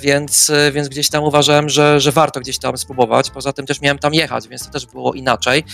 Więc, 0.00 0.52
więc 0.72 0.88
gdzieś 0.88 1.08
tam 1.08 1.24
uważałem, 1.24 1.68
że, 1.68 2.00
że 2.00 2.12
warto 2.12 2.40
gdzieś 2.40 2.58
tam 2.58 2.76
spróbować. 2.76 3.30
Poza 3.30 3.52
tym 3.52 3.66
też 3.66 3.80
miałem 3.80 3.98
tam 3.98 4.14
jechać, 4.14 4.48
więc 4.48 4.66
to 4.66 4.70
też 4.72 4.86
było 4.86 5.12
inaczej. 5.14 5.64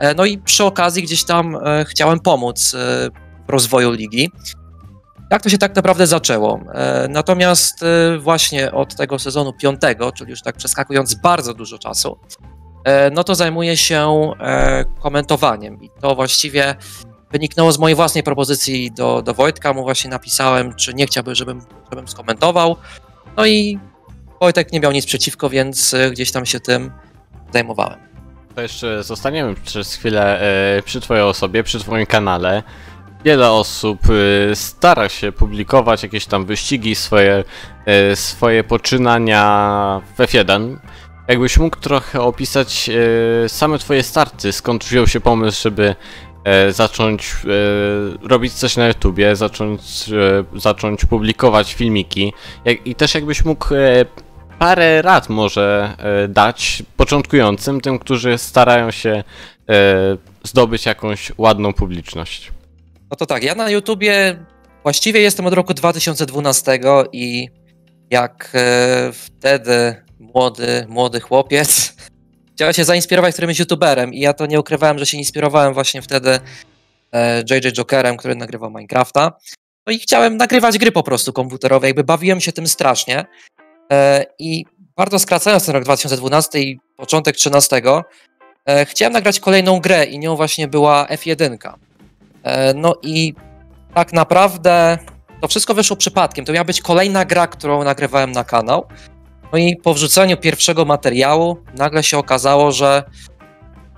E, 0.00 0.14
No 0.14 0.24
i 0.24 0.38
przy 0.38 0.64
okazji 0.64 1.02
gdzieś 1.02 1.24
tam 1.24 1.56
e, 1.56 1.84
chciałem 1.84 2.20
pomóc 2.20 2.74
e, 2.74 3.08
rozwoju 3.48 3.92
ligi. 3.92 4.30
Tak 5.30 5.42
to 5.42 5.48
się 5.48 5.58
tak 5.58 5.76
naprawdę 5.76 6.06
zaczęło. 6.06 6.60
Natomiast 7.08 7.84
właśnie 8.18 8.72
od 8.72 8.96
tego 8.96 9.18
sezonu 9.18 9.52
piątego, 9.52 10.12
czyli 10.12 10.30
już 10.30 10.42
tak 10.42 10.56
przeskakując 10.56 11.14
bardzo 11.14 11.54
dużo 11.54 11.78
czasu, 11.78 12.18
no 13.12 13.24
to 13.24 13.34
zajmuję 13.34 13.76
się 13.76 14.32
komentowaniem. 15.00 15.82
I 15.82 15.90
to 16.00 16.14
właściwie 16.14 16.74
wyniknęło 17.32 17.72
z 17.72 17.78
mojej 17.78 17.96
własnej 17.96 18.24
propozycji 18.24 18.92
do, 18.92 19.22
do 19.22 19.34
Wojtka. 19.34 19.72
Mu 19.72 19.82
właśnie 19.82 20.10
napisałem, 20.10 20.74
czy 20.74 20.94
nie 20.94 21.06
chciałby, 21.06 21.34
żebym, 21.34 21.62
żebym 21.90 22.08
skomentował. 22.08 22.76
No 23.36 23.46
i 23.46 23.78
Wojtek 24.40 24.72
nie 24.72 24.80
miał 24.80 24.92
nic 24.92 25.06
przeciwko, 25.06 25.50
więc 25.50 25.94
gdzieś 26.12 26.32
tam 26.32 26.46
się 26.46 26.60
tym 26.60 26.92
zajmowałem. 27.52 28.09
To 28.60 28.64
jeszcze 28.64 29.04
zostaniemy 29.04 29.54
przez 29.54 29.94
chwilę 29.94 30.40
e, 30.40 30.82
przy 30.82 31.00
Twojej 31.00 31.22
osobie, 31.24 31.62
przy 31.62 31.78
Twoim 31.78 32.06
kanale. 32.06 32.62
Wiele 33.24 33.50
osób 33.50 33.98
e, 34.50 34.56
stara 34.56 35.08
się 35.08 35.32
publikować 35.32 36.02
jakieś 36.02 36.26
tam 36.26 36.44
wyścigi, 36.44 36.94
swoje, 36.94 37.44
e, 37.86 38.16
swoje 38.16 38.64
poczynania 38.64 40.00
w 40.16 40.20
F1. 40.20 40.76
Jakbyś 41.28 41.58
mógł 41.58 41.76
trochę 41.76 42.20
opisać 42.20 42.90
same 43.48 43.78
Twoje 43.78 44.02
starty, 44.02 44.52
skąd 44.52 44.84
wziął 44.84 45.06
się 45.06 45.20
pomysł, 45.20 45.62
żeby 45.62 45.94
zacząć 46.70 47.32
robić 48.22 48.52
coś 48.52 48.76
na 48.76 48.88
YouTubie, 48.88 49.36
zacząć, 49.36 49.80
zacząć 50.54 51.04
publikować 51.04 51.74
filmiki. 51.74 52.32
I 52.84 52.94
też 52.94 53.14
jakbyś 53.14 53.44
mógł 53.44 53.68
parę 54.60 55.02
rad 55.02 55.28
może 55.28 55.96
e, 55.98 56.28
dać 56.28 56.82
początkującym, 56.96 57.80
tym, 57.80 57.98
którzy 57.98 58.38
starają 58.38 58.90
się 58.90 59.24
e, 59.68 60.16
zdobyć 60.44 60.86
jakąś 60.86 61.32
ładną 61.38 61.72
publiczność. 61.72 62.52
No 63.10 63.16
to 63.16 63.26
tak, 63.26 63.42
ja 63.42 63.54
na 63.54 63.70
YouTubie 63.70 64.44
właściwie 64.82 65.20
jestem 65.20 65.46
od 65.46 65.54
roku 65.54 65.74
2012 65.74 66.80
i 67.12 67.48
jak 68.10 68.50
e, 68.54 69.12
wtedy 69.12 69.94
młody, 70.18 70.86
młody 70.88 71.20
chłopiec 71.20 71.96
chciałem 72.54 72.74
się 72.74 72.84
zainspirować 72.84 73.34
którymś 73.34 73.58
YouTuberem 73.58 74.14
i 74.14 74.20
ja 74.20 74.32
to 74.32 74.46
nie 74.46 74.60
ukrywałem, 74.60 74.98
że 74.98 75.06
się 75.06 75.18
inspirowałem 75.18 75.74
właśnie 75.74 76.02
wtedy 76.02 76.40
JJ 77.50 77.72
Jokerem, 77.72 78.16
który 78.16 78.34
nagrywał 78.34 78.70
Minecrafta. 78.70 79.32
No 79.86 79.92
i 79.92 79.98
chciałem 79.98 80.36
nagrywać 80.36 80.78
gry 80.78 80.92
po 80.92 81.02
prostu 81.02 81.32
komputerowe, 81.32 81.86
jakby 81.86 82.04
bawiłem 82.04 82.40
się 82.40 82.52
tym 82.52 82.66
strasznie. 82.66 83.24
E, 83.90 84.26
I 84.38 84.64
bardzo 84.96 85.18
skracając 85.18 85.66
ten 85.66 85.74
rok 85.74 85.84
2012 85.84 86.60
i 86.60 86.80
początek 86.96 87.36
13, 87.36 87.82
e, 88.66 88.86
chciałem 88.86 89.12
nagrać 89.12 89.40
kolejną 89.40 89.80
grę 89.80 90.04
i 90.04 90.18
nią 90.18 90.36
właśnie 90.36 90.68
była 90.68 91.06
F1. 91.06 91.74
E, 92.42 92.74
No 92.74 92.94
i 93.02 93.34
tak 93.94 94.12
naprawdę 94.12 94.98
to 95.40 95.48
wszystko 95.48 95.74
wyszło 95.74 95.96
przypadkiem. 95.96 96.44
To 96.44 96.52
miała 96.52 96.64
być 96.64 96.80
kolejna 96.80 97.24
gra, 97.24 97.46
którą 97.46 97.84
nagrywałem 97.84 98.32
na 98.32 98.44
kanał. 98.44 98.86
No 99.52 99.58
i 99.58 99.76
po 99.76 99.94
wrzuceniu 99.94 100.36
pierwszego 100.36 100.84
materiału 100.84 101.56
nagle 101.76 102.02
się 102.02 102.18
okazało, 102.18 102.72
że 102.72 103.04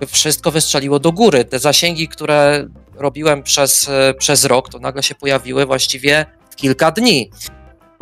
wszystko 0.07 0.51
wystrzeliło 0.51 0.99
do 0.99 1.11
góry. 1.11 1.45
Te 1.45 1.59
zasięgi, 1.59 2.07
które 2.07 2.67
robiłem 2.95 3.43
przez, 3.43 3.89
przez 4.17 4.45
rok, 4.45 4.69
to 4.69 4.79
nagle 4.79 5.03
się 5.03 5.15
pojawiły 5.15 5.65
właściwie 5.65 6.25
w 6.49 6.55
kilka 6.55 6.91
dni. 6.91 7.31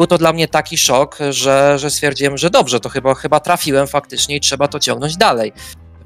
Był 0.01 0.07
to 0.07 0.17
dla 0.17 0.33
mnie 0.33 0.47
taki 0.47 0.77
szok, 0.77 1.17
że, 1.29 1.79
że 1.79 1.89
stwierdziłem, 1.89 2.37
że 2.37 2.49
dobrze, 2.49 2.79
to 2.79 2.89
chyba, 2.89 3.15
chyba 3.15 3.39
trafiłem 3.39 3.87
faktycznie 3.87 4.35
i 4.35 4.39
trzeba 4.39 4.67
to 4.67 4.79
ciągnąć 4.79 5.17
dalej. 5.17 5.53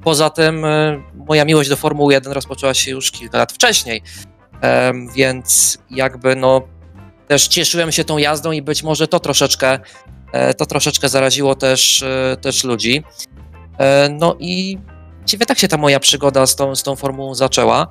Poza 0.03 0.29
tym 0.29 0.65
e, 0.65 1.03
moja 1.27 1.45
miłość 1.45 1.69
do 1.69 1.75
Formuły 1.75 2.13
1 2.13 2.33
rozpoczęła 2.33 2.73
się 2.73 2.91
już 2.91 3.11
kilka 3.11 3.37
lat 3.37 3.53
wcześniej, 3.53 4.01
więc 5.15 5.77
jakby 5.91 6.35
no 6.35 6.61
też 7.27 7.47
cieszyłem 7.47 7.91
się 7.91 8.03
tą 8.03 8.17
jazdą 8.17 8.51
i 8.51 8.61
być 8.61 8.83
może 8.83 9.07
to 9.07 9.19
troszeczkę, 9.19 9.79
e, 10.31 10.53
to 10.53 10.65
troszeczkę 10.65 11.09
zaraziło 11.09 11.55
też, 11.55 12.03
e, 12.03 12.37
też 12.41 12.63
ludzi. 12.63 13.03
E, 13.77 14.09
No 14.09 14.35
i 14.39 14.77
właściwie 15.17 15.45
tak 15.45 15.59
się 15.59 15.67
ta 15.67 15.77
moja 15.77 15.99
przygoda 15.99 16.45
z 16.45 16.55
tą, 16.55 16.75
z 16.75 16.83
tą 16.83 16.95
formułą 16.95 17.35
zaczęła. 17.35 17.87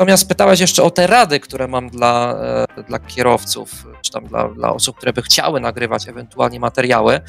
Natomiast 0.00 0.28
pytałeś 0.28 0.60
jeszcze 0.60 0.82
o 0.82 0.90
te 0.90 1.06
rady, 1.06 1.40
które 1.40 1.68
mam 1.68 1.88
dla, 1.88 2.34
e, 2.78 2.82
dla 2.82 2.98
kierowców, 2.98 3.86
czy 4.02 4.10
tam 4.10 4.26
dla, 4.26 4.48
dla 4.48 4.72
osób, 4.72 4.96
które 4.96 5.12
by 5.12 5.22
chciały 5.22 5.60
nagrywać 5.60 6.08
ewentualnie 6.08 6.60
materiały. 6.60 7.20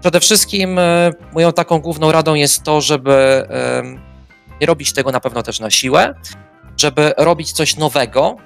Przede 0.00 0.20
wszystkim 0.20 0.78
e, 0.78 1.10
moją 1.32 1.52
taką 1.52 1.78
główną 1.78 2.12
radą 2.12 2.34
jest 2.34 2.62
to, 2.62 2.80
żeby 2.80 3.48
nie 4.60 4.66
robić 4.66 4.92
tego 4.92 5.12
na 5.12 5.20
pewno 5.20 5.42
też 5.42 5.60
na 5.60 5.70
siłę, 5.70 6.14
żeby 6.76 7.12
robić 7.16 7.52
coś 7.52 7.76
nowego, 7.76 8.36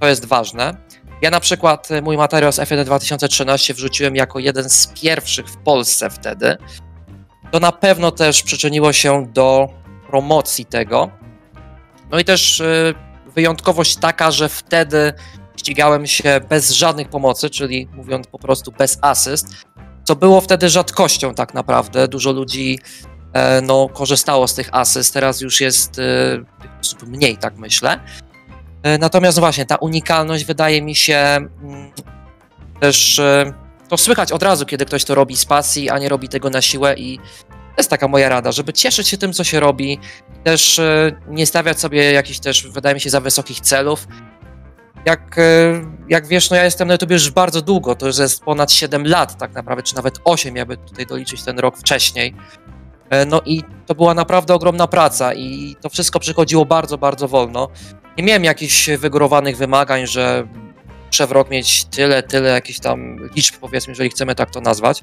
to 0.00 0.08
jest 0.08 0.24
ważne. 0.24 0.76
Ja 1.22 1.30
na 1.30 1.40
przykład 1.40 1.90
e, 1.90 2.02
mój 2.02 2.16
materiał 2.16 2.52
z 2.52 2.58
F1 2.58 2.84
2013 2.84 3.74
wrzuciłem 3.74 4.16
jako 4.16 4.38
jeden 4.38 4.70
z 4.70 4.86
pierwszych 4.86 5.48
w 5.48 5.56
Polsce 5.56 6.10
wtedy. 6.10 6.56
To 7.50 7.60
na 7.60 7.72
pewno 7.72 8.10
też 8.10 8.42
przyczyniło 8.42 8.92
się 8.92 9.26
do 9.32 9.68
promocji 10.08 10.64
tego. 10.64 11.10
No 12.10 12.18
i 12.18 12.24
też 12.24 12.62
wyjątkowość 13.36 13.96
taka, 13.96 14.30
że 14.30 14.48
wtedy 14.48 15.12
ścigałem 15.56 16.06
się 16.06 16.40
bez 16.48 16.70
żadnych 16.70 17.08
pomocy, 17.08 17.50
czyli 17.50 17.88
mówiąc 17.92 18.26
po 18.26 18.38
prostu 18.38 18.72
bez 18.72 18.98
asyst, 19.02 19.46
co 20.04 20.16
było 20.16 20.40
wtedy 20.40 20.68
rzadkością 20.68 21.34
tak 21.34 21.54
naprawdę. 21.54 22.08
Dużo 22.08 22.32
ludzi 22.32 22.78
e, 23.32 23.60
no, 23.60 23.88
korzystało 23.88 24.48
z 24.48 24.54
tych 24.54 24.68
asyst, 24.72 25.14
teraz 25.14 25.40
już 25.40 25.60
jest 25.60 25.98
e, 25.98 27.06
mniej, 27.06 27.36
tak 27.36 27.56
myślę. 27.56 28.00
E, 28.82 28.98
Natomiast 28.98 29.38
właśnie 29.38 29.66
ta 29.66 29.76
unikalność 29.76 30.44
wydaje 30.44 30.82
mi 30.82 30.94
się 30.94 31.16
mm, 31.16 31.92
też 32.80 33.20
to 33.88 33.96
słychać 33.96 34.32
od 34.32 34.42
razu, 34.42 34.66
kiedy 34.66 34.84
ktoś 34.84 35.04
to 35.04 35.14
robi 35.14 35.36
z 35.36 35.44
pasji, 35.44 35.90
a 35.90 35.98
nie 35.98 36.08
robi 36.08 36.28
tego 36.28 36.50
na 36.50 36.62
siłę 36.62 36.94
i 36.94 37.18
to 37.76 37.80
jest 37.80 37.90
taka 37.90 38.08
moja 38.08 38.28
rada, 38.28 38.52
żeby 38.52 38.72
cieszyć 38.72 39.08
się 39.08 39.18
tym, 39.18 39.32
co 39.32 39.44
się 39.44 39.60
robi, 39.60 39.98
też 40.44 40.78
e, 40.78 41.12
nie 41.28 41.46
stawiać 41.46 41.80
sobie 41.80 42.12
jakichś 42.12 42.38
też, 42.38 42.66
wydaje 42.66 42.94
mi 42.94 43.00
się, 43.00 43.10
za 43.10 43.20
wysokich 43.20 43.60
celów. 43.60 44.08
Jak, 45.06 45.38
e, 45.38 45.42
jak 46.08 46.26
wiesz, 46.26 46.50
no 46.50 46.56
ja 46.56 46.64
jestem 46.64 46.88
na 46.88 46.94
YouTube 46.94 47.10
już 47.10 47.30
bardzo 47.30 47.62
długo, 47.62 47.94
to 47.94 48.06
już 48.06 48.18
jest 48.18 48.42
ponad 48.42 48.72
7 48.72 49.06
lat 49.06 49.38
tak 49.38 49.52
naprawdę, 49.52 49.82
czy 49.82 49.96
nawet 49.96 50.18
8, 50.24 50.56
jakby 50.56 50.76
tutaj 50.76 51.06
doliczyć 51.06 51.42
ten 51.42 51.58
rok 51.58 51.76
wcześniej. 51.76 52.34
E, 53.10 53.26
No 53.26 53.40
i 53.44 53.62
to 53.86 53.94
była 53.94 54.14
naprawdę 54.14 54.54
ogromna 54.54 54.86
praca 54.86 55.34
i 55.34 55.76
to 55.80 55.88
wszystko 55.88 56.20
przychodziło 56.20 56.64
bardzo, 56.66 56.98
bardzo 56.98 57.28
wolno. 57.28 57.68
Nie 58.18 58.24
miałem 58.24 58.44
jakichś 58.44 58.90
wygórowanych 58.90 59.56
wymagań, 59.56 60.06
że 60.06 60.46
muszę 61.06 61.26
w 61.26 61.32
rok 61.32 61.50
mieć 61.50 61.84
tyle, 61.84 62.22
tyle 62.22 62.50
jakichś 62.50 62.78
tam 62.78 63.16
liczb, 63.36 63.54
powiedzmy, 63.60 63.90
jeżeli 63.90 64.10
chcemy 64.10 64.34
tak 64.34 64.50
to 64.50 64.60
nazwać. 64.60 65.02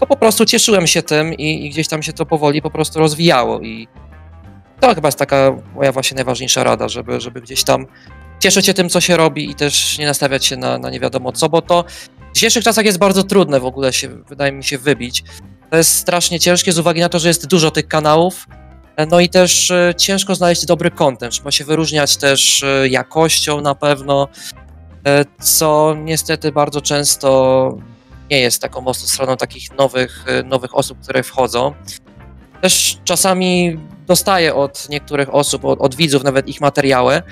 To 0.00 0.06
po 0.06 0.16
prostu 0.16 0.44
cieszyłem 0.44 0.86
się 0.86 1.02
tym 1.02 1.34
i, 1.34 1.66
i 1.66 1.70
gdzieś 1.70 1.88
tam 1.88 2.02
się 2.02 2.12
to 2.12 2.26
powoli 2.26 2.62
po 2.62 2.70
prostu 2.70 2.98
rozwijało 2.98 3.60
i 3.60 3.88
to 4.80 4.94
chyba 4.94 5.08
jest 5.08 5.18
taka 5.18 5.52
moja 5.74 5.92
właśnie 5.92 6.14
najważniejsza 6.14 6.64
rada, 6.64 6.88
żeby, 6.88 7.20
żeby 7.20 7.40
gdzieś 7.40 7.64
tam 7.64 7.86
cieszyć 8.40 8.66
się 8.66 8.74
tym, 8.74 8.88
co 8.88 9.00
się 9.00 9.16
robi 9.16 9.50
i 9.50 9.54
też 9.54 9.98
nie 9.98 10.06
nastawiać 10.06 10.46
się 10.46 10.56
na, 10.56 10.78
na 10.78 10.90
nie 10.90 11.00
wiadomo 11.00 11.32
co, 11.32 11.48
bo 11.48 11.62
to 11.62 11.84
w 12.30 12.34
dzisiejszych 12.34 12.64
czasach 12.64 12.84
jest 12.84 12.98
bardzo 12.98 13.22
trudne 13.22 13.60
w 13.60 13.64
ogóle 13.64 13.92
się, 13.92 14.08
wydaje 14.08 14.52
mi 14.52 14.64
się, 14.64 14.78
wybić. 14.78 15.24
To 15.70 15.76
jest 15.76 15.94
strasznie 15.94 16.40
ciężkie 16.40 16.72
z 16.72 16.78
uwagi 16.78 17.00
na 17.00 17.08
to, 17.08 17.18
że 17.18 17.28
jest 17.28 17.46
dużo 17.46 17.70
tych 17.70 17.88
kanałów, 17.88 18.46
no 19.10 19.20
i 19.20 19.28
też 19.28 19.70
e, 19.70 19.94
ciężko 19.96 20.34
znaleźć 20.34 20.66
dobry 20.66 20.90
content. 20.90 21.32
Trzeba 21.32 21.50
się 21.50 21.64
wyróżniać 21.64 22.16
też 22.16 22.62
e, 22.62 22.88
jakością 22.88 23.60
na 23.60 23.74
pewno, 23.74 24.28
e, 25.06 25.24
co 25.40 25.96
niestety 26.04 26.52
bardzo 26.52 26.80
często 26.80 27.78
nie 28.30 28.40
jest 28.40 28.62
taką 28.62 28.80
mocną 28.80 29.08
stroną 29.08 29.36
takich 29.36 29.72
nowych, 29.72 30.24
e, 30.26 30.42
nowych 30.42 30.76
osób, 30.76 30.98
które 31.02 31.22
wchodzą. 31.22 31.74
Też 32.60 32.98
czasami 33.04 33.78
dostaję 34.06 34.54
od 34.54 34.88
niektórych 34.88 35.34
osób, 35.34 35.64
od, 35.64 35.80
od 35.80 35.94
widzów 35.94 36.24
nawet 36.24 36.48
ich 36.48 36.60
materiały, 36.60 37.22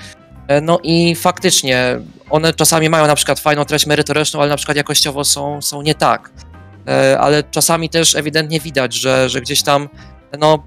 E, 0.47 0.61
No 0.61 0.79
i 0.83 1.15
faktycznie 1.15 1.99
one 2.29 2.53
czasami 2.53 2.89
mają 2.89 3.07
na 3.07 3.15
przykład 3.15 3.39
fajną 3.39 3.65
treść 3.65 3.85
merytoryczną, 3.85 4.39
ale 4.39 4.49
na 4.49 4.57
przykład 4.57 4.77
jakościowo 4.77 5.23
są, 5.23 5.61
są 5.61 5.81
nie 5.81 5.95
tak. 5.95 6.31
E, 6.87 7.19
Ale 7.19 7.43
czasami 7.43 7.89
też 7.89 8.15
ewidentnie 8.15 8.59
widać, 8.59 8.93
że, 8.93 9.29
że 9.29 9.41
gdzieś 9.41 9.63
tam 9.63 9.89
no, 10.39 10.63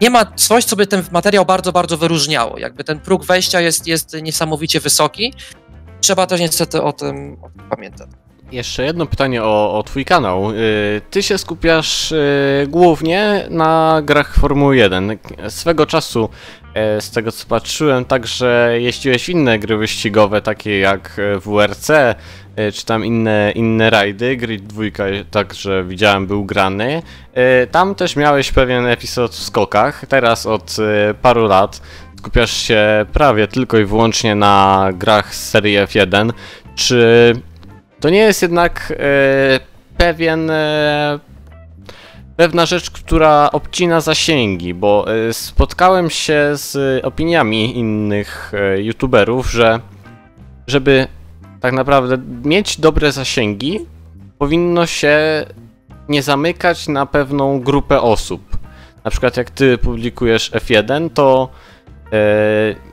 nie 0.00 0.10
ma 0.10 0.24
coś, 0.24 0.64
co 0.64 0.76
by 0.76 0.86
ten 0.86 1.02
materiał 1.12 1.46
bardzo, 1.46 1.72
bardzo 1.72 1.96
wyróżniało. 1.96 2.58
Jakby 2.58 2.84
ten 2.84 3.00
próg 3.00 3.24
wejścia 3.24 3.60
jest, 3.60 3.86
jest 3.86 4.16
niesamowicie 4.22 4.80
wysoki. 4.80 5.34
Trzeba 6.00 6.26
też 6.26 6.40
niestety 6.40 6.82
o 6.82 6.92
tym, 6.92 7.36
o 7.42 7.48
tym 7.48 7.68
pamiętać. 7.70 8.08
Jeszcze 8.52 8.84
jedno 8.84 9.06
pytanie 9.06 9.42
o, 9.42 9.78
o 9.78 9.82
twój 9.82 10.04
kanał. 10.04 10.50
Y, 10.50 11.00
Ty 11.10 11.22
się 11.22 11.38
skupiasz 11.38 12.12
y, 12.12 12.66
głównie 12.68 13.46
na 13.50 14.00
grach 14.04 14.34
Formuły 14.34 14.76
1. 14.76 15.18
Swego 15.48 15.86
czasu, 15.86 16.28
e, 16.74 17.00
z 17.00 17.10
tego 17.10 17.32
co 17.32 17.46
patrzyłem, 17.46 18.04
także 18.04 18.72
jeździłeś 18.78 19.28
inne 19.28 19.58
gry 19.58 19.76
wyścigowe, 19.76 20.42
takie 20.42 20.78
jak 20.78 21.18
e, 21.18 21.38
WRC, 21.38 21.90
e, 21.90 22.72
czy 22.72 22.86
tam 22.86 23.04
inne, 23.04 23.52
inne 23.54 23.90
rajdy. 23.90 24.36
Grid 24.36 24.66
2 24.66 24.82
także 25.30 25.84
widziałem 25.84 26.26
był 26.26 26.44
grany. 26.44 27.02
Tam 27.70 27.94
też 27.94 28.16
miałeś 28.16 28.52
pewien 28.52 28.86
epizod 28.86 29.32
w 29.32 29.42
skokach. 29.42 30.06
Teraz 30.06 30.46
od 30.46 30.76
paru 31.22 31.46
lat 31.46 31.82
skupiasz 32.18 32.56
się 32.56 33.06
prawie 33.12 33.48
tylko 33.48 33.78
i 33.78 33.84
wyłącznie 33.84 34.34
na 34.34 34.88
grach 34.94 35.34
z 35.34 35.50
serii 35.50 35.78
F1. 35.78 36.32
Czy 36.74 37.34
to 38.00 38.10
nie 38.10 38.18
jest 38.18 38.42
jednak 38.42 38.92
e, 38.98 39.60
pewien. 39.96 40.50
E, 40.50 41.18
pewna 42.36 42.66
rzecz, 42.66 42.90
która 42.90 43.50
obcina 43.52 44.00
zasięgi, 44.00 44.74
bo 44.74 45.06
e, 45.28 45.32
spotkałem 45.32 46.10
się 46.10 46.50
z 46.52 47.04
opiniami 47.04 47.78
innych 47.78 48.52
youtuberów, 48.76 49.50
że 49.50 49.80
żeby 50.66 51.06
tak 51.60 51.72
naprawdę 51.72 52.18
mieć 52.44 52.80
dobre 52.80 53.12
zasięgi, 53.12 53.80
powinno 54.38 54.86
się 54.86 55.18
nie 56.08 56.22
zamykać 56.22 56.88
na 56.88 57.06
pewną 57.06 57.60
grupę 57.60 58.00
osób. 58.00 58.58
Na 59.04 59.10
przykład 59.10 59.36
jak 59.36 59.50
ty 59.50 59.78
publikujesz 59.78 60.52
F1, 60.52 61.10
to 61.14 61.48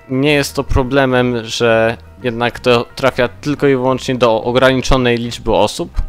nie 0.09 0.33
jest 0.33 0.55
to 0.55 0.63
problemem, 0.63 1.45
że 1.45 1.97
jednak 2.23 2.59
to 2.59 2.85
trafia 2.95 3.27
tylko 3.27 3.67
i 3.67 3.75
wyłącznie 3.75 4.15
do 4.15 4.43
ograniczonej 4.43 5.17
liczby 5.17 5.53
osób. 5.53 6.01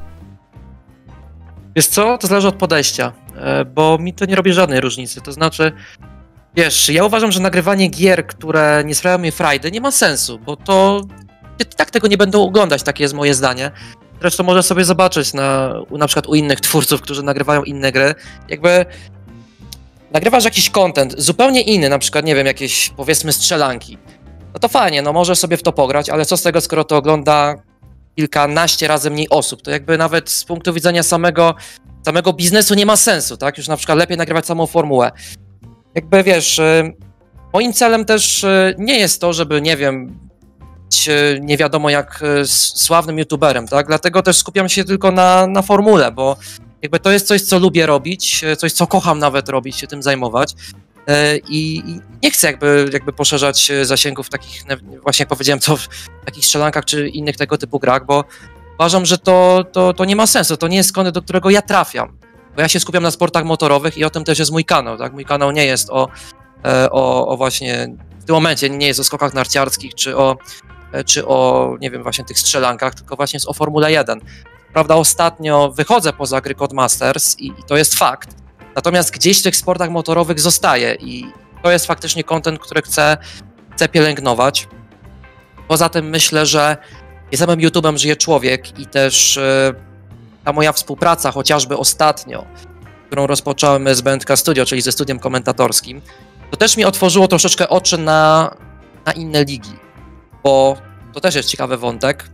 Wiesz 1.77 1.87
co? 1.87 2.18
To 2.18 2.27
zależy 2.27 2.49
od 2.49 2.55
podejścia, 2.55 3.12
e, 3.37 3.64
bo 3.64 3.99
mi 3.99 4.14
to 4.14 4.25
nie 4.25 4.35
robi 4.35 4.53
żadnej 4.53 4.81
różnicy. 4.81 5.21
To 5.21 5.33
znaczy, 5.33 5.73
wiesz, 6.57 6.88
ja 6.88 7.05
uważam, 7.05 7.33
że 7.33 7.40
nagrywanie 7.40 7.88
gier, 7.88 8.27
które 8.27 8.83
nie 8.87 8.94
sprawiają 8.94 9.18
mi 9.18 9.31
frajdy, 9.31 9.71
nie 9.71 9.81
ma 9.81 9.90
sensu, 9.90 10.38
bo 10.38 10.57
to 10.57 11.03
tak 11.77 11.90
tego 11.90 12.09
nie 12.09 12.16
będą 12.16 12.42
oglądać, 12.42 12.83
takie 12.83 13.05
jest 13.05 13.14
moje 13.14 13.35
zdanie. 13.35 13.71
Zresztą 14.21 14.44
można 14.44 14.62
sobie 14.62 14.85
zobaczyć 14.85 15.35
na, 15.35 15.75
na 15.90 16.07
przykład 16.07 16.27
u 16.27 16.35
innych 16.35 16.61
twórców, 16.61 17.01
którzy 17.01 17.23
nagrywają 17.23 17.62
inne 17.62 17.92
gry. 17.92 18.14
Jakby 18.49 18.87
nagrywasz 20.11 20.44
jakiś 20.44 20.71
content 20.71 21.14
zupełnie 21.18 21.62
inny, 21.62 21.88
na 21.88 21.99
przykład, 21.99 22.25
nie 22.25 22.35
wiem, 22.35 22.47
jakieś 22.47 22.90
powiedzmy 22.97 23.33
strzelanki. 23.33 23.99
No 24.55 24.61
to 24.61 24.69
fajnie, 24.69 25.03
no 25.03 25.13
możesz 25.13 25.39
sobie 25.39 25.57
w 25.57 25.63
to 25.63 25.73
pograć, 25.73 26.11
ale 26.11 26.27
co 26.27 26.37
z 26.37 26.43
tego, 26.43 26.61
skoro 26.61 26.85
to 26.85 26.97
ogląda 26.97 27.55
kilkanaście 28.17 28.89
razy 28.89 29.11
mniej 29.11 29.29
osób, 29.29 29.63
to 29.63 29.71
jakby 29.71 29.99
nawet 29.99 30.31
z 30.31 30.45
punktu 30.45 30.73
widzenia 30.73 31.03
samego, 31.03 31.55
samego 32.05 32.33
biznesu 32.33 32.75
nie 32.75 32.87
ma 32.87 32.97
sensu, 32.97 33.37
tak? 33.37 33.59
Już 33.59 33.69
na 33.69 33.77
przykład 33.77 33.99
lepiej 33.99 34.17
nagrywać 34.17 34.47
samą 34.47 34.67
formułę. 34.67 35.13
Jakby 35.95 36.23
wiesz, 36.23 36.59
y, 36.59 36.97
moim 37.53 37.73
celem 37.73 38.05
też 38.05 38.45
y, 38.45 38.75
nie 38.79 38.99
jest 38.99 39.21
to, 39.21 39.33
żeby, 39.33 39.61
nie 39.61 39.77
wiem, 39.77 40.19
być 40.85 41.09
y, 41.09 41.41
nie 41.43 41.57
wiadomo 41.57 41.91
jak 41.91 42.21
sławnym 42.75 43.19
youtuberem, 43.19 43.69
tak? 43.69 43.87
Dlatego 43.87 44.23
też 44.23 44.37
skupiam 44.37 44.69
się 44.69 44.85
tylko 44.85 45.11
na, 45.11 45.47
na 45.47 45.63
formule, 45.63 46.13
bo 46.13 46.37
jakby 46.83 47.01
to 47.01 47.11
jest 47.11 47.27
coś, 47.27 47.43
co 47.43 47.59
lubię 47.59 47.87
robić, 47.87 48.45
coś, 48.59 48.73
co 48.73 48.87
kocham 48.87 49.19
nawet 49.19 49.49
robić, 49.49 49.77
się 49.77 49.87
tym 49.87 50.03
zajmować. 50.03 50.55
Y, 51.09 51.40
I 51.49 51.83
nie 52.23 52.31
chcę 52.31 52.47
jakby, 52.47 52.90
jakby 52.92 53.12
poszerzać 53.12 53.71
y, 53.71 53.85
zasięgów 53.85 54.29
takich, 54.29 54.62
właśnie 55.03 55.23
jak 55.23 55.29
powiedziałem, 55.29 55.61
to 55.61 55.77
w 55.77 55.88
takich 56.25 56.44
strzelankach 56.44 56.85
czy 56.85 57.09
innych 57.09 57.37
tego 57.37 57.59
typu 57.59 57.79
grach, 57.79 58.07
bo 58.07 58.25
uważam, 58.75 59.07
że 59.07 59.18
to, 59.18 59.64
to, 59.73 59.94
to 59.94 60.05
nie 60.05 60.16
ma 60.16 60.27
sensu, 60.27 60.57
to 60.57 60.68
nie 60.68 60.77
jest 60.77 60.92
kontent, 60.92 61.14
do 61.14 61.23
którego 61.23 61.51
ja 61.51 61.62
trafiam. 61.62 62.18
Bo 62.57 62.62
ja 62.62 62.68
się 62.68 62.81
skupiam 62.81 63.03
na 63.03 63.11
sportach 63.11 63.44
motorowych 63.44 63.99
i 63.99 64.05
o 64.05 64.11
tym 64.11 64.25
też 64.25 64.38
jest 64.38 64.51
mój 64.51 64.64
kanał, 64.64 64.99
tak? 64.99 65.12
Mój 65.12 65.25
kanał 65.25 65.51
nie 65.51 65.66
jest 65.66 65.90
o, 65.90 66.09
e, 66.64 66.90
o, 66.90 67.29
o 67.29 67.37
właśnie, 67.37 67.97
w 68.21 68.25
tym 68.25 68.35
momencie 68.35 68.71
nie 68.71 68.87
jest 68.87 69.01
o 69.01 69.05
skokach 69.05 69.35
narciarskich, 69.35 69.94
czy 69.94 70.16
o, 70.16 70.37
e, 70.92 71.05
czy 71.05 71.27
o, 71.27 71.77
nie 71.81 71.90
wiem, 71.90 72.03
właśnie 72.03 72.25
tych 72.25 72.38
strzelankach, 72.38 72.94
tylko 72.94 73.16
właśnie 73.16 73.37
jest 73.37 73.49
o 73.49 73.53
Formule 73.53 73.92
1. 73.92 74.21
Prawda, 74.73 74.94
ostatnio 74.94 75.73
wychodzę 75.73 76.12
poza 76.12 76.40
gry 76.40 76.55
Codemasters 76.55 77.38
i, 77.38 77.47
i 77.47 77.62
to 77.66 77.77
jest 77.77 77.94
fakt. 77.94 78.48
Natomiast 78.79 79.11
gdzieś 79.11 79.41
w 79.41 79.43
tych 79.43 79.57
sportach 79.57 79.91
motorowych 79.91 80.41
zostaje 80.41 80.95
i 80.95 81.33
to 81.62 81.71
jest 81.71 81.87
faktycznie 81.87 82.25
content, 82.25 82.61
który 82.61 82.83
chcę, 82.83 83.17
chcę 83.75 83.88
pielęgnować. 83.88 84.69
Poza 85.69 85.88
tym 85.88 86.09
myślę, 86.09 86.47
że 86.47 86.77
nie 87.33 87.38
samym 87.38 87.61
YouTube'em 87.61 87.97
żyje 87.97 88.17
człowiek 88.17 88.79
i 88.79 88.87
też 88.87 89.37
e, 89.37 89.75
ta 90.45 90.53
moja 90.53 90.73
współpraca, 90.73 91.33
chociażby 91.33 91.77
ostatnio, 91.77 92.45
którą 93.07 93.27
rozpocząłem 93.27 93.95
z 93.95 94.01
BNK 94.01 94.37
Studio, 94.37 94.67
czyli 94.67 94.83
ze 94.83 94.93
studiem 94.93 95.19
komentatorskim, 95.19 96.01
to 96.51 96.57
też 96.57 96.77
mi 96.77 96.85
otworzyło 96.85 97.29
troszeczkę 97.29 97.69
oczy 97.69 97.99
na, 97.99 98.55
na 99.07 99.12
inne 99.12 99.45
ligi, 99.45 99.77
bo 100.45 100.77
to 101.14 101.21
też 101.21 101.35
jest 101.35 101.49
ciekawy 101.49 101.77
wątek. 101.77 102.31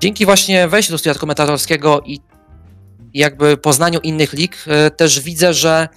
Dzięki 0.00 0.26
właśnie 0.26 0.68
wejściu 0.68 0.92
do 0.92 0.98
studia 0.98 1.14
komentatorskiego 1.14 2.00
i 2.00 2.20
jakby 3.18 3.56
poznaniu 3.56 4.00
innych 4.00 4.32
lig, 4.32 4.64
e, 4.66 4.90
też 4.90 5.20
widzę, 5.20 5.54
że 5.54 5.88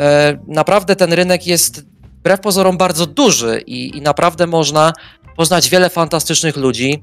e, 0.00 0.38
naprawdę 0.48 0.96
ten 0.96 1.12
rynek 1.12 1.46
jest 1.46 1.84
wbrew 2.18 2.40
pozorom 2.40 2.76
bardzo 2.76 3.06
duży 3.06 3.62
i, 3.66 3.98
i 3.98 4.02
naprawdę 4.02 4.46
można 4.46 4.92
poznać 5.36 5.68
wiele 5.68 5.90
fantastycznych 5.90 6.56
ludzi. 6.56 7.02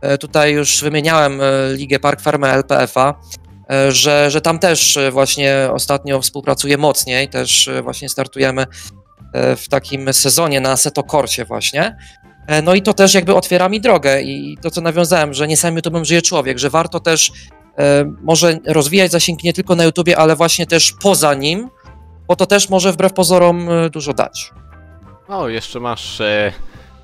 E, 0.00 0.18
Tutaj 0.18 0.52
już 0.52 0.82
wymieniałem 0.82 1.40
Ligę 1.72 1.98
Park 1.98 2.20
Ferme 2.20 2.52
LPF-a, 2.52 3.14
że, 3.88 4.30
że 4.30 4.40
tam 4.40 4.58
też 4.58 4.98
właśnie 5.12 5.68
ostatnio 5.72 6.20
współpracuję 6.20 6.78
mocniej, 6.78 7.28
też 7.28 7.70
właśnie 7.82 8.08
startujemy 8.08 8.66
w 9.56 9.68
takim 9.68 10.12
sezonie 10.12 10.60
na 10.60 10.76
Seto 10.76 11.02
Korcie 11.02 11.44
właśnie. 11.44 11.96
No 12.62 12.74
i 12.74 12.82
to 12.82 12.94
też 12.94 13.14
jakby 13.14 13.34
otwiera 13.34 13.68
mi 13.68 13.80
drogę 13.80 14.22
i 14.22 14.58
to, 14.62 14.70
co 14.70 14.80
nawiązałem, 14.80 15.34
że 15.34 15.48
nie 15.48 15.56
samym 15.56 15.82
YouTube'em 15.82 16.04
żyje 16.04 16.22
człowiek, 16.22 16.58
że 16.58 16.70
warto 16.70 17.00
też 17.00 17.32
może 18.22 18.58
rozwijać 18.66 19.10
zasięgi 19.10 19.46
nie 19.46 19.52
tylko 19.52 19.76
na 19.76 19.84
YouTubie, 19.84 20.18
ale 20.18 20.36
właśnie 20.36 20.66
też 20.66 20.92
poza 21.02 21.34
nim, 21.34 21.70
bo 22.28 22.36
to 22.36 22.46
też 22.46 22.68
może 22.68 22.92
wbrew 22.92 23.12
pozorom 23.12 23.68
e, 23.70 23.90
dużo 23.90 24.12
dać. 24.14 24.52
O, 25.28 25.48
jeszcze 25.48 25.80
masz 25.80 26.20
e, 26.20 26.52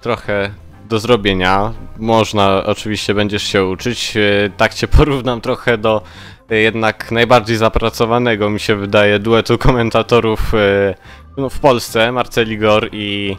trochę 0.00 0.50
do 0.90 0.98
zrobienia. 0.98 1.72
Można, 1.98 2.64
oczywiście 2.64 3.14
będziesz 3.14 3.42
się 3.42 3.64
uczyć. 3.64 4.16
E, 4.16 4.50
tak 4.56 4.74
cię 4.74 4.88
porównam 4.98 5.40
trochę 5.40 5.78
do 5.78 6.02
e, 6.50 6.56
jednak 6.56 7.12
najbardziej 7.12 7.56
zapracowanego, 7.56 8.50
mi 8.50 8.60
się 8.60 8.76
wydaje, 8.76 9.18
duetu 9.18 9.58
komentatorów 9.58 10.54
e, 10.54 10.94
no, 11.36 11.50
w 11.50 11.58
Polsce, 11.58 12.12
Marceli 12.12 12.58
Gor 12.58 12.88
i 12.92 13.36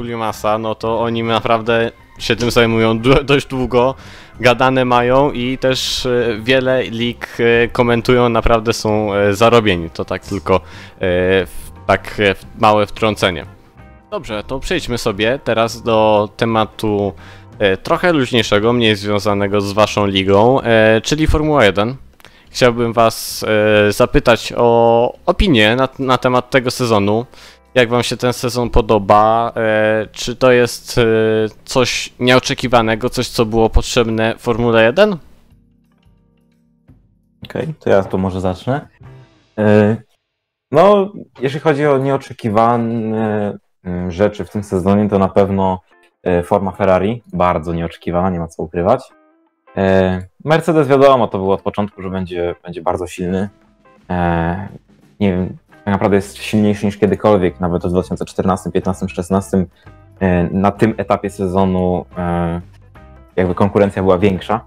Puli 0.00 0.16
Massa, 0.16 0.58
no 0.58 0.74
to 0.74 1.00
oni 1.00 1.22
naprawdę 1.22 1.90
się 2.18 2.36
tym 2.36 2.50
zajmują 2.50 3.00
dość 3.24 3.46
długo, 3.46 3.94
gadane 4.40 4.84
mają 4.84 5.32
i 5.32 5.58
też 5.58 6.06
e, 6.06 6.38
wiele 6.42 6.82
lig 6.82 7.28
e, 7.38 7.68
komentują, 7.68 8.28
naprawdę 8.28 8.72
są 8.72 9.14
e, 9.14 9.34
zarobieni. 9.34 9.90
To 9.90 10.04
tak 10.04 10.24
tylko 10.24 10.60
tak 11.86 12.18
małe 12.58 12.86
wtrącenie. 12.86 13.46
Dobrze, 14.10 14.44
to 14.44 14.60
przejdźmy 14.60 14.98
sobie 14.98 15.38
teraz 15.44 15.82
do 15.82 16.28
tematu 16.36 17.12
trochę 17.82 18.12
luźniejszego, 18.12 18.72
mniej 18.72 18.96
związanego 18.96 19.60
z 19.60 19.72
waszą 19.72 20.06
ligą, 20.06 20.58
czyli 21.02 21.26
Formuła 21.26 21.64
1. 21.64 21.96
Chciałbym 22.50 22.92
was 22.92 23.44
zapytać 23.90 24.52
o 24.56 25.12
opinię 25.26 25.76
na, 25.76 25.88
na 25.98 26.18
temat 26.18 26.50
tego 26.50 26.70
sezonu. 26.70 27.26
Jak 27.74 27.88
wam 27.88 28.02
się 28.02 28.16
ten 28.16 28.32
sezon 28.32 28.70
podoba? 28.70 29.52
E, 29.56 30.06
czy 30.12 30.36
to 30.36 30.52
jest 30.52 30.98
e, 30.98 31.02
coś 31.64 32.12
nieoczekiwanego, 32.20 33.10
coś 33.10 33.28
co 33.28 33.46
było 33.46 33.70
potrzebne 33.70 34.34
Formule 34.38 34.84
1? 34.84 35.16
Okej, 37.44 37.74
to 37.80 37.90
ja 37.90 38.02
to 38.02 38.18
może 38.18 38.40
zacznę. 38.40 38.88
E, 39.58 39.96
No, 40.72 41.12
jeżeli 41.40 41.60
chodzi 41.60 41.86
o 41.86 41.98
nieoczekiwane 41.98 43.58
mm, 43.84 44.10
rzeczy 44.10 44.44
w 44.44 44.50
tym 44.50 44.62
sezonie, 44.62 45.08
to 45.08 45.18
na 45.18 45.28
pewno 45.28 45.80
forma 46.44 46.70
Ferrari, 46.70 47.22
bardzo 47.32 47.74
nieoczekiwana, 47.74 48.30
nie 48.30 48.38
ma 48.38 48.48
co 48.48 48.62
ukrywać. 48.62 49.02
Mercedes 50.44 50.88
wiadomo, 50.88 51.28
to 51.28 51.38
było 51.38 51.54
od 51.54 51.62
początku, 51.62 52.02
że 52.02 52.10
będzie, 52.10 52.54
będzie 52.64 52.82
bardzo 52.82 53.06
silny. 53.06 53.48
Nie 55.20 55.32
wiem, 55.32 55.56
tak 55.84 55.92
naprawdę 55.92 56.16
jest 56.16 56.36
silniejszy 56.36 56.86
niż 56.86 56.96
kiedykolwiek, 56.98 57.60
nawet 57.60 57.82
w 57.86 57.88
2014, 57.88 58.70
15, 58.70 59.08
16. 59.08 59.66
E, 60.20 60.48
Na 60.52 60.70
tym 60.70 60.94
etapie 60.96 61.30
sezonu 61.30 62.04
e, 62.18 62.60
jakby 63.36 63.54
konkurencja 63.54 64.02
była 64.02 64.18
większa. 64.18 64.60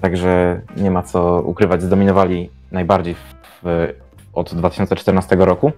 Także 0.00 0.60
nie 0.76 0.90
ma 0.90 1.02
co 1.02 1.42
ukrywać, 1.42 1.82
zdominowali 1.82 2.50
najbardziej 2.72 3.14
w, 3.62 3.88
od 4.32 4.54
2014 4.54 5.36
roku. 5.36 5.72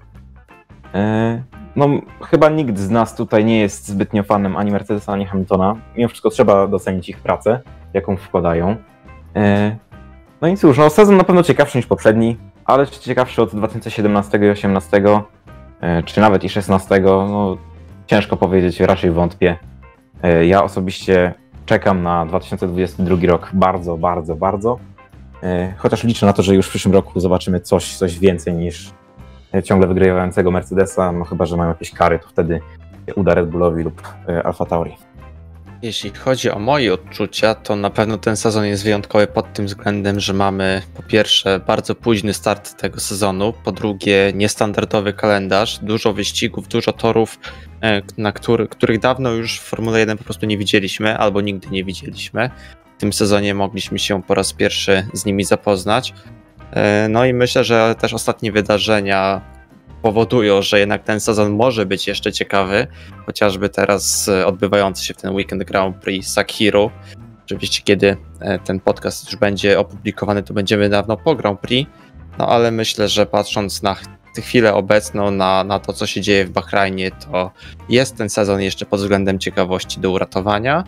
E, 0.95 1.43
No, 1.77 1.89
chyba 2.31 2.49
nikt 2.49 2.79
z 2.79 2.91
nas 2.91 3.17
tutaj 3.17 3.45
nie 3.45 3.61
jest 3.61 3.89
zbytnio 3.89 4.23
fanem 4.23 4.57
ani 4.57 4.71
Mercedesa, 4.71 5.13
ani 5.13 5.27
Hamiltona. 5.27 5.77
Mimo 5.97 6.09
wszystko 6.09 6.31
trzeba 6.31 6.67
docenić 6.67 7.09
ich 7.09 7.19
pracę, 7.19 7.61
jaką 7.95 8.17
wkładają. 8.17 8.77
E, 9.37 9.77
No 10.43 10.49
i 10.49 10.57
cóż, 10.57 10.79
no, 10.79 10.91
sezon 10.91 11.17
na 11.17 11.25
pewno 11.25 11.43
ciekawszy 11.43 11.79
niż 11.79 11.87
poprzedni, 11.87 12.37
ale 12.65 12.87
ciekawszy 12.87 13.43
od 13.43 13.55
2017 13.57 14.39
i 14.39 14.41
2018, 14.41 15.03
e, 15.81 16.03
czy 16.03 16.21
nawet 16.21 16.45
i 16.45 16.49
16. 16.49 17.01
No, 17.01 17.57
ciężko 18.07 18.37
powiedzieć, 18.37 18.81
raczej 18.81 19.11
wątpię. 19.11 19.57
E, 20.23 20.47
Ja 20.47 20.65
osobiście 20.65 21.35
czekam 21.67 22.03
na 22.03 22.27
2022 22.27 23.17
rok 23.27 23.51
bardzo, 23.53 23.97
bardzo, 23.97 24.37
bardzo. 24.37 24.79
E, 25.43 25.75
Chociaż 25.79 26.05
liczę 26.05 26.27
na 26.27 26.33
to, 26.33 26.43
że 26.43 26.55
już 26.55 26.67
w 26.67 26.71
przyszłym 26.71 26.95
roku 26.95 27.21
zobaczymy 27.21 27.61
coś, 27.61 27.97
coś 27.97 28.19
więcej 28.19 28.55
niż 28.55 28.91
ciągle 29.65 29.87
wygrywającego 29.89 30.51
Mercedesa. 30.51 31.13
No 31.13 31.25
chyba, 31.25 31.47
że 31.47 31.57
mają 31.57 31.69
jakieś 31.69 31.91
kary, 31.91 32.19
to 32.19 32.29
wtedy 32.29 32.61
uda 33.17 33.35
Red 33.35 33.51
Bullowi 33.51 33.83
lub 33.83 34.03
Alfa 34.45 34.65
Tauri. 34.65 34.97
Jeśli 35.83 36.11
chodzi 36.11 36.51
o 36.51 36.59
moje 36.59 36.95
odczucia, 36.95 37.55
to 37.55 37.77
na 37.77 37.91
pewno 37.91 38.19
ten 38.19 38.37
sezon 38.37 38.67
jest 38.67 38.85
wyjątkowy 38.85 39.27
pod 39.27 39.53
tym 39.53 39.67
względem, 39.67 40.21
że 40.21 40.33
mamy 40.33 40.83
po 40.95 41.03
pierwsze 41.03 41.61
bardzo 41.67 41.95
późny 41.95 42.35
start 42.35 42.81
tego 42.81 43.01
sezonu, 43.01 43.53
po 43.65 43.73
drugie 43.73 44.33
niestandardowy 44.35 45.13
kalendarz, 45.13 45.79
dużo 45.79 46.13
wyścigów, 46.13 46.69
dużo 46.69 46.93
torów, 46.93 47.39
e, 47.83 48.03
na 48.19 48.33
który, 48.33 48.69
których 48.69 48.99
dawno 48.99 49.31
już 49.31 49.61
w 49.61 49.63
Formule 49.63 49.99
1 49.99 50.19
po 50.19 50.25
prostu 50.25 50.47
nie 50.47 50.59
widzieliśmy 50.59 51.19
albo 51.19 51.41
nigdy 51.41 51.69
nie 51.71 51.85
widzieliśmy. 51.85 52.51
W 52.99 53.01
tym 53.01 53.13
sezonie 53.13 53.55
mogliśmy 53.55 53.99
się 53.99 54.23
po 54.23 54.35
raz 54.35 54.53
pierwszy 54.53 55.07
z 55.15 55.25
nimi 55.25 55.45
zapoznać. 55.45 56.15
E, 56.71 57.09
No 57.09 57.25
i 57.25 57.35
myślę, 57.35 57.65
że 57.65 57.95
też 58.01 58.15
ostatnie 58.15 58.53
wydarzenia 58.53 59.41
powodują, 60.03 60.63
że 60.63 60.79
jednak 60.79 61.03
ten 61.03 61.21
sezon 61.21 61.53
może 61.53 61.87
być 61.87 62.07
jeszcze 62.07 62.33
ciekawy 62.33 62.87
chociażby 63.27 63.69
teraz 63.69 64.29
e, 64.29 64.47
odbywający 64.47 65.05
się 65.05 65.15
w 65.15 65.17
ten 65.17 65.35
weekend 65.35 65.65
Grand 65.65 65.97
Prix 65.97 66.33
Sakhiru. 66.33 66.91
Oczywiście, 67.45 67.83
kiedy 67.85 68.17
e, 68.41 68.59
ten 68.59 68.81
podcast 68.81 69.27
już 69.27 69.41
będzie 69.41 69.79
opublikowany, 69.79 70.43
to 70.43 70.55
będziemy 70.55 70.89
dawno 70.89 71.17
po 71.17 71.35
Grand 71.35 71.61
Prix. 71.61 71.91
No 72.39 72.49
ale 72.49 72.71
myślę, 72.71 73.09
że 73.09 73.27
patrząc 73.27 73.83
na 73.83 73.97
chwilę 74.37 74.75
obecną, 74.75 75.31
na, 75.31 75.65
na 75.65 75.79
to, 75.79 75.93
co 75.93 76.07
się 76.07 76.21
dzieje 76.21 76.45
w 76.45 76.51
Bahrajnie, 76.51 77.11
to 77.11 77.51
jest 77.89 78.17
ten 78.17 78.29
sezon 78.29 78.61
jeszcze 78.61 78.87
pod 78.87 79.01
względem 79.01 79.39
ciekawości 79.39 80.01
do 80.01 80.11
uratowania. 80.11 80.85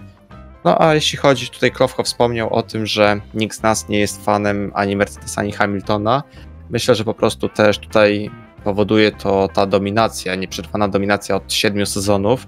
No 0.65 0.83
a 0.83 0.95
jeśli 0.95 1.19
chodzi, 1.19 1.49
tutaj 1.49 1.71
Klofko 1.71 2.03
wspomniał 2.03 2.55
o 2.55 2.63
tym, 2.63 2.87
że 2.87 3.21
nikt 3.35 3.57
z 3.57 3.63
nas 3.63 3.89
nie 3.89 4.01
jest 4.01 4.25
fanem 4.25 4.73
ani 4.75 4.97
Mercedesa, 4.97 5.41
ani 5.41 5.53
Hamiltona. 5.53 6.23
Myślę, 6.71 6.95
że 6.95 7.05
po 7.05 7.15
prostu 7.15 7.49
też 7.49 7.79
tutaj 7.79 8.31
powoduje 8.65 9.13
to 9.13 9.49
ta 9.55 9.67
dominacja, 9.67 10.35
nieprzerwana 10.35 10.89
dominacja 10.89 11.37
od 11.37 11.53
siedmiu 11.53 11.87
sezonów, 11.87 12.47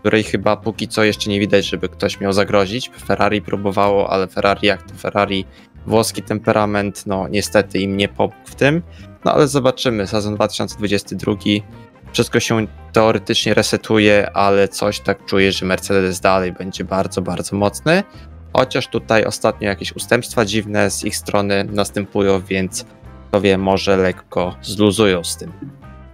której 0.00 0.22
chyba 0.22 0.56
póki 0.56 0.88
co 0.88 1.04
jeszcze 1.04 1.30
nie 1.30 1.40
widać, 1.40 1.66
żeby 1.66 1.88
ktoś 1.88 2.20
miał 2.20 2.32
zagrozić. 2.32 2.90
Ferrari 3.06 3.42
próbowało, 3.42 4.10
ale 4.10 4.26
Ferrari 4.26 4.66
jak 4.66 4.82
to 4.82 4.94
Ferrari, 4.94 5.44
włoski 5.86 6.22
temperament, 6.22 7.06
no 7.06 7.28
niestety 7.28 7.78
im 7.78 7.96
nie 7.96 8.08
pomógł 8.08 8.36
w 8.44 8.54
tym. 8.54 8.82
No 9.24 9.32
ale 9.32 9.48
zobaczymy, 9.48 10.06
sezon 10.06 10.34
2022, 10.34 11.34
wszystko 12.12 12.40
się 12.40 12.66
teoretycznie 12.92 13.54
resetuje, 13.54 14.30
ale 14.30 14.68
coś 14.68 15.00
tak 15.00 15.24
czuję, 15.24 15.52
że 15.52 15.66
Mercedes 15.66 16.20
dalej 16.20 16.52
będzie 16.52 16.84
bardzo, 16.84 17.22
bardzo 17.22 17.56
mocny. 17.56 18.02
Chociaż 18.52 18.88
tutaj 18.88 19.24
ostatnio 19.24 19.68
jakieś 19.68 19.96
ustępstwa 19.96 20.44
dziwne 20.44 20.90
z 20.90 21.04
ich 21.04 21.16
strony 21.16 21.64
następują, 21.64 22.40
więc 22.40 22.86
może 23.58 23.96
lekko 23.96 24.56
zluzują 24.62 25.24
z 25.24 25.36
tym. 25.36 25.52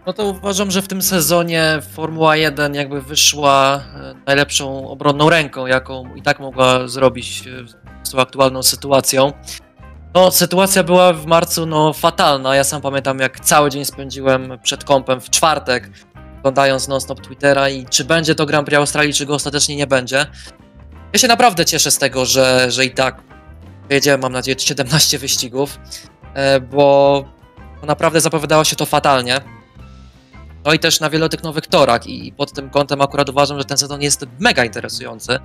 No 0.07 0.13
to 0.13 0.25
uważam, 0.25 0.71
że 0.71 0.83
w 0.83 0.89
tym 0.89 1.03
sezonie 1.03 1.79
Formuła 1.93 2.37
1 2.37 2.75
jakby 2.75 3.03
wyszła 3.03 3.83
e, 3.95 4.15
najlepszą 4.27 4.89
obronną 4.89 5.31
ręką, 5.31 5.67
jaką 5.67 6.15
i 6.15 6.23
tak 6.23 6.41
mogła 6.41 6.89
zrobić 6.89 7.45
e, 7.47 7.67
z 8.03 8.11
tą 8.11 8.19
aktualną 8.19 8.63
sytuacją. 8.63 9.33
No, 10.15 10.31
sytuacja 10.31 10.83
była 10.83 11.13
w 11.13 11.27
marcu 11.27 11.67
no, 11.67 11.93
fatalna. 11.93 12.57
Ja 12.57 12.65
sam 12.65 12.83
pamiętam, 12.83 13.19
jak 13.19 13.41
cały 13.41 13.71
dzień 13.71 13.85
spędziłem 13.85 14.59
przed 14.63 14.85
kąpem 14.85 15.21
w 15.21 15.31
czwartek, 15.31 15.91
oglądając 16.39 16.89
non-stop 16.89 17.21
Twittera 17.21 17.69
i 17.69 17.87
czy 17.87 18.05
będzie 18.05 18.35
to 18.35 18.47
Grand 18.47 18.67
Prix 18.67 18.79
Australii, 18.79 19.15
czy 19.15 19.27
go 19.27 19.35
ostatecznie 19.35 19.77
nie 19.77 19.87
będzie. 19.87 20.27
Ja 21.13 21.19
się 21.19 21.29
naprawdę 21.29 21.65
cieszę 21.65 21.91
z 21.91 21.99
tego, 21.99 22.25
że, 22.25 22.71
że 22.71 22.85
i 22.85 22.91
tak 22.91 23.23
jedziemy, 23.91 24.19
mam 24.19 24.33
nadzieję, 24.33 24.59
17 24.59 25.19
wyścigów, 25.19 25.79
bo 26.71 27.25
bo 27.83 27.87
naprawdę 27.87 28.21
zapowiadało 28.21 28.65
się 28.65 28.77
to 28.77 28.87
fatalnie. 28.87 29.41
No 30.65 30.73
i 30.73 30.79
też 30.79 31.01
na 31.01 31.11
wielu 31.11 31.29
tych 31.29 31.43
nowych 31.43 31.67
torach 31.67 32.07
i 32.07 32.33
pod 32.33 32.53
tym 32.53 32.71
kątem 32.71 33.01
akurat 33.01 33.29
uważam, 33.29 33.59
że 33.59 33.65
ten 33.65 33.79
sezon 33.79 34.03
jest 34.03 34.27
mega 34.39 34.65
interesujący, 34.65 35.39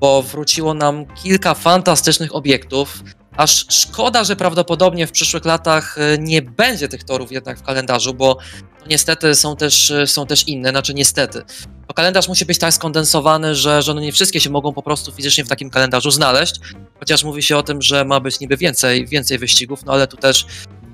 bo 0.00 0.22
wróciło 0.22 0.74
nam 0.74 1.06
kilka 1.06 1.54
fantastycznych 1.54 2.34
obiektów, 2.34 3.02
aż 3.36 3.66
szkoda, 3.68 4.24
że 4.24 4.36
prawdopodobnie 4.36 5.06
w 5.06 5.10
przyszłych 5.10 5.44
latach 5.44 5.98
e, 5.98 6.18
nie 6.18 6.42
będzie 6.42 6.88
tych 6.88 7.04
torów 7.04 7.32
jednak 7.32 7.58
w 7.58 7.62
kalendarzu, 7.62 8.14
bo 8.14 8.38
no 8.80 8.86
niestety 8.86 9.34
są 9.34 9.56
też, 9.56 9.90
e, 9.90 10.06
są 10.06 10.26
też 10.26 10.48
inne, 10.48 10.70
znaczy 10.70 10.94
niestety. 10.94 11.42
Bo 11.88 11.94
kalendarz 11.94 12.28
musi 12.28 12.46
być 12.46 12.58
tak 12.58 12.74
skondensowany, 12.74 13.54
że, 13.54 13.82
że 13.82 13.94
no 13.94 14.00
nie 14.00 14.12
wszystkie 14.12 14.40
się 14.40 14.50
mogą 14.50 14.72
po 14.72 14.82
prostu 14.82 15.12
fizycznie 15.12 15.44
w 15.44 15.48
takim 15.48 15.70
kalendarzu 15.70 16.10
znaleźć, 16.10 16.60
chociaż 17.00 17.24
mówi 17.24 17.42
się 17.42 17.56
o 17.56 17.62
tym, 17.62 17.82
że 17.82 18.04
ma 18.04 18.20
być 18.20 18.40
niby 18.40 18.56
więcej, 18.56 19.06
więcej 19.06 19.38
wyścigów, 19.38 19.84
no 19.84 19.92
ale 19.92 20.06
tu 20.06 20.16
też 20.16 20.46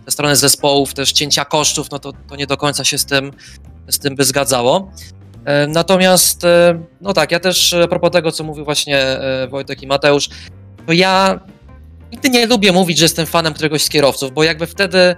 ze 0.07 0.13
strony 0.13 0.37
zespołów, 0.37 0.95
też 0.95 1.13
cięcia 1.13 1.45
kosztów, 1.45 1.91
no 1.91 1.99
to, 1.99 2.13
to 2.29 2.37
nie 2.37 2.47
do 2.47 2.57
końca 2.57 2.85
się 2.85 2.99
z 2.99 3.05
tym, 3.05 3.33
z 3.89 3.99
tym 3.99 4.17
by 4.17 4.25
zgadzało. 4.25 4.93
E, 5.45 5.67
Natomiast, 5.67 6.43
no 7.01 7.13
tak, 7.13 7.33
ja 7.33 7.41
też 7.41 7.75
a 7.75 7.89
propos 7.89 8.11
tego, 8.11 8.33
co 8.33 8.45
mówił 8.45 8.65
właśnie 8.65 9.21
Wojtek 9.51 9.83
i 9.83 9.87
Mateusz, 9.87 10.29
to 10.87 10.93
ja 10.93 11.41
nigdy 12.13 12.31
nie 12.31 12.47
lubię 12.47 12.73
mówić, 12.73 12.99
że 12.99 13.05
jestem 13.05 13.27
fanem 13.27 13.55
któregoś 13.55 13.83
z 13.85 13.89
kierowców, 13.89 14.33
bo 14.33 14.45
jakby 14.45 14.67
wtedy 14.67 15.17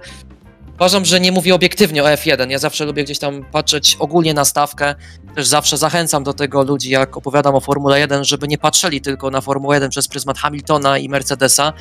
uważam, 0.75 1.05
że 1.05 1.19
nie 1.19 1.31
mówię 1.31 1.55
obiektywnie 1.55 2.03
o 2.03 2.05
F1. 2.07 2.49
Ja 2.49 2.59
zawsze 2.59 2.85
lubię 2.85 3.03
gdzieś 3.03 3.19
tam 3.19 3.45
patrzeć 3.51 3.97
ogólnie 3.99 4.33
na 4.33 4.45
stawkę. 4.45 4.95
Też 5.35 5.47
zawsze 5.47 5.77
zachęcam 5.77 6.23
do 6.23 6.33
tego 6.33 6.63
ludzi, 6.63 6.89
jak 6.89 7.17
opowiadam 7.17 7.55
o 7.55 7.59
Formule 7.59 7.99
1, 7.99 8.23
żeby 8.23 8.47
nie 8.47 8.57
patrzyli 8.57 9.01
tylko 9.01 9.29
na 9.29 9.41
Formułę 9.41 9.75
1 9.75 9.89
przez 9.89 10.07
pryzmat 10.07 10.37
Hamiltona 10.37 10.97
i 10.97 11.09
Mercedesa, 11.09 11.73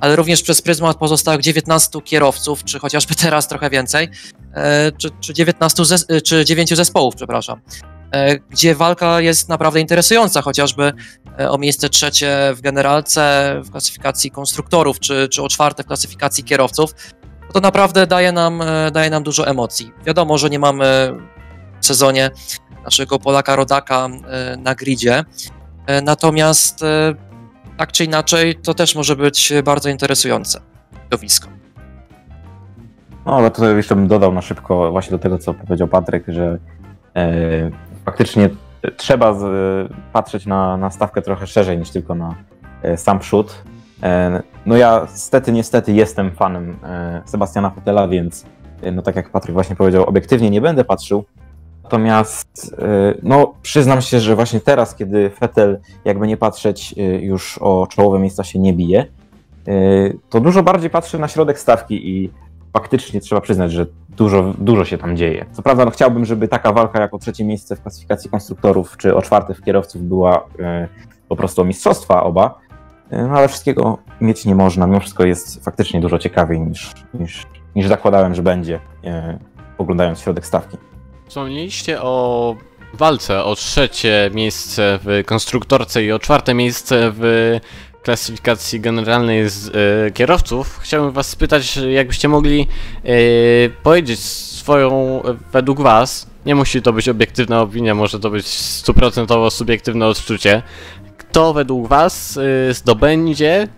ale 0.00 0.16
również 0.16 0.42
przez 0.42 0.62
pryzmat 0.62 0.96
pozostałych 0.96 1.40
19 1.40 2.00
kierowców, 2.04 2.64
czy 2.64 2.78
chociażby 2.78 3.14
teraz 3.24 3.48
trochę 3.48 3.70
więcej, 3.70 4.08
e, 4.54 4.92
czy, 4.92 5.10
czy, 5.20 5.34
19 5.34 5.82
zes- 5.82 6.22
czy 6.24 6.44
9 6.44 6.76
zespołów, 6.76 7.14
przepraszam, 7.16 7.60
gdzie 8.50 8.74
walka 8.74 9.20
jest 9.20 9.48
naprawdę 9.48 9.80
interesująca, 9.80 10.42
chociażby 10.42 10.92
e, 11.40 11.50
o 11.50 11.58
miejsce 11.58 11.88
trzecie 11.88 12.52
w 12.54 12.60
generalce, 12.60 13.54
w 13.64 13.70
klasyfikacji 13.70 14.30
konstruktorów, 14.30 15.00
czy, 15.00 15.28
czy 15.28 15.42
o 15.42 15.48
czwarte 15.48 15.82
w 15.82 15.86
klasyfikacji 15.86 16.44
kierowców. 16.44 16.94
To 17.52 17.60
naprawdę 17.60 18.06
daje 18.06 18.32
nam, 18.32 18.62
e, 18.62 18.90
daje 18.90 19.10
nam 19.10 19.22
dużo 19.22 19.46
emocji. 19.46 19.92
Wiadomo, 20.04 20.38
że 20.38 20.50
nie 20.50 20.58
mamy 20.58 21.14
w 21.80 21.86
sezonie 21.86 22.30
naszego 22.84 23.18
Polaka 23.18 23.56
Rodaka 23.56 24.06
e, 24.06 24.56
na 24.56 24.74
gridzie. 24.74 25.24
E, 25.86 26.02
Natomiast 26.02 26.82
e, 26.82 27.14
tak 27.76 27.92
czy 27.92 28.04
inaczej, 28.04 28.56
to 28.56 28.74
też 28.74 28.94
może 28.94 29.16
być 29.16 29.52
bardzo 29.64 29.88
interesujące 29.88 30.60
widowisko. 31.04 31.48
No, 33.26 33.36
ale 33.36 33.50
tutaj 33.50 33.76
jeszcze 33.76 33.96
bym 33.96 34.08
dodał 34.08 34.32
na 34.32 34.42
szybko 34.42 34.90
właśnie 34.90 35.10
do 35.10 35.18
tego, 35.18 35.38
co 35.38 35.54
powiedział 35.54 35.88
Patryk, 35.88 36.24
że 36.28 36.58
e, 37.16 37.70
faktycznie 38.08 38.50
trzeba 38.96 39.34
z, 39.34 39.42
patrzeć 40.12 40.46
na, 40.46 40.76
na 40.76 40.90
stawkę 40.90 41.22
trochę 41.22 41.46
szerzej 41.46 41.78
niż 41.78 41.90
tylko 41.90 42.14
na 42.14 42.34
e, 42.82 42.96
sam 42.96 43.18
przód. 43.18 43.62
E, 44.02 44.42
no 44.66 44.76
ja 44.76 45.06
stety, 45.06 45.52
niestety 45.52 45.92
jestem 45.92 46.30
fanem 46.30 46.76
e, 46.82 47.22
Sebastiana 47.24 47.70
Fetela, 47.70 48.08
więc 48.08 48.46
no 48.92 49.02
tak 49.02 49.16
jak 49.16 49.30
Patryk 49.30 49.54
właśnie 49.54 49.76
powiedział, 49.76 50.04
obiektywnie 50.04 50.50
nie 50.50 50.60
będę 50.60 50.84
patrzył. 50.84 51.24
Natomiast 51.82 52.76
no 53.22 53.54
przyznam 53.62 54.02
się, 54.02 54.20
że 54.20 54.36
właśnie 54.36 54.60
teraz, 54.60 54.94
kiedy 54.94 55.30
Fetel 55.30 55.78
jakby 56.04 56.26
nie 56.26 56.36
patrzeć 56.36 56.94
już 57.20 57.58
o 57.58 57.86
czołowe 57.90 58.18
miejsca 58.18 58.44
się 58.44 58.58
nie 58.58 58.72
bije, 58.72 59.06
to 60.30 60.40
dużo 60.40 60.62
bardziej 60.62 60.90
patrzy 60.90 61.18
na 61.18 61.28
środek 61.28 61.58
stawki 61.58 62.08
i 62.10 62.30
faktycznie 62.72 63.20
trzeba 63.20 63.40
przyznać, 63.40 63.72
że 63.72 63.86
dużo, 64.08 64.54
dużo 64.58 64.84
się 64.84 64.98
tam 64.98 65.16
dzieje. 65.16 65.46
Co 65.52 65.62
prawda 65.62 65.84
no, 65.84 65.90
chciałbym, 65.90 66.24
żeby 66.24 66.48
taka 66.48 66.72
walka 66.72 67.00
jak 67.00 67.14
o 67.14 67.18
trzecie 67.18 67.44
miejsce 67.44 67.76
w 67.76 67.82
klasyfikacji 67.82 68.30
konstruktorów, 68.30 68.96
czy 68.96 69.16
o 69.16 69.22
czwarte 69.22 69.54
w 69.54 69.62
kierowców 69.62 70.02
była 70.02 70.46
e, 70.60 70.88
po 71.28 71.36
prostu 71.36 71.62
o 71.62 71.64
mistrzostwa 71.64 72.22
oba, 72.22 72.58
e, 73.10 73.22
no 73.22 73.38
ale 73.38 73.48
wszystkiego 73.48 73.98
mieć 74.20 74.44
nie 74.44 74.54
można. 74.54 74.86
Mimo 74.86 75.00
wszystko 75.00 75.24
jest 75.24 75.64
faktycznie 75.64 76.00
dużo 76.00 76.18
ciekawiej 76.18 76.60
niż, 76.60 76.92
niż, 77.14 77.46
niż 77.76 77.86
zakładałem, 77.86 78.34
że 78.34 78.42
będzie, 78.42 78.80
e, 79.04 79.38
oglądając 79.78 80.20
środek 80.20 80.46
stawki. 80.46 80.76
Wspomnieliście 81.28 82.02
o 82.02 82.56
walce 82.94 83.44
o 83.44 83.54
trzecie 83.54 84.30
miejsce 84.34 84.98
w 85.02 85.22
konstruktorce 85.26 86.04
i 86.04 86.12
o 86.12 86.18
czwarte 86.18 86.54
miejsce 86.54 87.12
w 87.14 87.56
klasyfikacji 88.02 88.80
generalnej 88.80 89.48
z 89.48 89.68
e, 89.68 90.10
kierowców. 90.10 90.78
Chciałbym 90.82 91.12
was 91.12 91.28
spytać, 91.28 91.76
jakbyście 91.76 92.28
mogli 92.28 92.66
e, 93.04 93.08
powiedzieć 93.82 94.20
swoją, 94.20 95.22
e, 95.22 95.36
według 95.52 95.80
was, 95.80 96.26
nie 96.46 96.54
musi 96.54 96.82
to 96.82 96.92
być 96.92 97.08
obiektywna 97.08 97.60
opinia, 97.60 97.94
może 97.94 98.20
to 98.20 98.30
być 98.30 98.46
stuprocentowo 98.46 99.50
subiektywne 99.50 100.06
odczucie, 100.06 100.62
kto 101.18 101.54
według 101.54 101.88
was 101.88 102.38
zdobędzie 102.70 103.68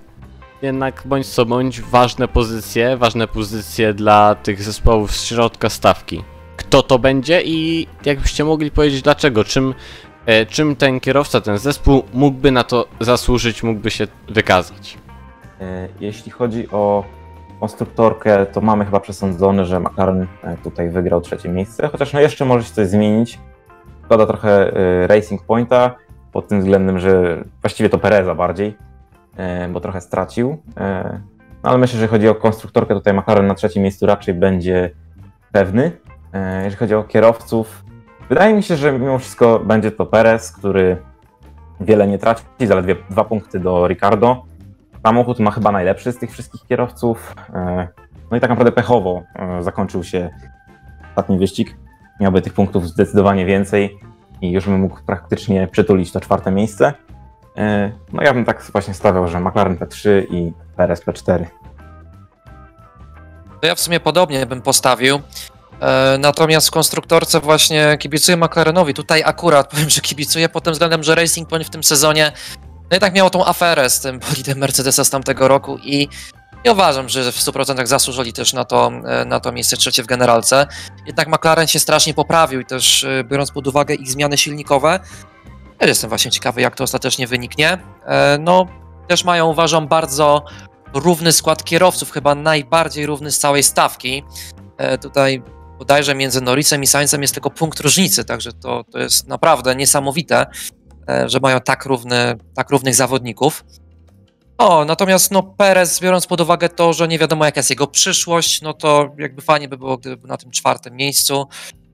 jednak 0.62 1.02
bądź 1.04 1.26
co 1.26 1.46
bądź 1.46 1.80
ważne 1.80 2.28
pozycje, 2.28 2.96
ważne 2.96 3.28
pozycje 3.28 3.94
dla 3.94 4.34
tych 4.34 4.62
zespołów 4.62 5.16
z 5.16 5.24
środka 5.24 5.70
stawki. 5.70 6.24
Kto 6.56 6.82
to 6.82 6.98
będzie 6.98 7.42
i 7.42 7.86
jakbyście 8.04 8.44
mogli 8.44 8.70
powiedzieć 8.70 9.02
dlaczego, 9.02 9.44
czym, 9.44 9.74
czym 10.48 10.76
ten 10.76 11.00
kierowca, 11.00 11.40
ten 11.40 11.58
zespół 11.58 12.02
mógłby 12.14 12.50
na 12.52 12.64
to 12.64 12.86
zasłużyć, 13.00 13.62
mógłby 13.62 13.90
się 13.90 14.06
wykazać. 14.28 14.98
E, 15.60 15.88
Jeśli 16.00 16.32
chodzi 16.32 16.70
o 16.70 17.04
konstruktorkę, 17.60 18.46
to 18.46 18.60
mamy 18.60 18.84
chyba 18.84 19.00
przesądzone, 19.00 19.64
że 19.64 19.80
McLaren 19.80 20.26
e, 20.42 20.56
tutaj 20.56 20.90
wygrał 20.90 21.20
trzecie 21.20 21.48
miejsce, 21.48 21.88
chociaż 21.88 22.12
no 22.12 22.20
jeszcze 22.20 22.44
może 22.44 22.64
się 22.64 22.74
coś 22.74 22.86
zmienić. 22.88 23.38
Szkoda 24.04 24.26
trochę 24.26 24.72
e, 24.76 25.06
Racing 25.06 25.42
Pointa 25.42 25.94
pod 26.32 26.48
tym 26.48 26.60
względem, 26.60 26.98
że 26.98 27.44
właściwie 27.62 27.88
to 27.88 27.98
Pereza 27.98 28.34
bardziej, 28.34 28.76
e, 29.36 29.68
bo 29.68 29.80
trochę 29.80 30.00
stracił. 30.00 30.58
E, 30.76 31.20
No 31.64 31.70
ale 31.70 31.78
myślę, 31.78 32.00
że 32.00 32.08
chodzi 32.08 32.28
o 32.28 32.34
konstruktorkę, 32.34 32.94
tutaj 32.94 33.14
McLaren 33.14 33.46
na 33.46 33.54
trzecim 33.54 33.82
miejscu 33.82 34.06
raczej 34.06 34.34
będzie 34.34 34.90
pewny. 35.52 35.92
E, 36.32 36.64
Jeżeli 36.64 36.76
chodzi 36.76 36.94
o 36.94 37.04
kierowców, 37.04 37.84
wydaje 38.30 38.54
mi 38.54 38.62
się, 38.62 38.76
że 38.76 38.92
mimo 38.92 39.18
wszystko 39.18 39.58
będzie 39.58 39.90
to 39.90 40.06
Perez, 40.06 40.52
który 40.52 40.96
wiele 41.80 42.06
nie 42.06 42.18
traci, 42.18 42.42
zaledwie 42.60 42.96
dwa 43.10 43.24
punkty 43.24 43.60
do 43.60 43.88
Ricardo. 43.88 44.42
Samochód 45.02 45.38
ma 45.38 45.50
chyba 45.50 45.72
najlepszy 45.72 46.12
z 46.12 46.18
tych 46.18 46.30
wszystkich 46.32 46.66
kierowców. 46.66 47.34
E, 47.54 47.88
No 48.30 48.36
i 48.36 48.40
tak 48.40 48.50
naprawdę 48.50 48.72
pechowo 48.72 49.22
e, 49.36 49.62
zakończył 49.62 50.04
się 50.04 50.30
ostatni 51.10 51.38
wyścig. 51.38 51.76
Miałby 52.20 52.42
tych 52.42 52.52
punktów 52.52 52.88
zdecydowanie 52.88 53.46
więcej 53.46 53.98
i 54.40 54.50
już 54.52 54.64
by 54.66 54.78
mógł 54.78 54.98
praktycznie 55.06 55.68
przytulić 55.68 56.12
to 56.12 56.20
czwarte 56.20 56.50
miejsce. 56.50 56.92
E, 57.56 57.92
No 58.12 58.22
ja 58.22 58.34
bym 58.34 58.44
tak 58.44 58.62
właśnie 58.72 58.94
stawiał, 58.94 59.28
że 59.28 59.40
McLaren 59.40 59.76
P3 59.76 60.08
i 60.30 60.52
Perez 60.76 61.04
P4. 61.06 61.44
To 63.60 63.66
ja 63.66 63.74
w 63.74 63.80
sumie 63.80 64.00
podobnie 64.00 64.46
bym 64.46 64.62
postawił. 64.62 65.20
E, 65.80 66.18
Natomiast 66.18 66.68
w 66.68 66.70
konstruktorce 66.70 67.40
właśnie 67.40 67.96
kibicuję 67.98 68.36
McLarenowi. 68.36 68.94
Tutaj 68.94 69.22
akurat 69.24 69.68
powiem, 69.70 69.90
że 69.90 70.00
kibicuję 70.00 70.48
pod 70.48 70.64
tym 70.64 70.72
względem, 70.72 71.02
że 71.02 71.14
Racing 71.14 71.48
Point 71.48 71.66
w 71.66 71.70
tym 71.70 71.84
sezonie 71.84 72.32
no 72.90 72.96
i 72.96 73.00
tak 73.00 73.14
miało 73.14 73.30
tą 73.30 73.46
aferę 73.46 73.90
z 73.90 74.00
tym 74.00 74.18
bolidem 74.18 74.58
Mercedesa 74.58 75.04
z 75.04 75.10
tamtego 75.10 75.48
roku 75.48 75.78
i 75.82 76.08
nie 76.64 76.72
uważam, 76.72 77.08
że 77.08 77.32
w 77.32 77.36
100% 77.36 77.86
zasłużyli 77.86 78.32
też 78.32 78.52
na 78.52 78.64
to, 78.64 78.92
e, 79.06 79.24
na 79.24 79.40
to 79.40 79.52
miejsce 79.52 79.76
trzecie 79.76 80.02
w 80.02 80.06
generalce. 80.06 80.66
Jednak 81.06 81.28
McLaren 81.28 81.66
się 81.66 81.78
strasznie 81.78 82.14
poprawił 82.14 82.60
i 82.60 82.64
też 82.64 83.04
e, 83.04 83.24
biorąc 83.24 83.50
pod 83.50 83.66
uwagę 83.66 83.94
ich 83.94 84.08
zmiany 84.08 84.38
silnikowe, 84.38 85.00
też 85.78 85.88
jestem 85.88 86.08
właśnie 86.08 86.30
ciekawy, 86.30 86.60
jak 86.60 86.76
to 86.76 86.84
ostatecznie 86.84 87.26
wyniknie. 87.26 87.78
No, 88.38 88.66
też 89.08 89.24
mają, 89.24 89.48
uważam, 89.48 89.88
bardzo 89.88 90.44
równy 90.94 91.32
skład 91.32 91.64
kierowców, 91.64 92.10
chyba 92.10 92.34
najbardziej 92.34 93.06
równy 93.06 93.30
z 93.30 93.38
całej 93.38 93.62
stawki. 93.62 94.24
Tutaj 95.02 95.42
bodajże 95.80 96.14
między 96.14 96.40
Norrisem 96.40 96.82
i 96.82 96.86
Sainzem 96.86 97.22
jest 97.22 97.34
tylko 97.34 97.50
punkt 97.50 97.80
różnicy, 97.80 98.24
także 98.24 98.52
to, 98.52 98.84
to 98.92 98.98
jest 98.98 99.28
naprawdę 99.28 99.76
niesamowite, 99.76 100.46
e, 101.08 101.28
że 101.28 101.40
mają 101.40 101.60
tak, 101.60 101.84
równy, 101.84 102.36
tak 102.54 102.70
równych 102.70 102.94
zawodników. 102.94 103.64
O, 104.58 104.84
natomiast 104.84 105.30
no 105.30 105.42
Perez, 105.42 106.00
biorąc 106.00 106.26
pod 106.26 106.40
uwagę 106.40 106.68
to, 106.68 106.92
że 106.92 107.08
nie 107.08 107.18
wiadomo 107.18 107.44
jaka 107.44 107.58
jest 107.58 107.70
jego 107.70 107.86
przyszłość, 107.86 108.62
no 108.62 108.74
to 108.74 109.14
jakby 109.18 109.42
fajnie 109.42 109.68
by 109.68 109.78
było, 109.78 109.98
gdyby 109.98 110.16
był 110.16 110.28
na 110.28 110.36
tym 110.36 110.50
czwartym 110.50 110.96
miejscu. 110.96 111.46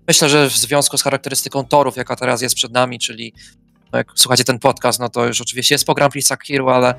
Myślę, 0.08 0.28
że 0.28 0.50
w 0.50 0.56
związku 0.56 0.98
z 0.98 1.02
charakterystyką 1.02 1.64
torów, 1.64 1.96
jaka 1.96 2.16
teraz 2.16 2.42
jest 2.42 2.54
przed 2.54 2.72
nami, 2.72 2.98
czyli 2.98 3.34
no 3.92 3.98
jak 3.98 4.12
słuchacie 4.14 4.44
ten 4.44 4.58
podcast, 4.58 5.00
no 5.00 5.08
to 5.08 5.26
już 5.26 5.40
oczywiście 5.40 5.74
jest 5.74 5.84
po 5.84 5.94
Grand 5.94 6.12
Prix 6.12 6.28
Sakiru, 6.28 6.68
ale 6.68 6.94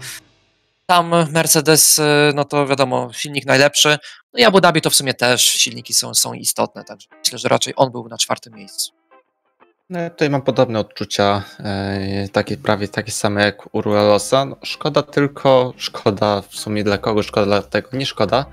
tam 0.88 1.32
Mercedes, 1.32 2.00
y, 2.00 2.04
no 2.36 2.46
to 2.46 2.68
wiadomo, 2.68 3.14
silnik 3.14 3.46
najlepszy. 3.46 3.98
No 4.34 4.40
i 4.40 4.44
Abu 4.44 4.62
Dhabi 4.62 4.82
to 4.82 4.90
w 4.90 4.96
sumie 4.96 5.14
też 5.14 5.42
silniki 5.42 5.94
są, 5.94 6.14
są 6.14 6.34
istotne, 6.34 6.84
także 6.84 7.08
myślę, 7.24 7.40
że 7.40 7.50
raczej 7.50 7.74
on 7.78 7.92
był 7.92 8.08
na 8.08 8.18
czwartym 8.18 8.54
miejscu. 8.54 8.92
No, 9.90 10.10
tutaj 10.10 10.30
mam 10.30 10.42
podobne 10.42 10.80
odczucia, 10.80 11.44
e, 11.60 12.30
takie 12.32 12.58
prawie 12.58 12.88
takie 12.88 13.12
same 13.12 13.42
jak 13.44 13.76
u. 13.76 13.82
No, 14.32 14.58
szkoda 14.64 15.04
tylko, 15.04 15.74
szkoda 15.78 16.42
w 16.42 16.56
sumie 16.56 16.84
dla 16.84 16.98
kogo, 16.98 17.24
szkoda 17.24 17.46
dla 17.46 17.62
tego, 17.62 17.90
nie 17.94 18.06
szkoda, 18.06 18.46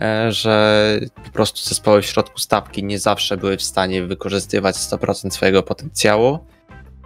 e, 0.00 0.32
że 0.32 1.00
po 1.24 1.30
prostu 1.30 1.68
zespoły 1.68 2.02
w 2.02 2.06
środku 2.06 2.38
stawki 2.38 2.84
nie 2.84 2.98
zawsze 2.98 3.36
były 3.36 3.56
w 3.56 3.62
stanie 3.62 4.02
wykorzystywać 4.02 4.76
100% 4.76 5.30
swojego 5.30 5.62
potencjału. 5.62 6.38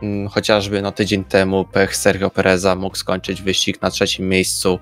Mm, 0.03 0.28
Chociażby 0.28 0.82
no, 0.82 0.92
tydzień 0.92 1.24
temu 1.24 1.64
pech 1.64 1.97
Sergio 1.97 2.30
Pereza 2.30 2.76
mógł 2.76 2.97
skończyć 2.97 3.42
wyścig 3.42 3.82
na 3.82 3.90
trzecim 3.90 4.28
miejscu, 4.28 4.78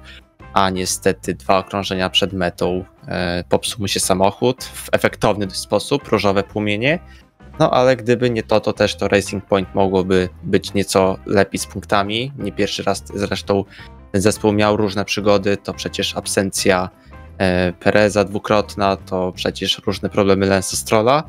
a 0.52 0.70
niestety 0.70 1.34
dwa 1.34 1.58
okrążenia 1.58 2.10
przed 2.10 2.32
metą 2.32 2.84
e, 3.08 3.44
popsuł 3.48 3.80
mu 3.80 3.88
się 3.88 4.00
samochód 4.00 4.64
w 4.64 4.88
efektowny 4.92 5.50
sposób, 5.50 6.08
różowe 6.08 6.42
płomienie. 6.42 6.98
No 7.58 7.70
ale 7.70 7.96
gdyby 7.96 8.30
nie 8.30 8.42
to, 8.42 8.60
to 8.60 8.72
też 8.72 8.96
to 8.96 9.08
Racing 9.08 9.44
Point 9.44 9.74
mogłoby 9.74 10.28
być 10.42 10.74
nieco 10.74 11.18
lepiej 11.26 11.58
z 11.58 11.66
punktami. 11.66 12.32
Nie 12.38 12.52
pierwszy 12.52 12.82
raz 12.82 13.04
zresztą 13.14 13.64
ten 14.12 14.22
zespół 14.22 14.52
miał 14.52 14.76
różne 14.76 15.04
przygody, 15.04 15.56
to 15.56 15.74
przecież 15.74 16.16
absencja 16.16 16.90
e, 17.38 17.72
Pereza 17.72 18.24
dwukrotna, 18.24 18.96
to 18.96 19.32
przecież 19.32 19.82
różne 19.86 20.10
problemy 20.10 20.46
Lensa 20.46 20.76
Strolla, 20.76 21.22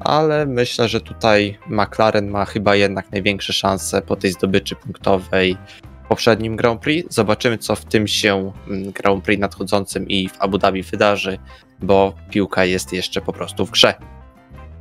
ale 0.00 0.46
myślę, 0.46 0.88
że 0.88 1.00
tutaj 1.00 1.58
McLaren 1.66 2.30
ma 2.30 2.44
chyba 2.44 2.76
jednak 2.76 3.12
największe 3.12 3.52
szanse 3.52 4.02
po 4.02 4.16
tej 4.16 4.32
zdobyczy 4.32 4.76
punktowej 4.76 5.56
w 6.04 6.08
poprzednim 6.08 6.56
Grand 6.56 6.80
Prix. 6.80 7.14
Zobaczymy, 7.14 7.58
co 7.58 7.76
w 7.76 7.84
tym 7.84 8.08
się 8.08 8.52
mm, 8.68 8.92
Grand 8.92 9.24
Prix 9.24 9.40
nadchodzącym 9.40 10.08
i 10.08 10.28
w 10.28 10.36
Abu 10.38 10.58
Dhabi 10.58 10.82
wydarzy, 10.82 11.38
bo 11.82 12.14
piłka 12.30 12.64
jest 12.64 12.92
jeszcze 12.92 13.20
po 13.20 13.32
prostu 13.32 13.66
w 13.66 13.70
grze. 13.70 13.94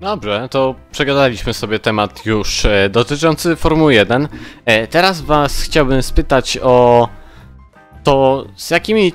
Dobrze, 0.01 0.47
to 0.51 0.75
przegadaliśmy 0.91 1.53
sobie 1.53 1.79
temat 1.79 2.25
już 2.25 2.65
e, 2.65 2.89
dotyczący 2.89 3.55
Formuły 3.55 3.93
1. 3.93 4.27
E, 4.65 4.87
teraz 4.87 5.21
was 5.21 5.61
chciałbym 5.61 6.03
spytać 6.03 6.57
o 6.61 7.09
to, 8.03 8.45
z 8.55 8.69
jakimi 8.71 9.13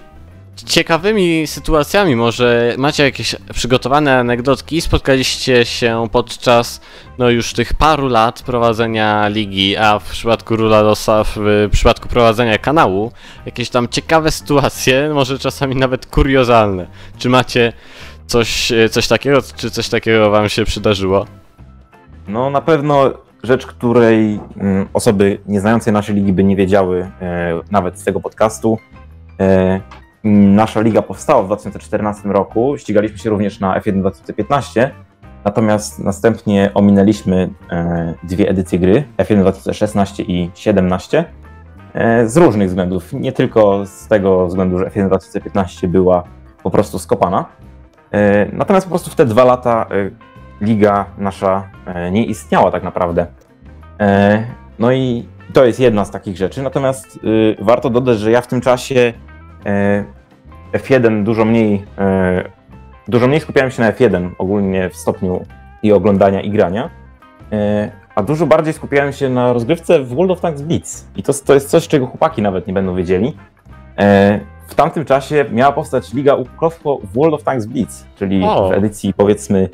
ciekawymi 0.57 1.47
sytuacjami 1.47 2.17
może 2.17 2.75
macie 2.79 3.03
jakieś 3.03 3.37
przygotowane 3.55 4.19
anegdotki, 4.19 4.81
spotkaliście 4.81 5.65
się 5.65 6.07
podczas 6.13 6.81
no 7.19 7.31
już 7.31 7.53
tych 7.53 7.75
paru 7.75 8.09
lat 8.09 8.43
prowadzenia 8.43 9.29
ligi, 9.29 9.77
a 9.77 9.99
w 9.99 10.11
przypadku 10.11 10.57
Ruladosa, 10.57 11.25
w 11.25 11.37
przypadku 11.73 12.09
prowadzenia 12.09 12.59
kanału, 12.59 13.13
jakieś 13.47 13.71
tam 13.71 13.89
ciekawe 13.89 14.31
sytuacje, 14.31 15.11
może 15.15 15.39
czasami 15.39 15.77
nawet 15.77 16.07
kuriozalne. 16.07 16.87
Czy 17.19 17.29
macie 17.29 17.73
coś, 18.27 18.73
e, 18.73 18.89
coś 18.89 19.09
takiego, 19.09 19.39
czy 19.57 19.71
coś 19.71 19.89
takiego 19.89 20.31
wam 20.31 20.49
się 20.49 20.65
przydarzyło? 20.65 21.27
No 22.29 22.51
na 22.51 22.61
pewno 22.61 23.13
rzecz, 23.43 23.67
której 23.67 24.41
mm, 24.57 24.89
osoby 24.93 25.39
nieznające 25.47 25.93
naszej 25.93 26.15
ligi 26.15 26.33
by 26.33 26.45
nie 26.45 26.57
wiedziały 26.57 27.11
e, 27.21 27.61
nawet 27.71 27.99
z 27.99 28.05
tego 28.05 28.21
podcastu. 28.21 28.79
E, 30.25 30.29
nasza 30.29 30.81
liga 30.81 31.03
powstała 31.03 31.43
w 31.43 31.47
2014 31.47 32.29
roku, 32.29 32.79
ścigaliśmy 32.79 33.19
się 33.19 33.31
również 33.31 33.61
na 33.61 33.81
F1 33.81 34.01
2015, 34.01 34.91
natomiast 35.45 35.99
następnie 35.99 36.71
ominęliśmy 36.75 37.51
e, 37.71 38.15
dwie 38.23 38.49
edycje 38.49 38.79
gry, 38.79 39.05
F1 39.19 39.41
2016 39.41 40.23
i 40.23 40.47
2017, 40.47 41.25
z 42.27 42.37
różnych 42.37 42.69
względów, 42.69 43.13
nie 43.13 43.33
tylko 43.33 43.87
z 43.87 44.09
tego 44.09 44.47
względu, 44.47 44.79
że 44.79 44.85
F1 44.85 45.07
2015 45.07 45.89
była 45.89 46.25
po 46.63 46.71
prostu 46.71 46.99
skopana, 46.99 47.45
natomiast 48.53 48.87
po 48.87 48.91
prostu 48.91 49.11
w 49.11 49.15
te 49.15 49.27
dwa 49.27 49.45
lata 49.45 49.87
liga 50.61 51.07
nasza 51.19 51.69
e, 51.87 52.11
nie 52.11 52.25
istniała 52.25 52.71
tak 52.71 52.83
naprawdę. 52.83 53.27
E, 54.01 54.45
no 54.79 54.93
i 54.93 55.29
to 55.53 55.65
jest 55.65 55.81
jedna 55.81 56.05
z 56.05 56.11
takich 56.11 56.37
rzeczy. 56.37 56.63
Natomiast 56.63 57.17
y, 57.17 57.57
warto 57.61 57.91
dodać, 57.91 58.19
że 58.19 58.31
ja 58.31 58.41
w 58.41 58.47
tym 58.47 58.61
czasie 58.61 58.95
e, 58.97 59.13
F1 60.73 61.23
dużo 61.23 61.45
mniej, 61.45 61.85
dużo 63.09 63.27
mniej 63.27 63.41
skupiałem 63.41 63.71
się 63.71 63.83
na 63.83 63.93
F1 63.93 64.31
ogólnie 64.39 64.91
w 64.91 64.97
stopniu 64.97 65.45
i 65.83 65.93
oglądania 65.93 66.41
i 66.41 66.51
grania, 66.51 66.91
a 68.15 68.23
dużo 68.23 68.47
bardziej 68.47 68.73
skupiałem 68.73 69.13
się 69.13 69.29
na 69.29 69.53
rozgrywce 69.53 70.01
w 70.01 70.15
World 70.15 70.31
of 70.31 70.41
Tanks 70.41 70.63
Blitz. 70.63 71.09
I 71.17 71.23
to, 71.23 71.33
to 71.47 71.55
jest 71.55 71.71
coś, 71.71 71.89
czego 71.89 72.07
chłopaki 72.07 72.43
nawet 72.43 72.67
nie 72.67 72.73
będą 72.73 72.95
wiedzieli. 72.95 73.37
W 74.67 74.75
tamtym 74.75 75.05
czasie 75.05 75.45
miała 75.53 75.73
powstać 75.73 76.13
Liga 76.15 76.35
Ukrowko 76.35 76.99
w 76.99 77.15
World 77.15 77.35
of 77.35 77.43
Tanks 77.43 77.67
Blitz, 77.67 78.07
czyli 78.17 78.45
o. 78.45 78.69
w 78.69 78.73
edycji 78.73 79.15
powiedzmy 79.15 79.69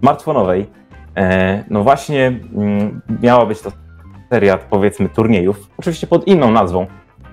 smartfonowej, 0.00 0.66
e, 1.16 1.64
no 1.70 1.82
właśnie 1.82 2.26
mm, 2.26 3.00
miała 3.22 3.46
być 3.46 3.60
to 3.60 3.72
seria, 4.30 4.58
powiedzmy, 4.58 5.08
turniejów, 5.08 5.70
oczywiście 5.78 6.06
pod 6.06 6.26
inną 6.26 6.50
nazwą, 6.50 6.86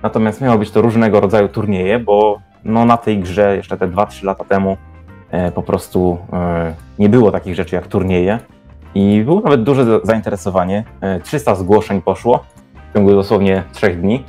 natomiast 0.04 0.40
miały 0.40 0.58
być 0.58 0.70
to 0.70 0.82
różnego 0.82 1.20
rodzaju 1.20 1.48
turnieje, 1.48 1.98
bo 1.98 2.38
no 2.64 2.84
na 2.84 2.96
tej 2.96 3.18
grze 3.18 3.56
jeszcze 3.56 3.76
te 3.76 3.88
2-3 3.88 4.24
lata 4.24 4.44
temu 4.44 4.76
e, 5.30 5.52
po 5.52 5.62
prostu 5.62 6.18
e, 6.32 6.74
nie 6.98 7.08
było 7.08 7.32
takich 7.32 7.54
rzeczy 7.54 7.76
jak 7.76 7.86
turnieje 7.86 8.38
i 8.94 9.22
było 9.24 9.40
nawet 9.40 9.62
duże 9.62 10.00
zainteresowanie. 10.02 10.84
300 11.22 11.54
zgłoszeń 11.54 12.02
poszło 12.02 12.44
w 12.90 12.94
ciągu 12.94 13.10
dosłownie 13.10 13.62
3 13.72 13.90
dni. 13.90 14.24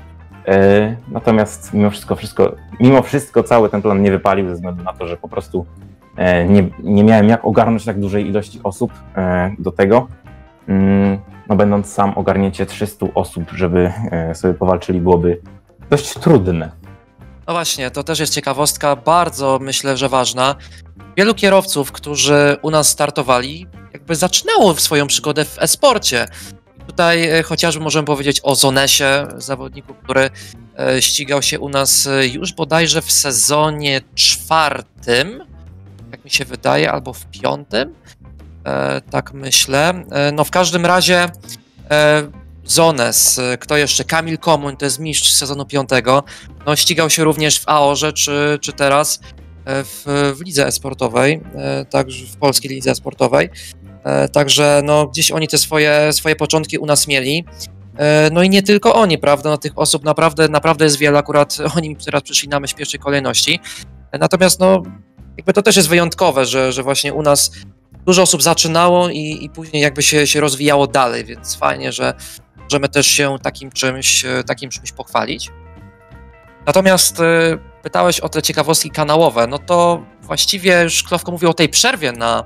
Natomiast 1.07 1.73
mimo 1.73 1.89
wszystko, 1.89 2.15
wszystko, 2.15 2.55
mimo 2.80 3.01
wszystko 3.01 3.43
cały 3.43 3.69
ten 3.69 3.82
plan 3.82 4.01
nie 4.01 4.11
wypalił 4.11 4.47
ze 4.49 4.53
względu 4.53 4.84
na 4.84 4.93
to, 4.93 5.07
że 5.07 5.17
po 5.17 5.28
prostu 5.28 5.65
E, 6.17 6.47
nie, 6.47 6.69
nie 6.84 7.03
miałem 7.03 7.30
jak 7.30 7.45
ogarnąć 7.45 7.86
tak 7.86 7.99
dużej 7.99 8.28
ilości 8.28 8.59
osób 8.63 8.91
e, 9.17 9.55
do 9.59 9.71
tego. 9.71 10.07
Mm, 10.67 11.17
no, 11.49 11.55
będąc 11.55 11.93
sam 11.93 12.13
ogarnięcie 12.15 12.65
300 12.65 13.05
osób, 13.15 13.43
żeby 13.51 13.91
e, 14.11 14.36
sobie 14.36 14.53
powalczyli, 14.53 14.99
byłoby 14.99 15.41
dość 15.89 16.13
trudne. 16.13 16.71
No 17.47 17.53
właśnie, 17.53 17.91
to 17.91 18.03
też 18.03 18.19
jest 18.19 18.33
ciekawostka, 18.33 18.95
bardzo 18.95 19.59
myślę, 19.61 19.97
że 19.97 20.09
ważna. 20.09 20.55
Wielu 21.17 21.33
kierowców, 21.33 21.91
którzy 21.91 22.57
u 22.61 22.71
nas 22.71 22.89
startowali, 22.89 23.67
jakby 23.93 24.15
zaczynało 24.15 24.75
swoją 24.75 25.07
przygodę 25.07 25.45
w 25.45 25.57
e-sporcie. 25.59 26.27
Tutaj 26.88 27.43
chociażby 27.43 27.83
możemy 27.83 28.05
powiedzieć 28.05 28.39
o 28.43 28.55
Zonesie, 28.55 29.27
zawodniku, 29.38 29.93
który 29.93 30.29
ścigał 30.99 31.41
się 31.41 31.59
u 31.59 31.69
nas 31.69 32.09
już 32.31 32.53
bodajże 32.53 33.01
w 33.01 33.11
sezonie 33.11 34.01
czwartym 34.15 35.41
mi 36.25 36.31
się 36.31 36.45
wydaje, 36.45 36.91
albo 36.91 37.13
w 37.13 37.25
piątym. 37.25 37.95
E, 38.65 39.01
tak 39.01 39.33
myślę. 39.33 39.93
E, 40.11 40.31
no 40.31 40.43
w 40.43 40.51
każdym 40.51 40.86
razie 40.86 41.29
e, 41.91 42.23
Zones, 42.66 43.39
e, 43.39 43.57
kto 43.57 43.78
jeszcze? 43.78 44.03
Kamil 44.03 44.38
Komuń, 44.38 44.78
to 44.78 44.86
jest 44.86 44.99
mistrz 44.99 45.34
sezonu 45.34 45.66
piątego. 45.66 46.24
No 46.66 46.76
ścigał 46.76 47.09
się 47.09 47.24
również 47.24 47.59
w 47.59 47.70
AORze, 47.70 48.13
czy, 48.13 48.59
czy 48.61 48.74
teraz 48.74 49.20
e, 49.66 49.84
w, 49.84 50.05
w 50.38 50.45
lidze 50.45 50.68
esportowej, 50.68 51.41
e, 51.55 51.86
także 51.86 52.26
w 52.26 52.38
polskiej 52.38 52.72
lidze 52.72 52.91
esportowej. 52.91 53.49
Także 54.32 54.82
no, 54.84 55.07
gdzieś 55.07 55.32
oni 55.32 55.47
te 55.47 55.57
swoje, 55.57 56.13
swoje 56.13 56.36
początki 56.36 56.78
u 56.78 56.86
nas 56.86 57.07
mieli. 57.07 57.45
No 58.32 58.43
i 58.43 58.49
nie 58.49 58.63
tylko 58.63 58.95
oni, 58.95 59.18
prawda? 59.18 59.49
No, 59.49 59.57
tych 59.57 59.72
osób 59.76 60.03
naprawdę, 60.03 60.49
naprawdę 60.49 60.86
jest 60.86 60.97
wiele, 60.97 61.20
akurat 61.20 61.57
oni 61.78 61.95
teraz 61.95 62.22
przyszli 62.22 62.49
na 62.49 62.59
myśl 62.59 62.74
w 62.74 62.78
pierwszej 62.78 62.99
kolejności. 62.99 63.59
Natomiast 64.20 64.59
no, 64.59 64.84
jakby 65.38 65.53
to 65.53 65.61
też 65.61 65.76
jest 65.76 65.89
wyjątkowe, 65.89 66.45
że, 66.45 66.72
że 66.72 66.84
właśnie 66.84 67.13
u 67.13 67.22
nas 67.22 67.51
dużo 68.05 68.22
osób 68.22 68.43
zaczynało 68.43 69.09
i, 69.09 69.38
i 69.41 69.49
później 69.49 69.84
jakby 69.84 70.03
się, 70.03 70.28
się 70.28 70.39
rozwijało 70.39 70.88
dalej, 70.88 71.26
więc 71.26 71.55
fajnie, 71.55 71.91
że 71.91 72.13
możemy 72.66 72.89
też 72.89 73.07
się 73.07 73.38
takim 73.41 73.72
czymś, 73.72 74.26
e, 74.26 74.43
takim 74.43 74.70
czymś 74.70 74.91
pochwalić. 74.91 75.51
Natomiast 76.66 77.20
y, 77.20 77.24
pytałeś 77.84 78.20
o 78.20 78.30
te 78.30 78.41
ciekawostki 78.41 78.91
kanałowe, 78.91 79.47
no 79.47 79.57
to 79.57 80.03
właściwie 80.22 80.82
już 80.84 81.03
Klowko 81.03 81.32
mówił 81.32 81.49
o 81.49 81.53
tej 81.53 81.70
przerwie 81.70 82.11
na, 82.11 82.43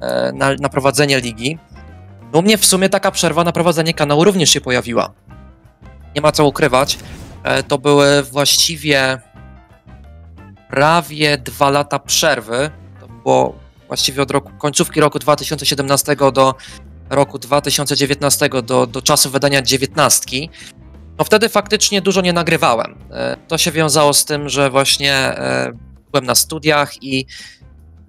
e, 0.00 0.32
na, 0.32 0.54
na 0.54 0.68
prowadzenie 0.68 1.20
ligi. 1.20 1.58
No 2.32 2.38
u 2.38 2.42
mnie 2.42 2.58
w 2.58 2.66
sumie 2.66 2.88
taka 2.88 3.10
przerwa 3.10 3.44
na 3.44 3.52
prowadzenie 3.52 3.94
kanału 3.94 4.24
również 4.24 4.50
się 4.50 4.60
pojawiła. 4.60 5.10
Nie 6.14 6.20
ma 6.20 6.32
co 6.32 6.46
ukrywać. 6.46 6.98
To 7.68 7.78
były 7.78 8.22
właściwie 8.22 9.20
prawie 10.68 11.38
dwa 11.38 11.70
lata 11.70 11.98
przerwy. 11.98 12.70
To 13.00 13.08
było 13.08 13.54
właściwie 13.88 14.22
od 14.22 14.30
roku, 14.30 14.50
końcówki 14.58 15.00
roku 15.00 15.18
2017 15.18 16.16
do 16.16 16.54
roku 17.10 17.38
2019, 17.38 18.48
do, 18.62 18.86
do 18.86 19.02
czasu 19.02 19.30
wydania 19.30 19.62
dziewiętnastki. 19.62 20.50
No 21.18 21.24
wtedy 21.24 21.48
faktycznie 21.48 22.02
dużo 22.02 22.20
nie 22.20 22.32
nagrywałem. 22.32 22.98
E, 23.10 23.36
to 23.48 23.58
się 23.58 23.72
wiązało 23.72 24.14
z 24.14 24.24
tym, 24.24 24.48
że 24.48 24.70
właśnie 24.70 25.14
e, 25.14 25.72
byłem 26.12 26.26
na 26.26 26.34
studiach 26.34 27.02
i 27.02 27.26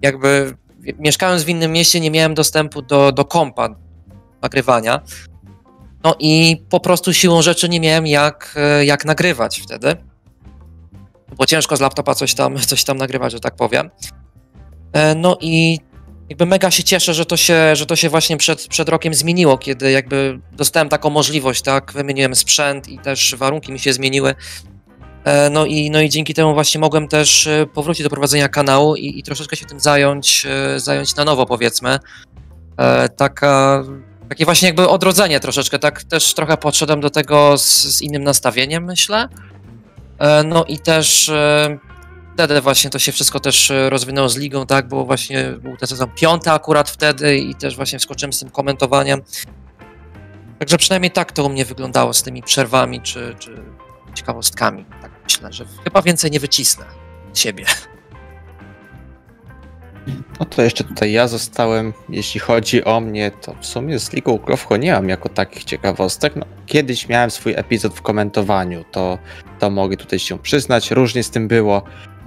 jakby 0.02 0.54
mieszkając 0.98 1.42
w 1.42 1.48
innym 1.48 1.72
mieście 1.72 2.00
nie 2.00 2.10
miałem 2.10 2.34
dostępu 2.34 2.82
do, 2.82 3.12
do 3.12 3.24
kompa 3.24 3.68
nagrywania. 4.42 5.00
No 6.04 6.14
i 6.18 6.62
po 6.70 6.80
prostu 6.80 7.12
siłą 7.12 7.42
rzeczy 7.42 7.68
nie 7.68 7.80
miałem 7.80 8.06
jak, 8.06 8.54
e, 8.56 8.84
jak 8.84 9.04
nagrywać 9.04 9.60
wtedy 9.60 9.96
było 11.36 11.46
ciężko 11.46 11.76
z 11.76 11.80
laptopa 11.80 12.14
coś 12.14 12.34
tam, 12.34 12.58
coś 12.58 12.84
tam 12.84 12.96
nagrywać, 12.96 13.32
że 13.32 13.40
tak 13.40 13.56
powiem. 13.56 13.90
No 15.16 15.36
i 15.40 15.78
jakby 16.32 16.46
mega 16.46 16.70
się 16.70 16.84
cieszę, 16.84 17.14
że 17.14 17.26
to 17.26 17.36
się, 17.36 17.76
że 17.76 17.86
to 17.86 17.96
się 17.96 18.08
właśnie 18.08 18.36
przed, 18.36 18.68
przed 18.68 18.88
rokiem 18.88 19.14
zmieniło, 19.14 19.58
kiedy 19.58 19.90
jakby 19.90 20.38
dostałem 20.52 20.88
taką 20.88 21.10
możliwość, 21.10 21.62
tak, 21.62 21.92
wymieniłem 21.92 22.34
sprzęt 22.34 22.88
i 22.88 22.98
też 22.98 23.34
warunki 23.38 23.72
mi 23.72 23.78
się 23.78 23.92
zmieniły. 23.92 24.34
E, 25.24 25.50
no 25.50 25.66
i, 25.66 25.90
no 25.90 26.00
i 26.00 26.08
dzięki 26.08 26.34
temu 26.34 26.54
właśnie 26.54 26.80
mogłem 26.80 27.08
też 27.08 27.46
e, 27.46 27.66
powrócić 27.66 28.02
do 28.02 28.10
prowadzenia 28.10 28.48
kanału 28.48 28.96
i, 28.96 29.18
i 29.18 29.22
troszeczkę 29.22 29.56
się 29.56 29.66
tym 29.66 29.80
zająć, 29.80 30.46
zająć 30.76 31.16
na 31.16 31.24
nowo, 31.24 31.46
powiedzmy. 31.46 31.98
Taka, 33.16 33.84
takie 34.28 34.44
właśnie 34.44 34.68
jakby 34.68 34.88
odrodzenie 34.88 35.40
troszeczkę, 35.40 35.78
tak 35.78 36.04
też 36.04 36.34
trochę 36.34 36.56
podszedłem 36.56 37.00
do 37.00 37.10
tego 37.10 37.58
z, 37.58 37.66
z 37.66 38.02
innym 38.02 38.24
nastawieniem, 38.24 38.84
myślę. 38.84 39.28
E, 40.18 40.44
no 40.44 40.64
i 40.64 40.78
też 40.78 41.28
e, 41.28 41.78
wtedy 42.34 42.60
właśnie 42.60 42.90
to 42.90 42.98
się 42.98 43.12
wszystko 43.12 43.40
też 43.40 43.70
e, 43.70 43.90
rozwinęło 43.90 44.28
z 44.28 44.36
ligą, 44.36 44.66
tak, 44.66 44.88
bo 44.88 45.04
właśnie 45.04 45.44
był 45.62 45.76
ten 45.76 45.88
sezon 45.88 46.10
piąty 46.10 46.50
akurat 46.50 46.90
wtedy 46.90 47.38
i 47.38 47.54
też 47.54 47.76
właśnie 47.76 47.98
wskoczyłem 47.98 48.32
z 48.32 48.40
tym 48.40 48.50
komentowaniem. 48.50 49.22
Także 50.58 50.78
przynajmniej 50.78 51.10
tak 51.10 51.32
to 51.32 51.44
u 51.44 51.48
mnie 51.48 51.64
wyglądało 51.64 52.14
z 52.14 52.22
tymi 52.22 52.42
przerwami 52.42 53.00
czy, 53.00 53.34
czy 53.38 53.62
ciekawostkami. 54.14 54.84
Tak 55.02 55.10
myślę, 55.24 55.52
że 55.52 55.64
chyba 55.84 56.02
więcej 56.02 56.30
nie 56.30 56.40
wycisnę 56.40 56.84
siebie. 57.34 57.64
No 60.40 60.46
to 60.46 60.62
jeszcze 60.62 60.84
tutaj 60.84 61.12
ja 61.12 61.28
zostałem, 61.28 61.92
jeśli 62.08 62.40
chodzi 62.40 62.84
o 62.84 63.00
mnie, 63.00 63.30
to 63.30 63.54
w 63.60 63.66
sumie 63.66 63.98
z 63.98 64.12
Ligą 64.12 64.38
Krowcho 64.38 64.76
nie 64.76 64.92
mam 64.92 65.08
jako 65.08 65.28
takich 65.28 65.64
ciekawostek. 65.64 66.36
No, 66.36 66.46
kiedyś 66.66 67.08
miałem 67.08 67.30
swój 67.30 67.54
epizod 67.56 67.94
w 67.94 68.02
komentowaniu, 68.02 68.84
to, 68.90 69.18
to 69.58 69.70
mogę 69.70 69.96
tutaj 69.96 70.18
się 70.18 70.38
przyznać, 70.38 70.90
różnie 70.90 71.22
z 71.22 71.30
tym 71.30 71.48
było, 71.48 71.82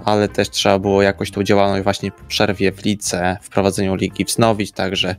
ale 0.06 0.28
też 0.28 0.50
trzeba 0.50 0.78
było 0.78 1.02
jakoś 1.02 1.30
tą 1.30 1.42
działalność 1.42 1.84
właśnie 1.84 2.10
po 2.10 2.24
przerwie 2.24 2.72
w 2.72 2.84
lice, 2.84 3.36
w 3.42 3.48
prowadzeniu 3.48 3.94
ligi 3.94 4.24
wznowić, 4.24 4.72
także 4.72 5.16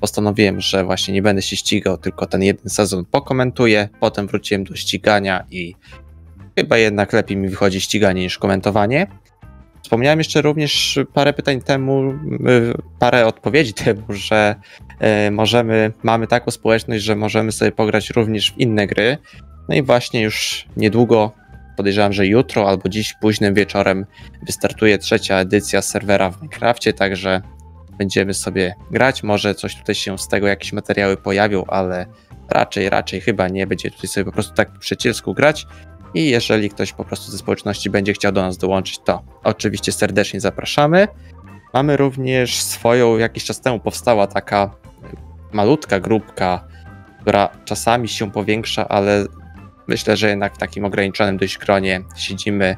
postanowiłem, 0.00 0.60
że 0.60 0.84
właśnie 0.84 1.14
nie 1.14 1.22
będę 1.22 1.42
się 1.42 1.56
ścigał, 1.56 1.98
tylko 1.98 2.26
ten 2.26 2.42
jeden 2.42 2.70
sezon 2.70 3.04
pokomentuję, 3.04 3.88
potem 4.00 4.26
wróciłem 4.26 4.64
do 4.64 4.76
ścigania 4.76 5.44
i 5.50 5.74
chyba 6.58 6.78
jednak 6.78 7.12
lepiej 7.12 7.36
mi 7.36 7.48
wychodzi 7.48 7.80
ściganie 7.80 8.22
niż 8.22 8.38
komentowanie. 8.38 9.06
Wspomniałem 9.82 10.18
jeszcze 10.18 10.42
również 10.42 10.98
parę 11.14 11.32
pytań 11.32 11.60
temu, 11.60 12.10
y, 12.10 12.14
parę 12.98 13.26
odpowiedzi 13.26 13.74
temu, 13.84 14.02
że 14.08 14.54
y, 15.26 15.30
możemy, 15.30 15.92
mamy 16.02 16.26
taką 16.26 16.50
społeczność, 16.50 17.04
że 17.04 17.16
możemy 17.16 17.52
sobie 17.52 17.72
pograć 17.72 18.10
również 18.10 18.52
w 18.52 18.58
inne 18.58 18.86
gry. 18.86 19.18
No 19.68 19.74
i 19.74 19.82
właśnie 19.82 20.22
już 20.22 20.66
niedługo, 20.76 21.32
podejrzewam, 21.76 22.12
że 22.12 22.26
jutro 22.26 22.68
albo 22.68 22.88
dziś 22.88 23.14
późnym 23.20 23.54
wieczorem 23.54 24.06
wystartuje 24.46 24.98
trzecia 24.98 25.36
edycja 25.38 25.82
serwera 25.82 26.30
w 26.30 26.42
Minecrafcie, 26.42 26.92
także 26.92 27.42
będziemy 27.98 28.34
sobie 28.34 28.74
grać. 28.90 29.22
Może 29.22 29.54
coś 29.54 29.76
tutaj 29.76 29.94
się 29.94 30.18
z 30.18 30.28
tego, 30.28 30.46
jakieś 30.46 30.72
materiały 30.72 31.16
pojawią, 31.16 31.64
ale 31.64 32.06
raczej, 32.50 32.90
raczej 32.90 33.20
chyba 33.20 33.48
nie. 33.48 33.66
Będzie 33.66 33.90
tutaj 33.90 34.08
sobie 34.08 34.24
po 34.24 34.32
prostu 34.32 34.54
tak 34.54 34.72
po 34.72 34.78
przyjacielsku 34.78 35.34
grać. 35.34 35.66
I 36.14 36.30
jeżeli 36.30 36.70
ktoś 36.70 36.92
po 36.92 37.04
prostu 37.04 37.30
ze 37.30 37.38
społeczności 37.38 37.90
będzie 37.90 38.12
chciał 38.12 38.32
do 38.32 38.42
nas 38.42 38.58
dołączyć, 38.58 38.98
to 38.98 39.22
oczywiście 39.44 39.92
serdecznie 39.92 40.40
zapraszamy. 40.40 41.08
Mamy 41.74 41.96
również 41.96 42.62
swoją, 42.62 43.18
jakiś 43.18 43.44
czas 43.44 43.60
temu 43.60 43.80
powstała 43.80 44.26
taka 44.26 44.70
malutka 45.52 46.00
grupka, 46.00 46.68
która 47.20 47.48
czasami 47.64 48.08
się 48.08 48.30
powiększa, 48.30 48.88
ale 48.88 49.26
myślę, 49.88 50.16
że 50.16 50.28
jednak 50.28 50.54
w 50.54 50.58
takim 50.58 50.84
ograniczonym 50.84 51.36
dość 51.36 51.58
gronie 51.58 52.02
siedzimy 52.16 52.76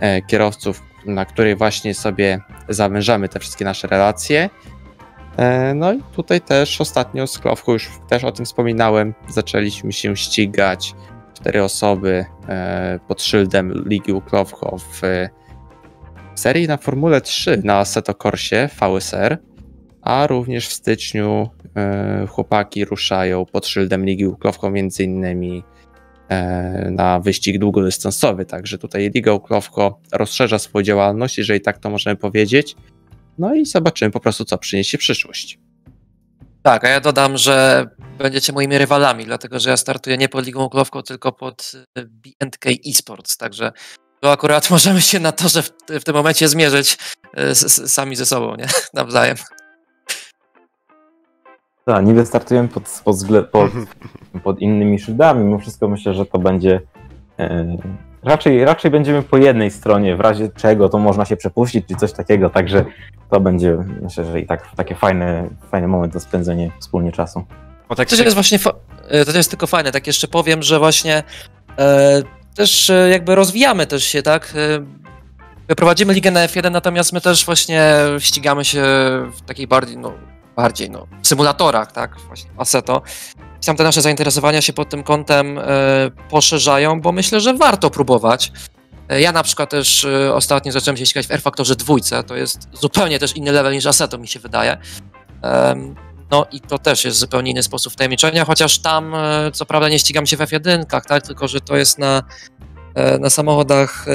e, 0.00 0.22
kierowców, 0.22 0.82
na 1.06 1.24
której 1.24 1.56
właśnie 1.56 1.94
sobie 1.94 2.40
zawężamy 2.68 3.28
te 3.28 3.40
wszystkie 3.40 3.64
nasze 3.64 3.88
relacje. 3.88 4.50
E, 5.36 5.74
No 5.74 5.92
i 5.92 6.02
tutaj 6.16 6.40
też 6.40 6.80
ostatnio 6.80 7.26
z 7.26 7.38
Klowką, 7.38 7.72
już 7.72 7.90
też 8.08 8.24
o 8.24 8.32
tym 8.32 8.44
wspominałem, 8.44 9.14
zaczęliśmy 9.28 9.92
się 9.92 10.16
ścigać. 10.16 10.94
Cztery 11.34 11.62
osoby 11.62 12.24
e, 12.48 13.00
pod 13.08 13.22
szyldem 13.22 13.84
Ligi 13.86 14.22
Klowko 14.26 14.76
w 14.78 15.00
serii 16.34 16.68
na 16.68 16.76
Formule 16.76 17.20
3 17.20 17.60
na 17.64 17.78
Assetto 17.78 18.14
Corsie 18.14 18.68
VSR, 18.80 19.38
a 20.02 20.26
również 20.26 20.68
w 20.68 20.72
styczniu 20.72 21.50
chłopaki 22.28 22.84
ruszają 22.84 23.46
pod 23.46 23.66
szyldem 23.66 24.04
Ligi 24.04 24.26
Uklowko 24.26 24.70
między 24.70 25.04
innymi 25.04 25.62
na 26.90 27.20
wyścig 27.20 27.58
długodystansowy, 27.58 28.44
także 28.44 28.78
tutaj 28.78 29.10
Liga 29.14 29.32
Uklowko 29.32 30.00
rozszerza 30.12 30.58
swoją 30.58 30.82
działalność, 30.82 31.38
jeżeli 31.38 31.60
tak 31.60 31.78
to 31.78 31.90
możemy 31.90 32.16
powiedzieć. 32.16 32.76
No 33.38 33.54
i 33.54 33.66
zobaczymy 33.66 34.10
po 34.10 34.20
prostu, 34.20 34.44
co 34.44 34.58
przyniesie 34.58 34.98
przyszłość. 34.98 35.58
Tak, 36.62 36.84
a 36.84 36.88
ja 36.88 37.00
dodam, 37.00 37.38
że 37.38 37.86
będziecie 38.18 38.52
moimi 38.52 38.78
rywalami, 38.78 39.24
dlatego 39.24 39.60
że 39.60 39.70
ja 39.70 39.76
startuję 39.76 40.18
nie 40.18 40.28
pod 40.28 40.46
Ligą 40.46 40.68
Klowką, 40.68 41.02
tylko 41.02 41.32
pod 41.32 41.72
e, 41.98 42.04
BNK 42.04 42.64
Esports, 42.86 43.36
także 43.36 43.72
to 44.20 44.32
akurat 44.32 44.70
możemy 44.76 45.00
się 45.00 45.20
na 45.20 45.32
to, 45.32 45.48
że 45.48 45.62
w, 45.62 45.70
w 45.88 46.04
tym 46.04 46.14
momencie 46.14 46.48
zmierzyć 46.48 46.98
e, 47.34 47.54
sami 47.54 48.16
ze 48.16 48.26
sobą, 48.26 48.56
nie? 48.56 48.66
Nawzajem. 48.94 49.36
Tak, 51.84 52.06
niby 52.06 52.26
startujemy 52.26 52.68
pod, 52.68 53.02
pod, 53.04 53.16
pod, 53.52 53.70
pod 54.44 54.60
innymi 54.60 54.98
szyldami, 54.98 55.44
mimo 55.44 55.58
wszystko 55.58 55.88
myślę, 55.88 56.14
że 56.14 56.26
to 56.26 56.38
będzie 56.38 56.80
e, 57.38 57.76
raczej, 58.22 58.64
raczej 58.64 58.90
będziemy 58.90 59.22
po 59.22 59.36
jednej 59.36 59.70
stronie, 59.70 60.16
w 60.16 60.20
razie 60.20 60.48
czego 60.48 60.88
to 60.88 60.98
można 60.98 61.24
się 61.24 61.36
przepuścić, 61.36 61.86
czy 61.88 61.94
coś 61.94 62.12
takiego, 62.12 62.50
także 62.50 62.84
to 63.30 63.40
będzie, 63.40 63.78
myślę, 64.02 64.24
że 64.24 64.40
i 64.40 64.46
tak 64.46 64.74
takie 64.76 64.94
fajny, 64.94 65.50
fajny 65.70 65.88
moment 65.88 66.12
do 66.12 66.20
spędzenia 66.20 66.70
wspólnie 66.80 67.12
czasu. 67.12 67.44
Bo 67.88 67.94
tak 67.94 68.08
To 68.08 68.16
jest 68.16 68.34
właśnie, 68.34 68.58
e, 69.08 69.24
to 69.24 69.36
jest 69.36 69.50
tylko 69.50 69.66
fajne, 69.66 69.92
tak 69.92 70.06
jeszcze 70.06 70.28
powiem, 70.28 70.62
że 70.62 70.78
właśnie 70.78 71.22
e, 71.78 72.22
też 72.54 72.90
e, 72.90 73.08
jakby 73.10 73.34
rozwijamy 73.34 73.86
też 73.86 74.04
się, 74.04 74.22
tak? 74.22 74.54
E, 75.68 75.74
prowadzimy 75.74 76.14
ligę 76.14 76.30
na 76.30 76.46
F1, 76.46 76.70
natomiast 76.70 77.12
my 77.12 77.20
też 77.20 77.44
właśnie 77.44 77.92
ścigamy 78.18 78.64
się 78.64 78.82
w 79.36 79.42
takiej 79.46 79.66
bardziej, 79.66 79.98
no, 79.98 80.12
bardziej, 80.56 80.90
no, 80.90 81.06
w 81.22 81.26
symulatorach, 81.28 81.92
tak? 81.92 82.16
Właśnie 82.26 82.50
Assetto. 82.56 83.02
I 83.62 83.66
tam 83.66 83.76
te 83.76 83.84
nasze 83.84 84.02
zainteresowania 84.02 84.60
się 84.60 84.72
pod 84.72 84.88
tym 84.88 85.02
kątem 85.02 85.58
e, 85.58 85.62
poszerzają, 86.30 87.00
bo 87.00 87.12
myślę, 87.12 87.40
że 87.40 87.54
warto 87.54 87.90
próbować. 87.90 88.52
E, 89.08 89.20
Ja 89.20 89.32
na 89.32 89.42
przykład 89.42 89.70
też 89.70 90.04
e, 90.04 90.34
ostatnio 90.34 90.72
zacząłem 90.72 90.96
się 90.96 91.06
ścigać 91.06 91.26
w 91.26 91.30
R-Factorze 91.30 91.76
dwójce, 91.76 92.22
to 92.24 92.36
jest 92.36 92.68
zupełnie 92.72 93.18
też 93.18 93.36
inny 93.36 93.52
level 93.52 93.72
niż 93.72 93.86
Assetto 93.86 94.18
mi 94.18 94.28
się 94.28 94.40
wydaje. 94.40 94.76
No 96.30 96.46
i 96.52 96.60
to 96.60 96.78
też 96.78 97.04
jest 97.04 97.18
zupełnie 97.18 97.50
inny 97.50 97.62
sposób 97.62 97.92
wtajemniczenia, 97.92 98.44
chociaż 98.44 98.78
tam 98.78 99.14
co 99.52 99.66
prawda 99.66 99.88
nie 99.88 99.98
ścigam 99.98 100.26
się 100.26 100.36
w 100.36 100.40
F1, 100.40 100.84
tak, 101.06 101.26
tylko 101.26 101.48
że 101.48 101.60
to 101.60 101.76
jest 101.76 101.98
na, 101.98 102.22
na 103.20 103.30
samochodach 103.30 104.06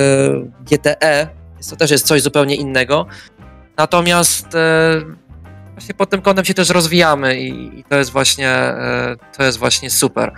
GTE, 0.72 1.28
więc 1.54 1.70
to 1.70 1.76
też 1.76 1.92
jest 1.92 2.08
coś 2.08 2.22
zupełnie 2.22 2.56
innego. 2.56 3.06
Natomiast 3.78 4.48
właśnie 5.78 5.96
pod 5.96 6.10
tym 6.10 6.22
kątem 6.22 6.46
się 6.46 6.54
też 6.54 6.70
rozwijamy 6.70 7.40
i, 7.40 7.80
i 7.80 7.84
to 7.84 7.96
jest 7.96 8.12
właśnie 8.12 8.50
e, 8.50 9.16
to 9.38 9.44
jest 9.44 9.58
właśnie 9.58 9.90
super. 9.90 10.34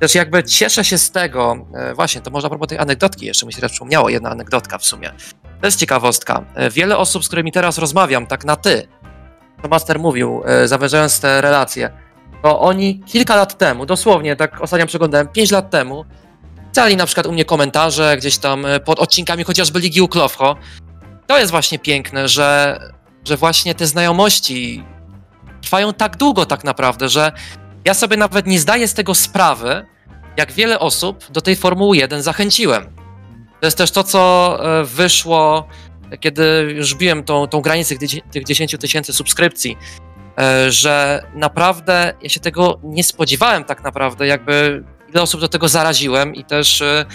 Też 0.00 0.14
jakby 0.14 0.44
cieszę 0.44 0.84
się 0.84 0.98
z 0.98 1.10
tego, 1.10 1.66
e, 1.74 1.94
właśnie, 1.94 2.20
to 2.20 2.30
można 2.30 2.48
propos 2.48 2.68
tej 2.68 2.78
anegdotki 2.78 3.26
jeszcze, 3.26 3.46
mi 3.46 3.52
się 3.52 3.68
przypomniało, 3.68 4.08
jedna 4.08 4.30
anegdotka 4.30 4.78
w 4.78 4.84
sumie. 4.84 5.12
To 5.60 5.66
jest 5.66 5.78
ciekawostka. 5.78 6.44
E, 6.54 6.70
Wiele 6.70 6.96
osób, 6.96 7.24
z 7.24 7.26
którymi 7.26 7.52
teraz 7.52 7.78
rozmawiam, 7.78 8.26
tak 8.26 8.44
na 8.44 8.56
ty, 8.56 8.88
to 9.62 9.68
Master 9.68 9.98
mówił, 9.98 10.42
zawężając 10.64 11.20
te 11.20 11.40
relacje, 11.40 11.90
to 12.42 12.60
oni 12.60 13.00
kilka 13.00 13.36
lat 13.36 13.58
temu, 13.58 13.86
dosłownie, 13.86 14.36
tak 14.36 14.60
ostatnio 14.60 14.86
przeglądałem, 14.86 15.28
5 15.28 15.50
lat 15.50 15.70
temu, 15.70 16.04
pisali 16.70 16.96
na 16.96 17.06
przykład 17.06 17.26
u 17.26 17.32
mnie 17.32 17.44
komentarze 17.44 18.16
gdzieś 18.16 18.38
tam 18.38 18.66
pod 18.84 19.00
odcinkami 19.00 19.44
chociażby 19.44 19.80
Ligi 19.80 20.00
Uklowcho. 20.00 20.56
To 21.26 21.38
jest 21.38 21.50
właśnie 21.50 21.78
piękne, 21.78 22.28
że, 22.28 22.78
że 23.28 23.36
właśnie 23.36 23.74
te 23.74 23.86
znajomości 23.86 24.84
trwają 25.62 25.92
tak 25.92 26.16
długo 26.16 26.46
tak 26.46 26.64
naprawdę, 26.64 27.08
że 27.08 27.32
ja 27.84 27.94
sobie 27.94 28.16
nawet 28.16 28.46
nie 28.46 28.60
zdaję 28.60 28.88
z 28.88 28.94
tego 28.94 29.14
sprawy, 29.14 29.86
jak 30.36 30.52
wiele 30.52 30.78
osób 30.78 31.24
do 31.30 31.40
tej 31.40 31.56
Formuły 31.56 31.96
1 31.96 32.22
zachęciłem. 32.22 32.96
To 33.60 33.66
jest 33.66 33.78
też 33.78 33.90
to, 33.90 34.04
co 34.04 34.58
e, 34.80 34.84
wyszło, 34.84 35.68
kiedy 36.20 36.74
już 36.76 36.94
biłem 36.94 37.24
tą, 37.24 37.46
tą 37.46 37.60
granicę 37.60 37.96
tych 37.98 38.08
dzie- 38.08 38.20
tych 38.30 38.44
10 38.44 38.76
tysięcy 38.80 39.12
subskrypcji, 39.12 39.76
e, 40.38 40.72
że 40.72 41.22
naprawdę 41.34 42.12
ja 42.22 42.28
się 42.28 42.40
tego 42.40 42.78
nie 42.82 43.04
spodziewałem 43.04 43.64
tak 43.64 43.84
naprawdę, 43.84 44.26
jakby 44.26 44.84
ile 45.10 45.22
osób 45.22 45.40
do 45.40 45.48
tego 45.48 45.68
zaraziłem 45.68 46.34
i 46.34 46.44
też 46.44 46.82
e, 46.82 47.06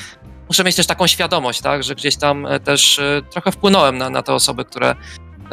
muszę 0.47 0.63
mieć 0.63 0.75
też 0.75 0.87
taką 0.87 1.07
świadomość, 1.07 1.61
tak, 1.61 1.83
że 1.83 1.95
gdzieś 1.95 2.15
tam 2.17 2.47
też 2.63 2.99
trochę 3.31 3.51
wpłynąłem 3.51 3.97
na, 3.97 4.09
na 4.09 4.21
te 4.23 4.33
osoby, 4.33 4.65
które 4.65 4.95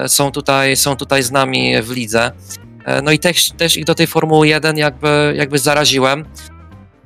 są 0.07 0.33
tutaj, 0.33 0.77
są 0.77 0.97
tutaj 0.97 1.23
z 1.23 1.31
nami 1.31 1.83
w 1.83 1.91
lidze. 1.91 2.33
E, 2.85 3.03
No 3.03 3.11
i 3.13 3.19
też, 3.19 3.51
też 3.51 3.77
ich 3.77 3.85
do 3.85 3.95
tej 3.95 4.07
Formuły 4.07 4.49
1 4.49 4.77
jakby, 4.77 5.35
jakby 5.37 5.59
zaraziłem. 5.59 6.25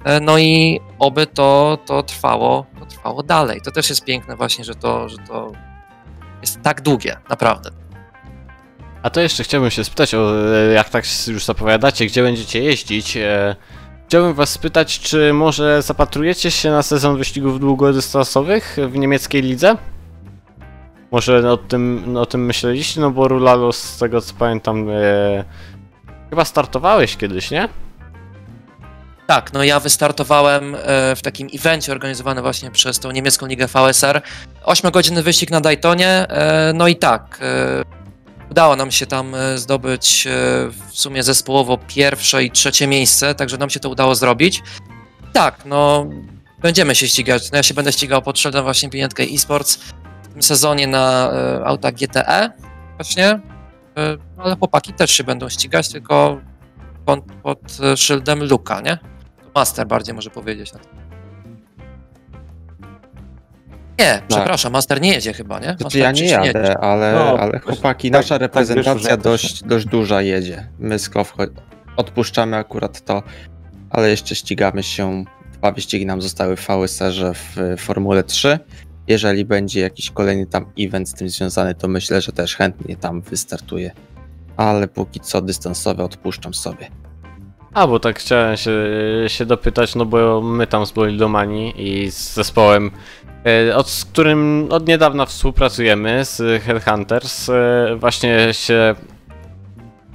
E, 0.04 0.20
No 0.20 0.38
i 0.38 0.80
oby 0.98 1.26
to, 1.26 1.78
to 1.86 2.02
trwało, 2.02 2.66
to 2.80 2.86
trwało 2.86 3.22
dalej. 3.22 3.60
To 3.64 3.70
też 3.70 3.88
jest 3.90 4.04
piękne 4.04 4.36
właśnie, 4.36 4.64
że 4.64 4.74
to, 4.74 5.08
że 5.08 5.16
to 5.28 5.52
jest 6.40 6.62
tak 6.62 6.80
długie, 6.80 7.16
naprawdę. 7.30 7.70
A 9.02 9.10
to 9.10 9.20
jeszcze 9.20 9.44
chciałbym 9.44 9.70
się 9.70 9.84
spytać, 9.84 10.14
o, 10.14 10.32
e, 10.56 10.72
jak 10.72 10.88
tak 10.88 11.04
już 11.28 11.44
zapowiadacie, 11.44 12.06
gdzie 12.06 12.22
będziecie 12.22 12.62
jeździć. 12.62 13.16
E, 13.16 13.56
chciałbym 14.08 14.34
was 14.34 14.50
spytać, 14.50 15.00
czy 15.00 15.32
może 15.32 15.82
zapatrujecie 15.82 16.50
się 16.50 16.70
na 16.70 16.82
sezon 16.82 17.16
wyścigów 17.18 17.60
długodystansowych 17.60 18.76
w 18.88 18.96
niemieckiej 18.98 19.42
lidze? 19.42 19.76
Może 21.10 21.50
o 21.50 21.56
tym, 21.56 22.16
o 22.16 22.26
tym 22.26 22.46
myśleliście, 22.46 23.00
no 23.00 23.10
bo 23.10 23.28
Rulalo 23.28 23.72
z 23.72 23.98
tego 23.98 24.20
co 24.20 24.34
pamiętam 24.34 24.90
e, 24.90 25.44
chyba 26.30 26.44
startowałeś 26.44 27.16
kiedyś, 27.16 27.50
nie? 27.50 27.68
Tak, 29.30 29.52
no 29.52 29.64
ja 29.64 29.80
wystartowałem 29.80 30.74
e, 30.74 31.16
w 31.16 31.22
takim 31.22 31.48
evencie 31.54 31.92
organizowanym 31.92 32.42
właśnie 32.42 32.70
przez 32.70 32.98
tą 32.98 33.10
niemiecką 33.10 33.46
ligę 33.46 33.66
VSR. 33.66 34.22
8-godzinny 34.64 35.22
wyścig 35.22 35.50
na 35.50 35.60
Daytonie, 35.60 36.08
e, 36.08 36.72
no 36.74 36.88
i 36.88 36.96
tak, 36.96 37.38
e, 37.42 37.82
udało 38.50 38.76
nam 38.76 38.90
się 38.90 39.06
tam 39.06 39.34
zdobyć 39.56 40.28
w 40.90 40.98
sumie 41.00 41.22
zespołowo 41.22 41.78
pierwsze 41.88 42.44
i 42.44 42.50
trzecie 42.50 42.86
miejsce, 42.86 43.34
także 43.34 43.58
nam 43.58 43.70
się 43.70 43.80
to 43.80 43.88
udało 43.88 44.14
zrobić. 44.14 44.62
Tak, 45.32 45.64
no 45.64 46.06
będziemy 46.58 46.94
się 46.94 47.08
ścigać, 47.08 47.50
no 47.50 47.56
ja 47.56 47.62
się 47.62 47.74
będę 47.74 47.92
ścigał 47.92 48.22
pod 48.22 48.38
szyldem 48.38 48.64
właśnie 48.64 48.88
BNK 48.88 49.20
Esports 49.34 49.78
tym 50.32 50.42
sezonie 50.42 50.86
na 50.86 51.32
e, 51.32 51.64
autach 51.66 51.94
GTE 51.94 52.50
właśnie, 52.96 53.26
e, 53.28 53.40
ale 54.36 54.56
chłopaki 54.56 54.92
też 54.92 55.10
się 55.10 55.24
będą 55.24 55.48
ścigać, 55.48 55.88
tylko 55.88 56.40
pod, 57.04 57.20
pod 57.42 57.58
szyldem 57.96 58.44
Luka, 58.44 58.80
nie? 58.80 58.96
To 59.42 59.50
Master 59.54 59.86
bardziej 59.86 60.14
może 60.14 60.30
powiedzieć 60.30 60.72
na 60.72 60.78
to. 60.78 60.88
Nie, 63.98 64.22
przepraszam, 64.28 64.72
Master 64.72 65.00
nie 65.00 65.12
jedzie 65.12 65.32
chyba, 65.32 65.58
nie? 65.58 65.66
Znaczy 65.66 65.84
Master 65.84 66.00
ja 66.00 66.10
nie 66.12 66.24
jadę, 66.26 66.46
jedzie. 66.46 66.78
ale, 66.78 67.12
No, 67.12 67.38
ale 67.38 67.50
właśnie 67.50 67.60
chłopaki, 67.60 68.10
tak- 68.10 68.20
nasza 68.20 68.34
tak 68.34 68.40
reprezentacja 68.42 69.10
że 69.10 69.16
dość, 69.18 69.62
dość 69.64 69.86
duża 69.86 70.22
jedzie. 70.22 70.68
My 70.78 70.98
z 70.98 71.08
Klowcho 71.08 71.42
odpuszczamy 71.96 72.56
akurat 72.56 73.04
to, 73.04 73.22
ale 73.90 74.10
jeszcze 74.10 74.34
ścigamy 74.34 74.82
się. 74.82 75.24
Dwa 75.52 75.72
wyścigi 75.72 76.06
nam 76.06 76.22
zostały 76.22 76.56
w 76.56 76.66
VSR-ze 76.68 77.34
w 77.34 77.56
Formule 77.78 78.24
3. 78.24 78.58
Jeżeli 79.06 79.44
będzie 79.44 79.80
jakiś 79.80 80.10
kolejny 80.10 80.46
tam 80.46 80.66
event 80.78 81.08
z 81.08 81.14
tym 81.14 81.28
związany, 81.28 81.74
to 81.74 81.88
myślę, 81.88 82.20
że 82.20 82.32
też 82.32 82.56
chętnie 82.56 82.96
tam 82.96 83.20
wystartuję. 83.20 83.90
Ale 84.56 84.88
póki 84.88 85.20
co 85.20 85.42
dystansowe 85.42 86.04
odpuszczam 86.04 86.54
sobie. 86.54 86.90
A, 87.74 87.86
bo 87.86 88.00
tak 88.00 88.18
chciałem 88.18 88.56
się, 88.56 88.72
się 89.26 89.46
dopytać, 89.46 89.94
no 89.94 90.04
bo 90.04 90.40
my 90.40 90.66
tam 90.66 90.86
z 90.86 90.92
Bolidomani 90.92 91.72
i 91.76 92.10
z 92.10 92.34
zespołem, 92.34 92.90
e, 93.46 93.76
od, 93.76 93.88
z 93.88 94.04
którym 94.04 94.68
od 94.70 94.88
niedawna 94.88 95.26
współpracujemy, 95.26 96.24
z 96.24 96.62
Headhunters, 96.62 97.48
e, 97.48 97.96
właśnie 97.96 98.54
się 98.54 98.94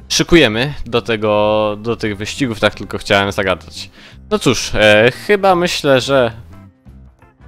szykujemy 0.09 0.73
do 0.86 1.01
tego, 1.01 1.75
do 1.81 1.95
tych 1.95 2.17
wyścigów, 2.17 2.59
tak 2.59 2.75
tylko 2.75 2.97
chciałem 2.97 3.31
zagadać. 3.31 3.89
No 4.31 4.39
cóż, 4.39 4.71
e, 4.75 5.11
chyba 5.27 5.55
myślę, 5.55 6.01
że 6.01 6.31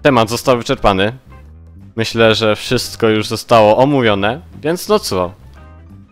temat 0.01 0.29
został 0.29 0.57
wyczerpany. 0.57 1.13
Myślę, 1.97 2.35
że 2.35 2.55
wszystko 2.55 3.09
już 3.09 3.27
zostało 3.27 3.77
omówione, 3.77 4.41
więc 4.61 4.87
no 4.87 4.99
co? 4.99 5.33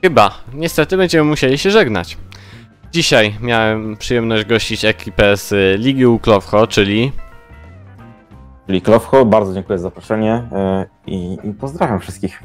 Chyba, 0.02 0.32
niestety 0.54 0.98
będziemy 0.98 1.24
musieli 1.24 1.58
się 1.58 1.72
żegnać. 1.72 2.18
Dzisiaj 2.92 3.36
miałem 3.42 3.98
przyjemność 3.98 4.46
gościć 4.46 4.86
ekipę 4.86 5.38
z 5.38 5.80
Ligi 5.80 6.06
Uklowcho, 6.06 6.68
czyli 6.68 7.12
Czyli 8.68 8.82
Klowcho, 8.82 9.26
bardzo 9.26 9.54
dziękuję 9.54 9.80
za 9.80 9.84
zaproszenie 9.84 10.34
e, 10.52 10.86
i, 11.08 11.38
i 11.44 11.54
pozdrawiam 11.54 12.00
wszystkich. 12.00 12.44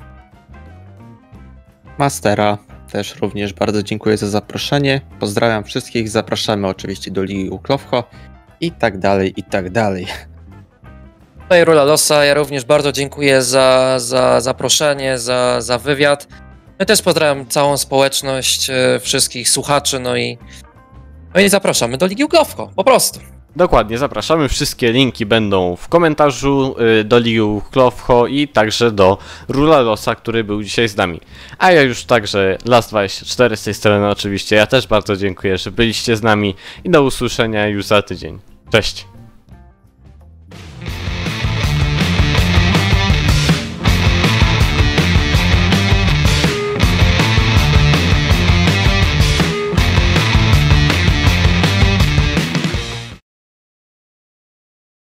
Mastera 1.98 2.58
też 2.92 3.16
również 3.16 3.52
bardzo 3.52 3.82
dziękuję 3.82 4.16
za 4.16 4.28
zaproszenie. 4.28 5.00
Pozdrawiam 5.20 5.64
wszystkich, 5.64 6.08
zapraszamy 6.08 6.68
oczywiście 6.68 7.10
do 7.10 7.22
Ligi 7.22 7.50
Uklowcho 7.50 8.04
i 8.60 8.72
tak 8.72 8.98
dalej, 8.98 9.32
i 9.36 9.42
tak 9.42 9.70
dalej. 9.70 10.06
I 11.58 11.64
Rula 11.64 11.84
Losa, 11.84 12.24
ja 12.24 12.34
również 12.34 12.64
bardzo 12.64 12.92
dziękuję 12.92 13.42
za, 13.42 13.98
za 13.98 14.40
zaproszenie, 14.40 15.18
za, 15.18 15.60
za 15.60 15.78
wywiad. 15.78 16.28
Ja 16.78 16.86
też 16.86 17.02
pozdrawiam 17.02 17.46
całą 17.46 17.76
społeczność, 17.76 18.70
e, 18.70 19.00
wszystkich 19.00 19.50
słuchaczy, 19.50 20.00
no 20.00 20.16
i, 20.16 20.38
no 21.34 21.40
i 21.40 21.48
zapraszamy 21.48 21.98
do 21.98 22.06
Ligi 22.06 22.24
Uglowko, 22.24 22.70
po 22.76 22.84
prostu. 22.84 23.20
Dokładnie, 23.56 23.98
zapraszamy. 23.98 24.48
Wszystkie 24.48 24.92
linki 24.92 25.26
będą 25.26 25.76
w 25.76 25.88
komentarzu 25.88 26.76
y, 27.00 27.04
do 27.04 27.18
Ligi 27.18 27.60
Klowcho 27.70 28.26
i 28.26 28.48
także 28.48 28.90
do 28.90 29.18
Rula 29.48 29.80
Losa, 29.80 30.14
który 30.14 30.44
był 30.44 30.62
dzisiaj 30.62 30.88
z 30.88 30.96
nami. 30.96 31.20
A 31.58 31.72
ja 31.72 31.82
już 31.82 32.04
także 32.04 32.58
Last24 32.64 33.56
z 33.56 33.64
tej 33.64 33.74
strony 33.74 34.08
oczywiście. 34.08 34.56
Ja 34.56 34.66
też 34.66 34.86
bardzo 34.86 35.16
dziękuję, 35.16 35.58
że 35.58 35.70
byliście 35.70 36.16
z 36.16 36.22
nami 36.22 36.54
i 36.84 36.90
do 36.90 37.02
usłyszenia 37.02 37.68
już 37.68 37.86
za 37.86 38.02
tydzień. 38.02 38.38
Cześć! 38.72 39.06